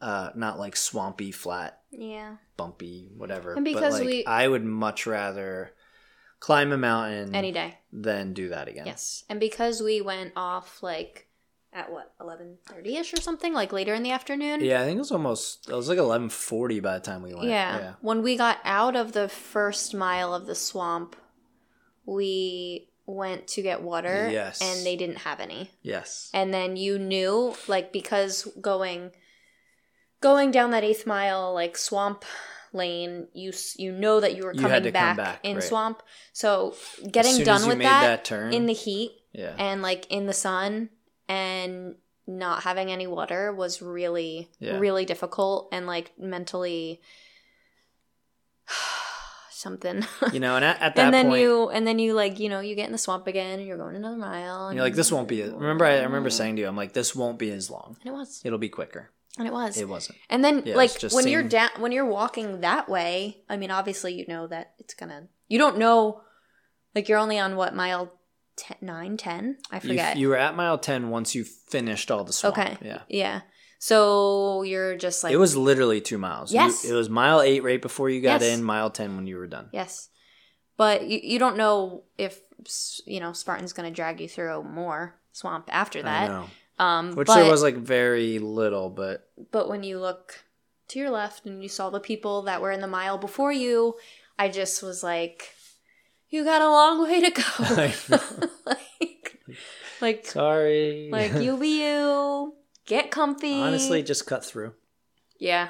uh, 0.00 0.30
not 0.34 0.58
like 0.58 0.76
swampy, 0.76 1.30
flat, 1.30 1.80
Yeah. 1.90 2.36
bumpy, 2.56 3.10
whatever. 3.14 3.52
And 3.52 3.64
because 3.64 3.94
but 3.98 4.00
like, 4.00 4.06
we- 4.06 4.26
I 4.26 4.48
would 4.48 4.64
much 4.64 5.06
rather 5.06 5.72
climb 6.40 6.72
a 6.72 6.78
mountain 6.78 7.34
Any 7.34 7.52
day. 7.52 7.78
than 7.92 8.32
do 8.32 8.48
that 8.48 8.68
again. 8.68 8.86
Yes. 8.86 9.24
And 9.28 9.40
because 9.40 9.82
we 9.82 10.00
went 10.00 10.32
off 10.36 10.82
like 10.82 11.25
at 11.76 11.92
what 11.92 12.12
eleven 12.20 12.56
thirty 12.66 12.96
ish 12.96 13.12
or 13.12 13.20
something, 13.20 13.52
like 13.52 13.70
later 13.70 13.92
in 13.92 14.02
the 14.02 14.10
afternoon. 14.10 14.64
Yeah, 14.64 14.80
I 14.80 14.84
think 14.84 14.96
it 14.96 15.00
was 15.00 15.12
almost. 15.12 15.68
It 15.68 15.74
was 15.74 15.88
like 15.88 15.98
eleven 15.98 16.30
forty 16.30 16.80
by 16.80 16.94
the 16.94 17.04
time 17.04 17.22
we 17.22 17.34
went. 17.34 17.46
Yeah. 17.46 17.78
yeah. 17.78 17.92
When 18.00 18.22
we 18.22 18.36
got 18.36 18.58
out 18.64 18.96
of 18.96 19.12
the 19.12 19.28
first 19.28 19.94
mile 19.94 20.34
of 20.34 20.46
the 20.46 20.54
swamp, 20.54 21.14
we 22.06 22.88
went 23.04 23.46
to 23.48 23.62
get 23.62 23.82
water. 23.82 24.28
Yes. 24.32 24.60
And 24.62 24.86
they 24.86 24.96
didn't 24.96 25.18
have 25.18 25.38
any. 25.38 25.70
Yes. 25.82 26.30
And 26.32 26.52
then 26.52 26.76
you 26.76 26.98
knew, 26.98 27.54
like, 27.68 27.92
because 27.92 28.48
going 28.60 29.10
going 30.22 30.50
down 30.50 30.70
that 30.70 30.82
eighth 30.82 31.06
mile, 31.06 31.52
like 31.52 31.76
swamp 31.76 32.24
lane, 32.72 33.28
you 33.34 33.52
you 33.76 33.92
know 33.92 34.18
that 34.20 34.34
you 34.34 34.44
were 34.44 34.54
You 34.54 34.60
coming 34.60 34.82
come 34.82 34.92
back, 34.92 35.16
back, 35.18 35.40
in 35.42 35.56
right. 35.56 35.62
swamp. 35.62 36.02
So 36.32 36.74
getting 37.10 37.44
done 37.44 37.62
you 37.64 37.68
with 37.68 37.78
that, 37.80 38.00
that 38.02 38.24
turn, 38.24 38.54
in 38.54 38.64
the 38.64 38.72
heat 38.72 39.12
yeah. 39.32 39.54
and 39.58 39.82
like 39.82 40.06
in 40.10 40.26
the 40.26 40.32
sun 40.32 40.88
and 41.28 41.96
not 42.26 42.62
having 42.64 42.90
any 42.90 43.06
water 43.06 43.52
was 43.52 43.80
really 43.80 44.50
Yeah. 44.58 44.78
really 44.78 45.04
difficult 45.04 45.68
and 45.72 45.86
like 45.86 46.12
mentally 46.18 47.00
something 49.50 50.04
you 50.32 50.40
know, 50.40 50.56
and 50.56 50.64
at, 50.64 50.80
at 50.80 50.94
that 50.96 51.04
and 51.06 51.14
then 51.14 51.26
point, 51.28 51.40
you 51.40 51.68
and 51.70 51.86
then 51.86 51.98
you 51.98 52.14
like 52.14 52.38
you 52.38 52.48
know 52.48 52.60
you 52.60 52.74
get 52.74 52.86
in 52.86 52.92
the 52.92 52.98
swamp 52.98 53.26
again 53.26 53.58
and 53.58 53.66
you're 53.66 53.78
going 53.78 53.96
another 53.96 54.16
mile 54.16 54.68
and 54.68 54.76
you're 54.76 54.84
like, 54.84 54.94
this 54.94 55.10
won't 55.10 55.28
be. 55.28 55.42
Remember, 55.42 55.84
I, 55.84 55.98
I 55.98 56.02
remember 56.02 56.28
mm. 56.28 56.32
saying 56.32 56.56
to 56.56 56.62
you, 56.62 56.68
I'm 56.68 56.76
like, 56.76 56.92
this 56.92 57.14
won't 57.14 57.38
be 57.38 57.50
as 57.50 57.70
long. 57.70 57.96
and 58.00 58.12
it 58.12 58.16
was 58.16 58.42
It'll 58.44 58.58
be 58.58 58.68
quicker. 58.68 59.10
and 59.38 59.46
it 59.46 59.52
was 59.52 59.76
It 59.78 59.88
wasn't. 59.88 60.18
and 60.28 60.44
then 60.44 60.62
Yeah, 60.66 60.76
like 60.76 60.90
when 61.12 61.26
you're 61.28 61.42
down 61.42 61.70
when 61.78 61.92
you're 61.92 62.06
walking 62.06 62.60
that 62.60 62.88
way 62.88 63.42
i 63.48 63.56
mean 63.56 63.70
obviously 63.70 64.14
you 64.14 64.24
know 64.28 64.46
that 64.46 64.72
it's 64.78 64.94
gonna 64.94 65.28
you 65.48 65.58
don't 65.58 65.78
know 65.78 66.22
like 66.94 67.08
you're 67.08 67.18
only 67.18 67.38
on 67.38 67.56
what 67.56 67.74
mile 67.74 68.12
10, 68.56 68.78
9 68.80 69.16
10 69.16 69.56
i 69.70 69.76
You, 69.76 69.80
forget 69.80 70.16
you 70.16 70.28
were 70.28 70.36
at 70.36 70.56
mile 70.56 70.78
ten 70.78 71.10
once 71.10 71.34
you 71.34 71.44
finished 71.44 72.10
all 72.10 72.24
the 72.24 72.32
swamp. 72.32 72.58
Okay. 72.58 72.76
Yeah. 72.82 73.02
Yeah. 73.08 73.40
So 73.78 74.62
you're 74.62 74.96
just 74.96 75.22
like 75.22 75.32
it 75.32 75.36
was 75.36 75.56
literally 75.56 76.00
two 76.00 76.18
miles. 76.18 76.52
You- 76.52 76.60
Yes. 76.60 76.84
it 76.84 76.92
was 76.94 77.08
mile 77.10 77.40
eight 77.40 77.62
right 77.62 77.80
before 77.80 78.08
you 78.08 78.20
got 78.20 78.40
Yes. 78.40 78.58
in, 78.58 78.64
mile 78.64 78.90
ten 78.90 79.16
when 79.16 79.26
you 79.26 79.36
were 79.36 79.46
done. 79.46 79.68
yes, 79.72 80.08
but 80.76 81.04
you, 81.06 81.20
you 81.22 81.38
don't 81.38 81.56
know 81.56 82.04
if 82.18 82.40
you 83.04 83.20
know 83.20 83.32
Spartan's 83.32 83.72
going 83.72 83.88
to 83.88 83.94
drag 83.94 84.20
you 84.20 84.28
through 84.28 84.62
more 84.64 85.14
swamp 85.32 85.68
after 85.70 85.98
I 86.00 86.02
that. 86.02 86.28
know. 86.28 86.46
Um, 86.78 87.14
Which 87.14 87.26
but, 87.26 87.36
there 87.36 87.50
was 87.50 87.62
like 87.62 87.76
very 87.76 88.38
little, 88.38 88.90
but 88.90 89.28
but 89.50 89.68
when 89.68 89.82
you 89.82 89.98
look 89.98 90.44
to 90.88 90.98
your 90.98 91.10
left 91.10 91.44
and 91.46 91.62
you 91.62 91.68
saw 91.68 91.90
the 91.90 92.00
people 92.00 92.42
that 92.42 92.60
were 92.62 92.70
in 92.70 92.80
the 92.80 92.86
mile 92.86 93.18
before 93.18 93.52
you, 93.52 93.94
I 94.38 94.48
just 94.48 94.82
was 94.82 95.02
like, 95.02 95.50
you 96.28 96.44
got 96.44 96.62
a 96.62 96.68
long 96.68 97.02
way 97.02 97.20
to 97.20 97.30
go. 97.30 97.42
like, 98.66 99.38
like, 100.00 100.26
sorry. 100.26 101.08
like 101.10 101.34
you 101.34 101.56
be 101.56 101.82
you. 101.84 102.54
Get 102.86 103.10
comfy. 103.10 103.60
honestly 103.60 104.02
just 104.02 104.26
cut 104.26 104.44
through. 104.44 104.72
yeah. 105.38 105.68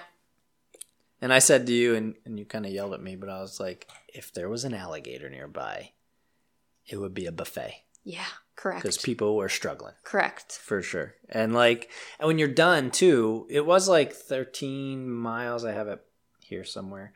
And 1.23 1.33
I 1.33 1.39
said 1.39 1.67
to 1.67 1.73
you, 1.73 1.95
and, 1.95 2.15
and 2.27 2.39
you 2.39 2.45
kind 2.45 2.67
of 2.67 2.73
yelled 2.73 2.93
at 2.93 3.03
me, 3.03 3.17
but 3.17 3.31
I 3.31 3.41
was 3.41 3.59
like, 3.59 3.89
if 4.09 4.35
there 4.35 4.51
was 4.51 4.65
an 4.65 4.75
alligator 4.75 5.31
nearby, 5.31 5.93
it 6.87 6.99
would 6.99 7.15
be 7.15 7.25
a 7.25 7.33
buffet 7.33 7.85
Yeah. 8.05 8.27
Correct. 8.55 8.83
because 8.83 8.99
people 8.99 9.35
were 9.35 9.49
struggling 9.49 9.95
Correct. 10.05 10.53
for 10.53 10.83
sure. 10.83 11.15
And 11.31 11.55
like, 11.55 11.91
and 12.21 12.27
when 12.27 12.39
you're 12.39 12.49
done 12.49 12.91
too, 12.91 13.47
it 13.49 13.65
was 13.65 13.89
like 13.89 14.13
13 14.13 15.11
miles. 15.11 15.65
I 15.65 15.73
have 15.73 15.89
it 15.89 16.05
here 16.41 16.65
somewhere. 16.65 17.15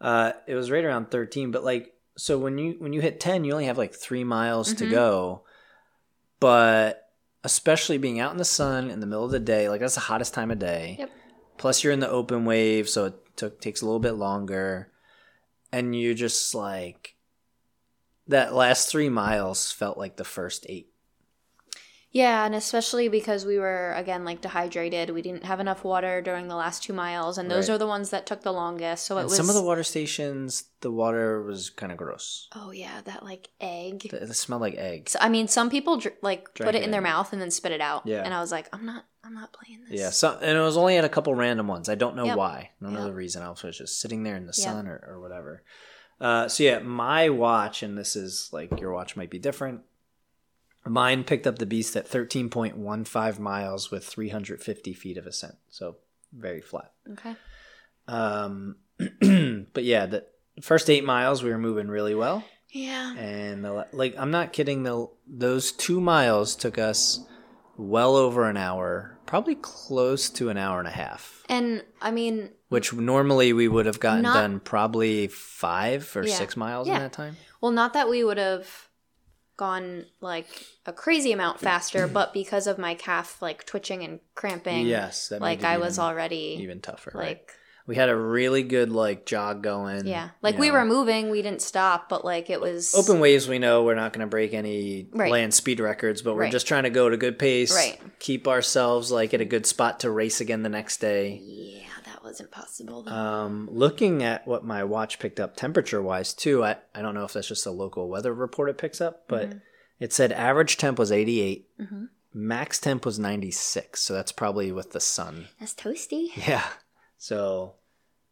Uh, 0.00 0.32
it 0.46 0.54
was 0.54 0.70
right 0.70 0.84
around 0.84 1.10
13, 1.10 1.50
but 1.50 1.62
like, 1.62 1.91
so 2.16 2.38
when 2.38 2.58
you 2.58 2.76
when 2.78 2.92
you 2.92 3.00
hit 3.00 3.20
10, 3.20 3.44
you 3.44 3.52
only 3.52 3.66
have 3.66 3.78
like 3.78 3.94
three 3.94 4.24
miles 4.24 4.74
to 4.74 4.84
Mhm. 4.86 4.90
go. 4.90 5.44
But 6.40 7.08
especially 7.44 7.98
being 7.98 8.20
out 8.20 8.32
in 8.32 8.38
the 8.38 8.44
sun 8.44 8.90
in 8.90 9.00
the 9.00 9.06
middle 9.06 9.24
of 9.24 9.30
the 9.30 9.40
day, 9.40 9.68
like 9.68 9.80
that's 9.80 9.94
the 9.94 10.00
hottest 10.02 10.34
time 10.34 10.50
of 10.50 10.58
day. 10.58 10.96
Yep. 10.98 11.10
Plus, 11.58 11.82
you're 11.84 11.92
in 11.92 12.00
the 12.00 12.08
open 12.10 12.44
wave, 12.44 12.88
so 12.88 13.06
it 13.06 13.14
took 13.36 13.60
takes 13.60 13.80
a 13.80 13.84
little 13.84 14.00
bit 14.00 14.12
longer, 14.12 14.90
and 15.72 15.94
you 15.96 16.14
just 16.14 16.54
like 16.54 17.16
that 18.28 18.54
last 18.54 18.88
three 18.90 19.08
miles 19.08 19.72
felt 19.72 19.98
like 19.98 20.16
the 20.16 20.24
first 20.24 20.66
eight. 20.68 20.91
Yeah, 22.14 22.44
and 22.44 22.54
especially 22.54 23.08
because 23.08 23.46
we 23.46 23.58
were 23.58 23.94
again 23.96 24.22
like 24.24 24.42
dehydrated, 24.42 25.08
we 25.10 25.22
didn't 25.22 25.44
have 25.44 25.60
enough 25.60 25.82
water 25.82 26.20
during 26.20 26.46
the 26.48 26.54
last 26.54 26.82
two 26.82 26.92
miles, 26.92 27.38
and 27.38 27.50
those 27.50 27.68
Right. 27.70 27.74
are 27.74 27.78
the 27.78 27.86
ones 27.86 28.10
that 28.10 28.26
took 28.26 28.42
the 28.42 28.52
longest. 28.52 29.06
So 29.06 29.16
it 29.16 29.24
was 29.24 29.34
some 29.36 29.48
of 29.48 29.54
the 29.54 29.62
water 29.62 29.82
stations, 29.82 30.64
the 30.82 30.90
water 30.90 31.42
was 31.42 31.70
kind 31.70 31.90
of 31.90 31.96
gross. 31.96 32.48
oh 32.54 32.70
yeah, 32.70 33.00
that 33.06 33.24
like 33.24 33.48
egg. 33.60 34.04
It 34.04 34.12
it 34.12 34.34
smelled 34.34 34.60
like 34.60 34.74
eggs. 34.76 35.12
So, 35.12 35.18
I 35.22 35.30
mean, 35.30 35.48
some 35.48 35.70
people 35.70 35.96
dr- 35.96 36.16
like 36.20 36.52
put 36.54 36.68
it 36.68 36.74
it 36.76 36.82
in 36.82 36.90
their 36.90 37.00
in. 37.00 37.04
mouth 37.04 37.32
and 37.32 37.40
then 37.40 37.50
spit 37.50 37.72
it 37.72 37.80
out. 37.80 38.06
Yeah. 38.06 38.22
and 38.22 38.34
I 38.34 38.40
was 38.40 38.52
like, 38.52 38.68
I'm 38.74 38.84
not, 38.84 39.04
I'm 39.24 39.32
not 39.34 39.54
playing 39.54 39.80
this. 39.88 39.98
Yeah, 39.98 40.10
so, 40.10 40.38
and 40.42 40.58
it 40.58 40.60
was 40.60 40.76
only 40.76 40.98
at 40.98 41.04
a 41.06 41.08
couple 41.08 41.34
random 41.34 41.66
ones. 41.66 41.88
I 41.88 41.94
don't 41.94 42.14
know 42.16 42.26
Yep. 42.26 42.36
why. 42.36 42.70
I 42.78 42.84
don't 42.84 42.92
know 42.92 43.04
the 43.04 43.14
reason. 43.14 43.42
I 43.42 43.48
was 43.48 43.60
just 43.62 44.00
sitting 44.00 44.22
there 44.22 44.36
in 44.36 44.42
the 44.46 44.54
Yep. 44.54 44.66
sun 44.66 44.86
or, 44.86 45.02
or 45.08 45.18
whatever. 45.18 45.62
Uh, 46.20 46.46
so 46.46 46.62
yeah, 46.62 46.78
my 46.80 47.30
watch, 47.30 47.82
and 47.82 47.96
this 47.96 48.16
is 48.16 48.50
like 48.52 48.78
your 48.80 48.92
watch 48.92 49.16
might 49.16 49.30
be 49.30 49.38
different. 49.38 49.80
Mine 50.84 51.22
picked 51.24 51.46
up 51.46 51.58
the 51.58 51.66
beast 51.66 51.94
at 51.96 52.08
13.15 52.10 53.38
miles 53.38 53.90
with 53.90 54.04
350 54.04 54.92
feet 54.94 55.16
of 55.16 55.26
ascent. 55.26 55.54
So 55.70 55.96
very 56.32 56.60
flat. 56.60 56.92
Okay. 57.12 57.34
Um, 58.08 58.76
but 58.98 59.84
yeah, 59.84 60.06
the 60.06 60.26
first 60.60 60.90
eight 60.90 61.04
miles 61.04 61.42
we 61.42 61.50
were 61.50 61.58
moving 61.58 61.88
really 61.88 62.14
well. 62.14 62.44
Yeah. 62.70 63.14
and 63.16 63.64
the, 63.64 63.86
like 63.92 64.14
I'm 64.16 64.30
not 64.30 64.52
kidding. 64.54 64.82
The 64.82 65.06
those 65.28 65.72
two 65.72 66.00
miles 66.00 66.56
took 66.56 66.78
us 66.78 67.20
well 67.76 68.16
over 68.16 68.48
an 68.48 68.56
hour, 68.56 69.18
probably 69.26 69.56
close 69.56 70.30
to 70.30 70.48
an 70.48 70.56
hour 70.56 70.78
and 70.78 70.88
a 70.88 70.92
half, 70.92 71.42
And 71.48 71.84
I 72.00 72.10
mean, 72.10 72.50
which 72.70 72.92
normally 72.94 73.52
we 73.52 73.68
would 73.68 73.84
have 73.86 74.00
gotten 74.00 74.22
Not- 74.22 74.34
done 74.34 74.60
probably 74.60 75.28
five 75.28 76.14
or 76.16 76.24
Yeah. 76.26 76.34
six 76.34 76.56
miles 76.56 76.88
Yeah. 76.88 76.96
in 76.96 77.00
that 77.02 77.12
time. 77.12 77.36
well, 77.60 77.72
not 77.72 77.92
that 77.92 78.08
we 78.08 78.24
would 78.24 78.38
have 78.38 78.88
gone 79.62 80.04
like 80.20 80.48
a 80.86 80.92
crazy 80.92 81.30
amount 81.30 81.60
faster, 81.60 82.08
but 82.08 82.32
because 82.32 82.66
of 82.66 82.78
my 82.78 82.94
calf 82.94 83.40
like 83.40 83.64
twitching 83.64 84.02
and 84.02 84.18
cramping, 84.34 84.86
Yes, 84.86 85.28
that 85.28 85.40
like 85.40 85.62
I 85.62 85.74
even- 85.74 85.86
was 85.86 85.98
already 86.00 86.58
even 86.60 86.80
tougher. 86.80 87.12
right? 87.14 87.26
like 87.38 87.52
we 87.86 87.94
had 87.96 88.08
a 88.08 88.16
really 88.16 88.62
good 88.64 88.90
like 88.90 89.24
jog 89.26 89.62
going. 89.62 90.06
yeah, 90.06 90.30
like 90.40 90.58
we 90.58 90.66
know. 90.68 90.74
were 90.74 90.84
moving, 90.84 91.30
we 91.30 91.42
didn't 91.42 91.62
stop, 91.62 92.08
but 92.08 92.24
like 92.24 92.50
it 92.50 92.60
was 92.60 92.92
Open 92.94 93.20
waves, 93.20 93.46
we 93.48 93.58
know 93.60 93.84
we're 93.84 93.94
not 93.94 94.12
going 94.12 94.20
to 94.26 94.30
break 94.30 94.52
any 94.52 95.08
Right. 95.12 95.30
land 95.30 95.54
speed 95.54 95.78
records, 95.78 96.22
but 96.22 96.34
we're 96.34 96.42
Right. 96.42 96.52
just 96.52 96.66
trying 96.66 96.84
to 96.84 96.90
go 96.90 97.06
at 97.06 97.12
a 97.12 97.16
good 97.16 97.38
pace, 97.38 97.72
Right. 97.74 98.00
keep 98.18 98.48
ourselves 98.48 99.10
like 99.12 99.32
at 99.34 99.40
a 99.40 99.44
good 99.44 99.66
spot 99.66 100.00
to 100.00 100.10
race 100.10 100.40
again 100.40 100.62
the 100.64 100.68
next 100.68 100.98
day. 100.98 101.40
Wasn't 102.32 102.50
possible. 102.50 103.02
Though. 103.02 103.12
Um, 103.12 103.68
looking 103.70 104.22
at 104.22 104.46
what 104.46 104.64
my 104.64 104.84
watch 104.84 105.18
picked 105.18 105.38
up 105.38 105.54
temperature 105.54 106.00
wise 106.00 106.32
too, 106.32 106.64
I, 106.64 106.76
I 106.94 107.02
don't 107.02 107.14
know 107.14 107.24
if 107.24 107.34
that's 107.34 107.48
just 107.48 107.66
a 107.66 107.70
local 107.70 108.08
weather 108.08 108.32
report 108.32 108.70
it 108.70 108.78
picks 108.78 109.00
up, 109.02 109.24
but 109.28 109.50
Mm-hmm. 109.50 109.58
it 110.00 110.12
said 110.14 110.32
average 110.32 110.78
temp 110.78 110.98
was 110.98 111.12
88, 111.12 111.68
Mhm. 111.78 112.08
max 112.32 112.78
temp 112.80 113.04
was 113.04 113.18
96. 113.18 114.00
So 114.00 114.14
that's 114.14 114.32
probably 114.32 114.72
with 114.72 114.92
the 114.92 115.00
sun. 115.00 115.48
That's 115.60 115.74
toasty. 115.74 116.28
Yeah. 116.48 116.66
So, 117.18 117.74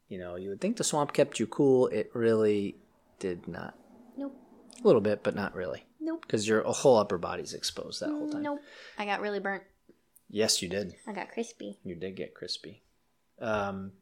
you 0.09 0.19
know, 0.19 0.37
you 0.37 0.49
would 0.49 0.61
think 0.63 0.79
the 0.79 0.85
swamp 0.85 1.13
kept 1.13 1.39
you 1.39 1.47
cool. 1.47 1.87
It 1.89 2.11
really 2.15 2.77
did 3.19 3.47
not. 3.47 3.75
Nope. 4.17 4.35
A 4.83 4.87
little 4.87 5.03
bit, 5.03 5.23
but 5.23 5.35
not 5.35 5.55
really. 5.55 5.85
Nope. 6.01 6.23
Because 6.23 6.49
your 6.49 6.63
whole 6.63 6.97
upper 6.97 7.19
body's 7.19 7.53
exposed 7.53 8.01
that 8.01 8.09
whole 8.09 8.31
time. 8.31 8.43
Nope. 8.43 8.61
I 8.99 9.05
got 9.05 9.21
really 9.21 9.41
burnt. 9.41 9.63
Yes, 10.31 10.63
you 10.63 10.69
did. 10.69 10.95
I 11.07 11.13
got 11.13 11.31
crispy. 11.33 11.79
You 11.85 11.95
did 11.97 12.17
get 12.17 12.35
crispy. 12.35 12.83
Um, 13.41 13.93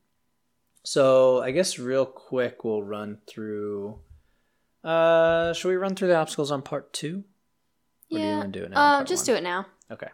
so 0.85 1.41
I 1.43 1.51
guess 1.51 1.79
real 1.79 2.07
quick 2.07 2.65
we'll 2.65 2.83
run 2.83 3.19
through. 3.27 3.99
Uh, 4.85 5.53
should 5.53 5.69
we 5.69 5.77
run 5.77 5.95
through 5.95 6.09
the 6.09 6.17
obstacles 6.17 6.51
on 6.51 6.63
part 6.63 6.93
two? 6.93 7.25
Or 8.11 8.17
do 8.17 8.21
you 8.21 8.25
yeah. 8.29 8.37
wanna 8.39 8.49
do 8.49 8.65
it 8.65 8.71
now 8.71 8.81
Uh, 9.01 9.05
just 9.05 9.29
one? 9.29 9.35
do 9.35 9.39
it 9.39 9.43
now. 9.43 9.67
Okay. 9.91 10.09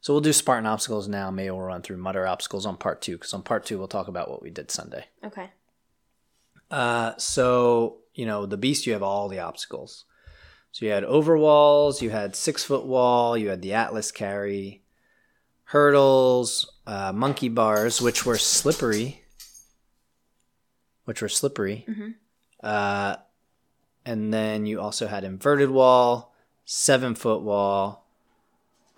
So 0.00 0.14
we'll 0.14 0.22
do 0.22 0.32
Spartan 0.32 0.66
obstacles 0.66 1.08
now. 1.08 1.30
Maybe 1.30 1.50
we'll 1.50 1.60
run 1.60 1.82
through 1.82 1.98
Mudder 1.98 2.26
obstacles 2.26 2.64
on 2.64 2.76
part 2.78 3.02
two 3.02 3.12
because 3.18 3.34
on 3.34 3.42
part 3.42 3.66
two 3.66 3.78
we'll 3.78 3.88
talk 3.88 4.08
about 4.08 4.30
what 4.30 4.42
we 4.42 4.50
did 4.50 4.70
Sunday. 4.70 5.06
Okay. 5.24 5.50
Uh, 6.70 7.12
so 7.18 7.98
you 8.14 8.24
know 8.26 8.46
the 8.46 8.56
beast, 8.56 8.86
you 8.86 8.92
have 8.94 9.02
all 9.02 9.28
the 9.28 9.40
obstacles. 9.40 10.04
So 10.72 10.86
you 10.86 10.92
had 10.92 11.02
overwalls, 11.04 12.00
you 12.00 12.10
had 12.10 12.36
six 12.36 12.64
foot 12.64 12.86
wall, 12.86 13.36
you 13.36 13.48
had 13.48 13.60
the 13.60 13.74
Atlas 13.74 14.12
carry, 14.12 14.82
hurdles, 15.64 16.70
uh, 16.90 17.12
monkey 17.12 17.48
bars, 17.48 18.00
which 18.00 18.26
were 18.26 18.36
slippery, 18.38 19.22
which 21.04 21.22
were 21.22 21.28
slippery. 21.28 21.84
Mhm. 21.88 22.14
Uh, 22.62 23.16
and 24.04 24.32
then 24.34 24.66
you 24.66 24.80
also 24.80 25.06
had 25.06 25.22
inverted 25.24 25.70
wall, 25.70 26.34
seven 26.64 27.14
foot 27.14 27.42
wall, 27.42 28.06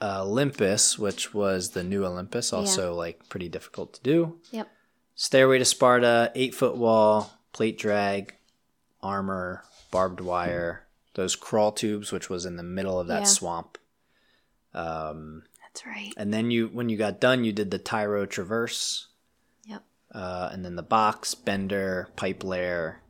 uh, 0.01 0.23
Olympus, 0.23 0.99
which 0.99 1.35
was 1.35 1.71
the 1.71 1.85
new 1.85 2.05
Olympus, 2.05 2.53
also 2.53 2.95
like 2.95 3.29
pretty 3.29 3.49
difficult 3.49 3.93
to 3.95 4.03
do. 4.03 4.41
Yep. 4.51 4.69
Stairway 5.15 5.59
to 5.59 5.65
Sparta, 5.65 6.33
eight 6.35 6.55
foot 6.55 6.77
wall, 6.77 7.31
plate 7.53 7.79
drag, 7.79 8.35
armor, 9.03 9.65
barbed 9.91 10.21
wire, 10.21 10.87
those 11.15 11.37
crawl 11.37 11.73
tubes, 11.73 12.11
which 12.11 12.31
was 12.31 12.47
in 12.47 12.57
the 12.57 12.63
middle 12.63 12.99
of 12.99 13.07
that 13.09 13.21
Yeah. 13.23 13.27
swamp. 13.27 13.79
Um, 14.75 15.45
That's 15.75 15.87
right. 15.87 16.13
and 16.17 16.33
then 16.35 16.51
you, 16.51 16.69
when 16.69 16.89
you 16.89 16.97
got 16.99 17.21
done, 17.21 17.45
you 17.45 17.53
did 17.53 17.71
the 17.71 17.79
Tyro 17.79 18.27
Traverse, 18.27 19.09
Yep. 19.67 19.83
uh, 20.15 20.51
and 20.53 20.65
then 20.65 20.77
the 20.77 20.83
box, 20.83 21.35
bender, 21.35 22.09
pipe 22.17 22.45
layer. 22.45 23.01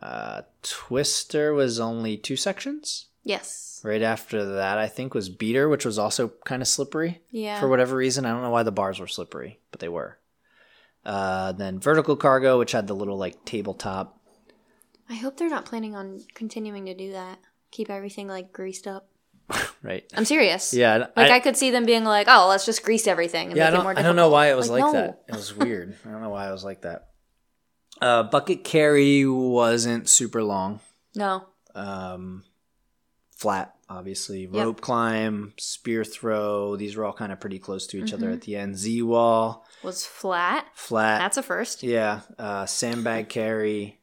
Uh, 0.00 0.42
Twister 0.62 1.52
was 1.54 1.80
only 1.80 2.16
two 2.16 2.36
sections. 2.36 3.06
Yes. 3.24 3.80
Right 3.84 4.02
after 4.02 4.44
that, 4.54 4.78
I 4.78 4.86
think 4.88 5.14
was 5.14 5.28
beater, 5.28 5.68
which 5.68 5.84
was 5.84 5.98
also 5.98 6.32
kind 6.44 6.62
of 6.62 6.68
slippery 6.68 7.20
Yeah. 7.30 7.58
for 7.60 7.68
whatever 7.68 7.96
reason. 7.96 8.24
I 8.26 8.30
don't 8.30 8.42
know 8.42 8.50
why 8.50 8.62
the 8.62 8.72
bars 8.72 9.00
were 9.00 9.06
slippery, 9.06 9.58
but 9.70 9.80
they 9.80 9.88
were. 9.88 10.18
Uh, 11.04 11.52
then 11.52 11.78
vertical 11.80 12.16
cargo, 12.16 12.58
which 12.58 12.72
had 12.72 12.86
the 12.86 12.94
little 12.94 13.16
like 13.16 13.44
tabletop. 13.44 14.20
I 15.08 15.14
hope 15.14 15.36
they're 15.36 15.48
not 15.48 15.64
planning 15.64 15.94
on 15.96 16.22
continuing 16.34 16.84
to 16.86 16.94
do 16.94 17.12
that. 17.12 17.38
Keep 17.70 17.88
everything 17.90 18.28
like 18.28 18.52
greased 18.52 18.86
up. 18.86 19.08
Right. 19.82 20.04
I'm 20.16 20.24
serious. 20.24 20.74
Yeah. 20.74 21.06
Like 21.16 21.30
I, 21.30 21.38
could 21.38 21.56
see 21.56 21.70
them 21.70 21.86
being 21.86 22.02
like, 22.04 22.26
"Oh, 22.28 22.48
let's 22.48 22.66
just 22.66 22.82
grease 22.82 23.06
everything." 23.06 23.48
And 23.48 23.56
yeah. 23.56 23.68
I 23.68 23.70
make 23.70 23.72
it 23.72 23.76
don't. 23.76 23.84
more 23.84 23.98
I 23.98 24.02
don't 24.02 24.16
know 24.16 24.28
why 24.28 24.50
it 24.50 24.56
was 24.56 24.68
like, 24.68 24.80
no. 24.82 24.92
that. 24.92 25.22
It 25.28 25.36
was 25.36 25.54
weird. 25.56 25.96
I 26.04 26.10
don't 26.10 26.20
know 26.20 26.30
why 26.30 26.48
it 26.48 26.52
was 26.52 26.64
like 26.64 26.82
that. 26.82 27.08
Uh, 28.00 28.24
bucket 28.24 28.64
carry 28.64 29.24
wasn't 29.24 30.08
super 30.08 30.42
long. 30.42 30.80
No. 31.14 31.44
Um, 31.76 32.42
flat, 33.36 33.74
obviously. 33.88 34.46
Rope 34.48 34.80
climb, 34.80 35.54
spear 35.58 36.04
throw. 36.04 36.76
These 36.76 36.96
were 36.96 37.04
all 37.04 37.12
kind 37.12 37.30
of 37.32 37.38
pretty 37.40 37.60
close 37.60 37.86
to 37.88 38.02
each 38.02 38.12
other 38.12 38.26
Mm-hmm. 38.26 38.34
at 38.34 38.40
the 38.42 38.56
end. 38.56 38.76
Z 38.76 39.02
wall, 39.02 39.64
Was 39.84 40.04
flat. 40.04 40.66
flat. 40.74 41.18
That's 41.18 41.36
a 41.36 41.42
first. 41.42 41.82
Yeah, 41.84 42.20
uh, 42.38 42.66
sandbag 42.66 43.28
carry 43.28 43.97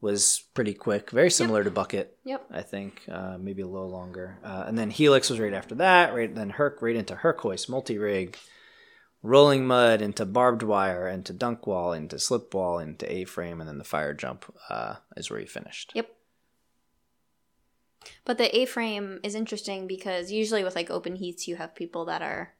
was 0.00 0.44
pretty 0.54 0.74
quick, 0.74 1.10
very 1.10 1.30
similar 1.30 1.64
to 1.64 1.70
bucket. 1.70 2.16
Yep. 2.24 2.46
I 2.50 2.62
think 2.62 3.02
uh, 3.10 3.36
maybe 3.38 3.62
a 3.62 3.66
little 3.66 3.90
longer. 3.90 4.38
Uh, 4.44 4.64
and 4.66 4.78
then 4.78 4.90
helix 4.90 5.28
was 5.30 5.40
right 5.40 5.52
after 5.52 5.74
that. 5.76 6.14
Right 6.14 6.32
then 6.32 6.50
Herc 6.50 6.80
right 6.82 6.94
into 6.96 7.16
Herc-hoist, 7.16 7.68
multi 7.68 7.98
rig, 7.98 8.36
rolling 9.22 9.66
mud 9.66 10.00
into 10.00 10.24
barbed 10.24 10.62
wire, 10.62 11.08
into 11.08 11.32
dunk 11.32 11.66
wall, 11.66 11.92
into 11.92 12.18
slip 12.18 12.54
wall, 12.54 12.78
into 12.78 13.12
A 13.12 13.24
frame, 13.24 13.60
and 13.60 13.68
then 13.68 13.78
the 13.78 13.84
fire 13.84 14.14
jump 14.14 14.44
uh, 14.70 14.96
is 15.16 15.30
where 15.30 15.40
he 15.40 15.46
finished. 15.46 15.92
Yep. 15.94 16.08
But 18.24 18.38
the 18.38 18.56
A-frame 18.56 19.20
is 19.22 19.34
interesting 19.34 19.86
because 19.86 20.30
usually 20.30 20.62
with 20.64 20.76
like 20.76 20.90
open 20.90 21.16
heats, 21.16 21.48
you 21.48 21.56
have 21.56 21.74
people 21.74 22.04
that 22.06 22.22
are 22.22 22.54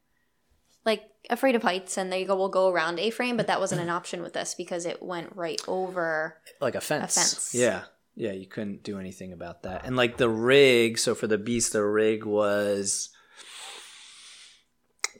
like 0.88 1.04
afraid 1.30 1.54
of 1.54 1.62
heights, 1.62 1.96
and 1.98 2.10
they 2.12 2.24
go 2.24 2.34
will 2.36 2.48
go 2.48 2.68
around 2.70 2.98
A-frame. 2.98 3.36
But 3.36 3.46
that 3.46 3.60
wasn't 3.60 3.80
an 3.82 3.90
option 3.90 4.22
with 4.22 4.32
this 4.32 4.54
because 4.54 4.86
it 4.86 5.02
went 5.02 5.36
right 5.36 5.60
over. 5.68 6.36
like 6.60 6.74
a 6.74 6.80
fence. 6.80 7.16
a 7.16 7.20
fence. 7.20 7.54
Yeah. 7.54 7.82
Yeah, 8.16 8.32
you 8.32 8.46
couldn't 8.46 8.82
do 8.82 8.98
anything 8.98 9.32
about 9.32 9.62
that. 9.62 9.84
And 9.86 9.94
like 9.96 10.16
the 10.16 10.28
rig, 10.28 10.98
so 10.98 11.14
for 11.14 11.28
the 11.28 11.38
beast, 11.38 11.72
the 11.72 11.84
rig 11.84 12.24
was 12.24 13.10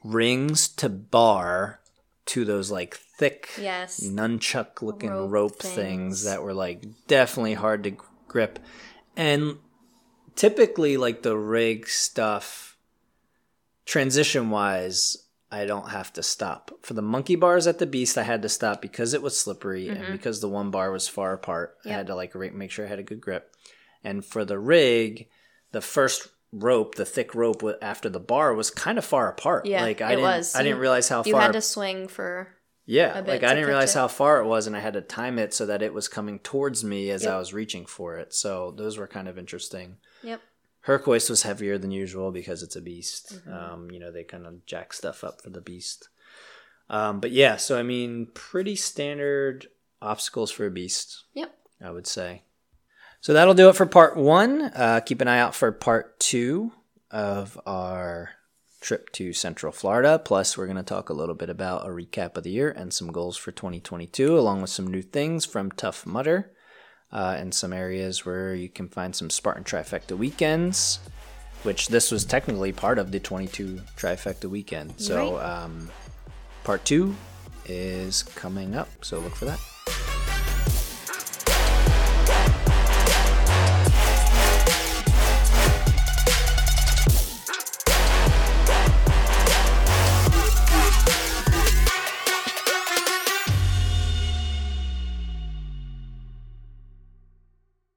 rings 0.04 0.68
to 0.68 0.88
bar 0.88 1.80
to 2.26 2.44
those 2.44 2.70
like 2.70 2.94
thick 2.96 3.50
Yes. 3.60 4.00
nunchuck 4.00 4.82
looking 4.82 5.10
rope, 5.10 5.30
Rope 5.30 5.56
things. 5.60 5.74
things. 5.74 6.24
that 6.24 6.42
were 6.42 6.54
like 6.54 6.84
definitely 7.06 7.54
hard 7.54 7.84
to 7.84 7.96
grip. 8.26 8.58
And 9.16 9.58
typically 10.36 10.96
like 10.96 11.22
the 11.22 11.36
rig 11.36 11.88
stuff 11.88 12.76
transition 13.86 14.50
wise 14.50 15.16
I 15.50 15.64
don't 15.64 15.90
have 15.90 16.12
to 16.14 16.22
stop. 16.22 16.72
For 16.82 16.94
the 16.94 17.02
monkey 17.02 17.34
bars 17.34 17.66
at 17.66 17.78
the 17.78 17.86
beast 17.86 18.18
I 18.18 18.22
had 18.22 18.42
to 18.42 18.48
stop 18.48 18.82
because 18.82 19.14
it 19.14 19.22
was 19.22 19.38
slippery 19.38 19.88
and 19.88 19.98
mm-hmm. 19.98 20.12
because 20.12 20.40
the 20.40 20.48
one 20.48 20.70
bar 20.70 20.90
was 20.90 21.08
far 21.08 21.32
apart. 21.32 21.76
I 21.84 21.90
had 21.90 22.06
to 22.08 22.14
like 22.14 22.34
make 22.52 22.70
sure 22.70 22.84
I 22.84 22.88
had 22.88 22.98
a 22.98 23.04
good 23.04 23.20
grip. 23.20 23.54
And 24.04 24.24
for 24.24 24.44
the 24.44 24.58
rig, 24.58 25.28
the 25.72 25.80
first 25.80 26.28
rope, 26.52 26.94
the 26.94 27.04
thick 27.04 27.34
rope 27.34 27.62
after 27.82 28.08
the 28.08 28.20
bar 28.20 28.54
was 28.54 28.70
kind 28.70 28.98
of 28.98 29.04
far 29.04 29.28
apart. 29.28 29.66
Yeah, 29.66 29.82
like 29.82 30.00
I 30.00 30.08
it 30.08 30.16
didn't 30.16 30.22
was. 30.24 30.54
I 30.54 30.62
didn't 30.62 30.78
realize 30.78 31.08
how 31.08 31.22
You 31.24 31.32
far 31.32 31.40
You 31.40 31.46
had 31.46 31.52
to 31.52 31.60
swing 31.62 32.08
for. 32.08 32.48
yeah, 32.86 33.18
a 33.18 33.22
bit 33.22 33.32
like 33.32 33.42
I 33.44 33.54
didn't 33.54 33.68
realize 33.68 33.94
it. 33.94 33.98
how 33.98 34.08
far 34.08 34.40
it 34.40 34.46
was, 34.46 34.66
and 34.66 34.76
I 34.76 34.80
had 34.80 34.94
to 34.94 35.00
time 35.00 35.38
it 35.38 35.52
so 35.54 35.66
that 35.66 35.82
it 35.82 35.92
was 35.92 36.08
coming 36.08 36.38
towards 36.38 36.84
me 36.84 37.10
as 37.10 37.24
Yep. 37.24 37.32
I 37.32 37.38
was 37.38 37.52
reaching 37.52 37.86
for 37.86 38.16
it. 38.18 38.32
So 38.34 38.72
those 38.76 38.98
were 38.98 39.08
kind 39.08 39.28
of 39.28 39.38
interesting. 39.38 39.96
Yep. 40.22 40.40
Herc-hoist 40.82 41.28
was 41.28 41.42
heavier 41.42 41.76
than 41.78 41.90
usual 41.90 42.30
because 42.30 42.62
it's 42.62 42.76
a 42.76 42.80
beast. 42.80 43.34
Mm-hmm. 43.34 43.52
Um, 43.52 43.90
you 43.90 43.98
know, 43.98 44.10
they 44.10 44.24
kind 44.24 44.46
of 44.46 44.64
jack 44.66 44.92
stuff 44.92 45.22
up 45.24 45.42
for 45.42 45.50
the 45.50 45.60
beast. 45.60 46.08
Um, 46.88 47.20
but 47.20 47.30
yeah, 47.30 47.56
so 47.56 47.78
I 47.78 47.82
mean, 47.82 48.28
pretty 48.32 48.76
standard 48.76 49.66
obstacles 50.00 50.50
for 50.50 50.66
a 50.66 50.70
beast, 50.70 51.24
Yep. 51.34 51.54
I 51.84 51.90
would 51.90 52.06
say. 52.06 52.42
So 53.20 53.32
that'll 53.32 53.54
do 53.54 53.68
it 53.68 53.76
for 53.76 53.84
part 53.86 54.16
one. 54.16 54.62
Uh, 54.74 55.00
keep 55.04 55.20
an 55.20 55.28
eye 55.28 55.40
out 55.40 55.54
for 55.54 55.70
part 55.72 56.18
two 56.20 56.72
of 57.10 57.60
our 57.66 58.30
trip 58.80 59.10
to 59.12 59.32
Central 59.32 59.72
Florida. 59.72 60.18
Plus, 60.24 60.56
we're 60.56 60.66
going 60.66 60.76
to 60.76 60.82
talk 60.82 61.08
a 61.08 61.14
little 61.14 61.34
bit 61.34 61.50
about 61.50 61.86
a 61.86 61.90
recap 61.90 62.36
of 62.36 62.44
the 62.44 62.50
year 62.50 62.70
and 62.70 62.92
some 62.92 63.10
goals 63.10 63.36
for 63.36 63.50
2022, 63.50 64.38
along 64.38 64.60
with 64.60 64.70
some 64.70 64.86
new 64.86 65.02
things 65.02 65.44
from 65.44 65.72
Tough 65.72 66.06
Mudder 66.06 66.52
uh, 67.12 67.36
and 67.38 67.54
some 67.54 67.72
areas 67.72 68.24
where 68.26 68.54
you 68.54 68.68
can 68.68 68.88
find 68.88 69.14
some 69.16 69.30
Spartan 69.30 69.64
Trifecta 69.64 70.16
weekends, 70.16 70.98
which 71.62 71.88
this 71.88 72.10
was 72.10 72.24
technically 72.24 72.72
part 72.72 72.98
of 72.98 73.10
the 73.12 73.20
22 73.20 73.80
Trifecta 73.96 74.44
weekend. 74.48 74.94
So, 74.98 75.36
Right. 75.36 75.44
um, 75.64 75.90
part 76.64 76.84
two 76.84 77.16
is 77.66 78.22
coming 78.22 78.74
up. 78.76 78.88
So, 79.02 79.18
look 79.20 79.34
for 79.34 79.44
that. 79.46 79.60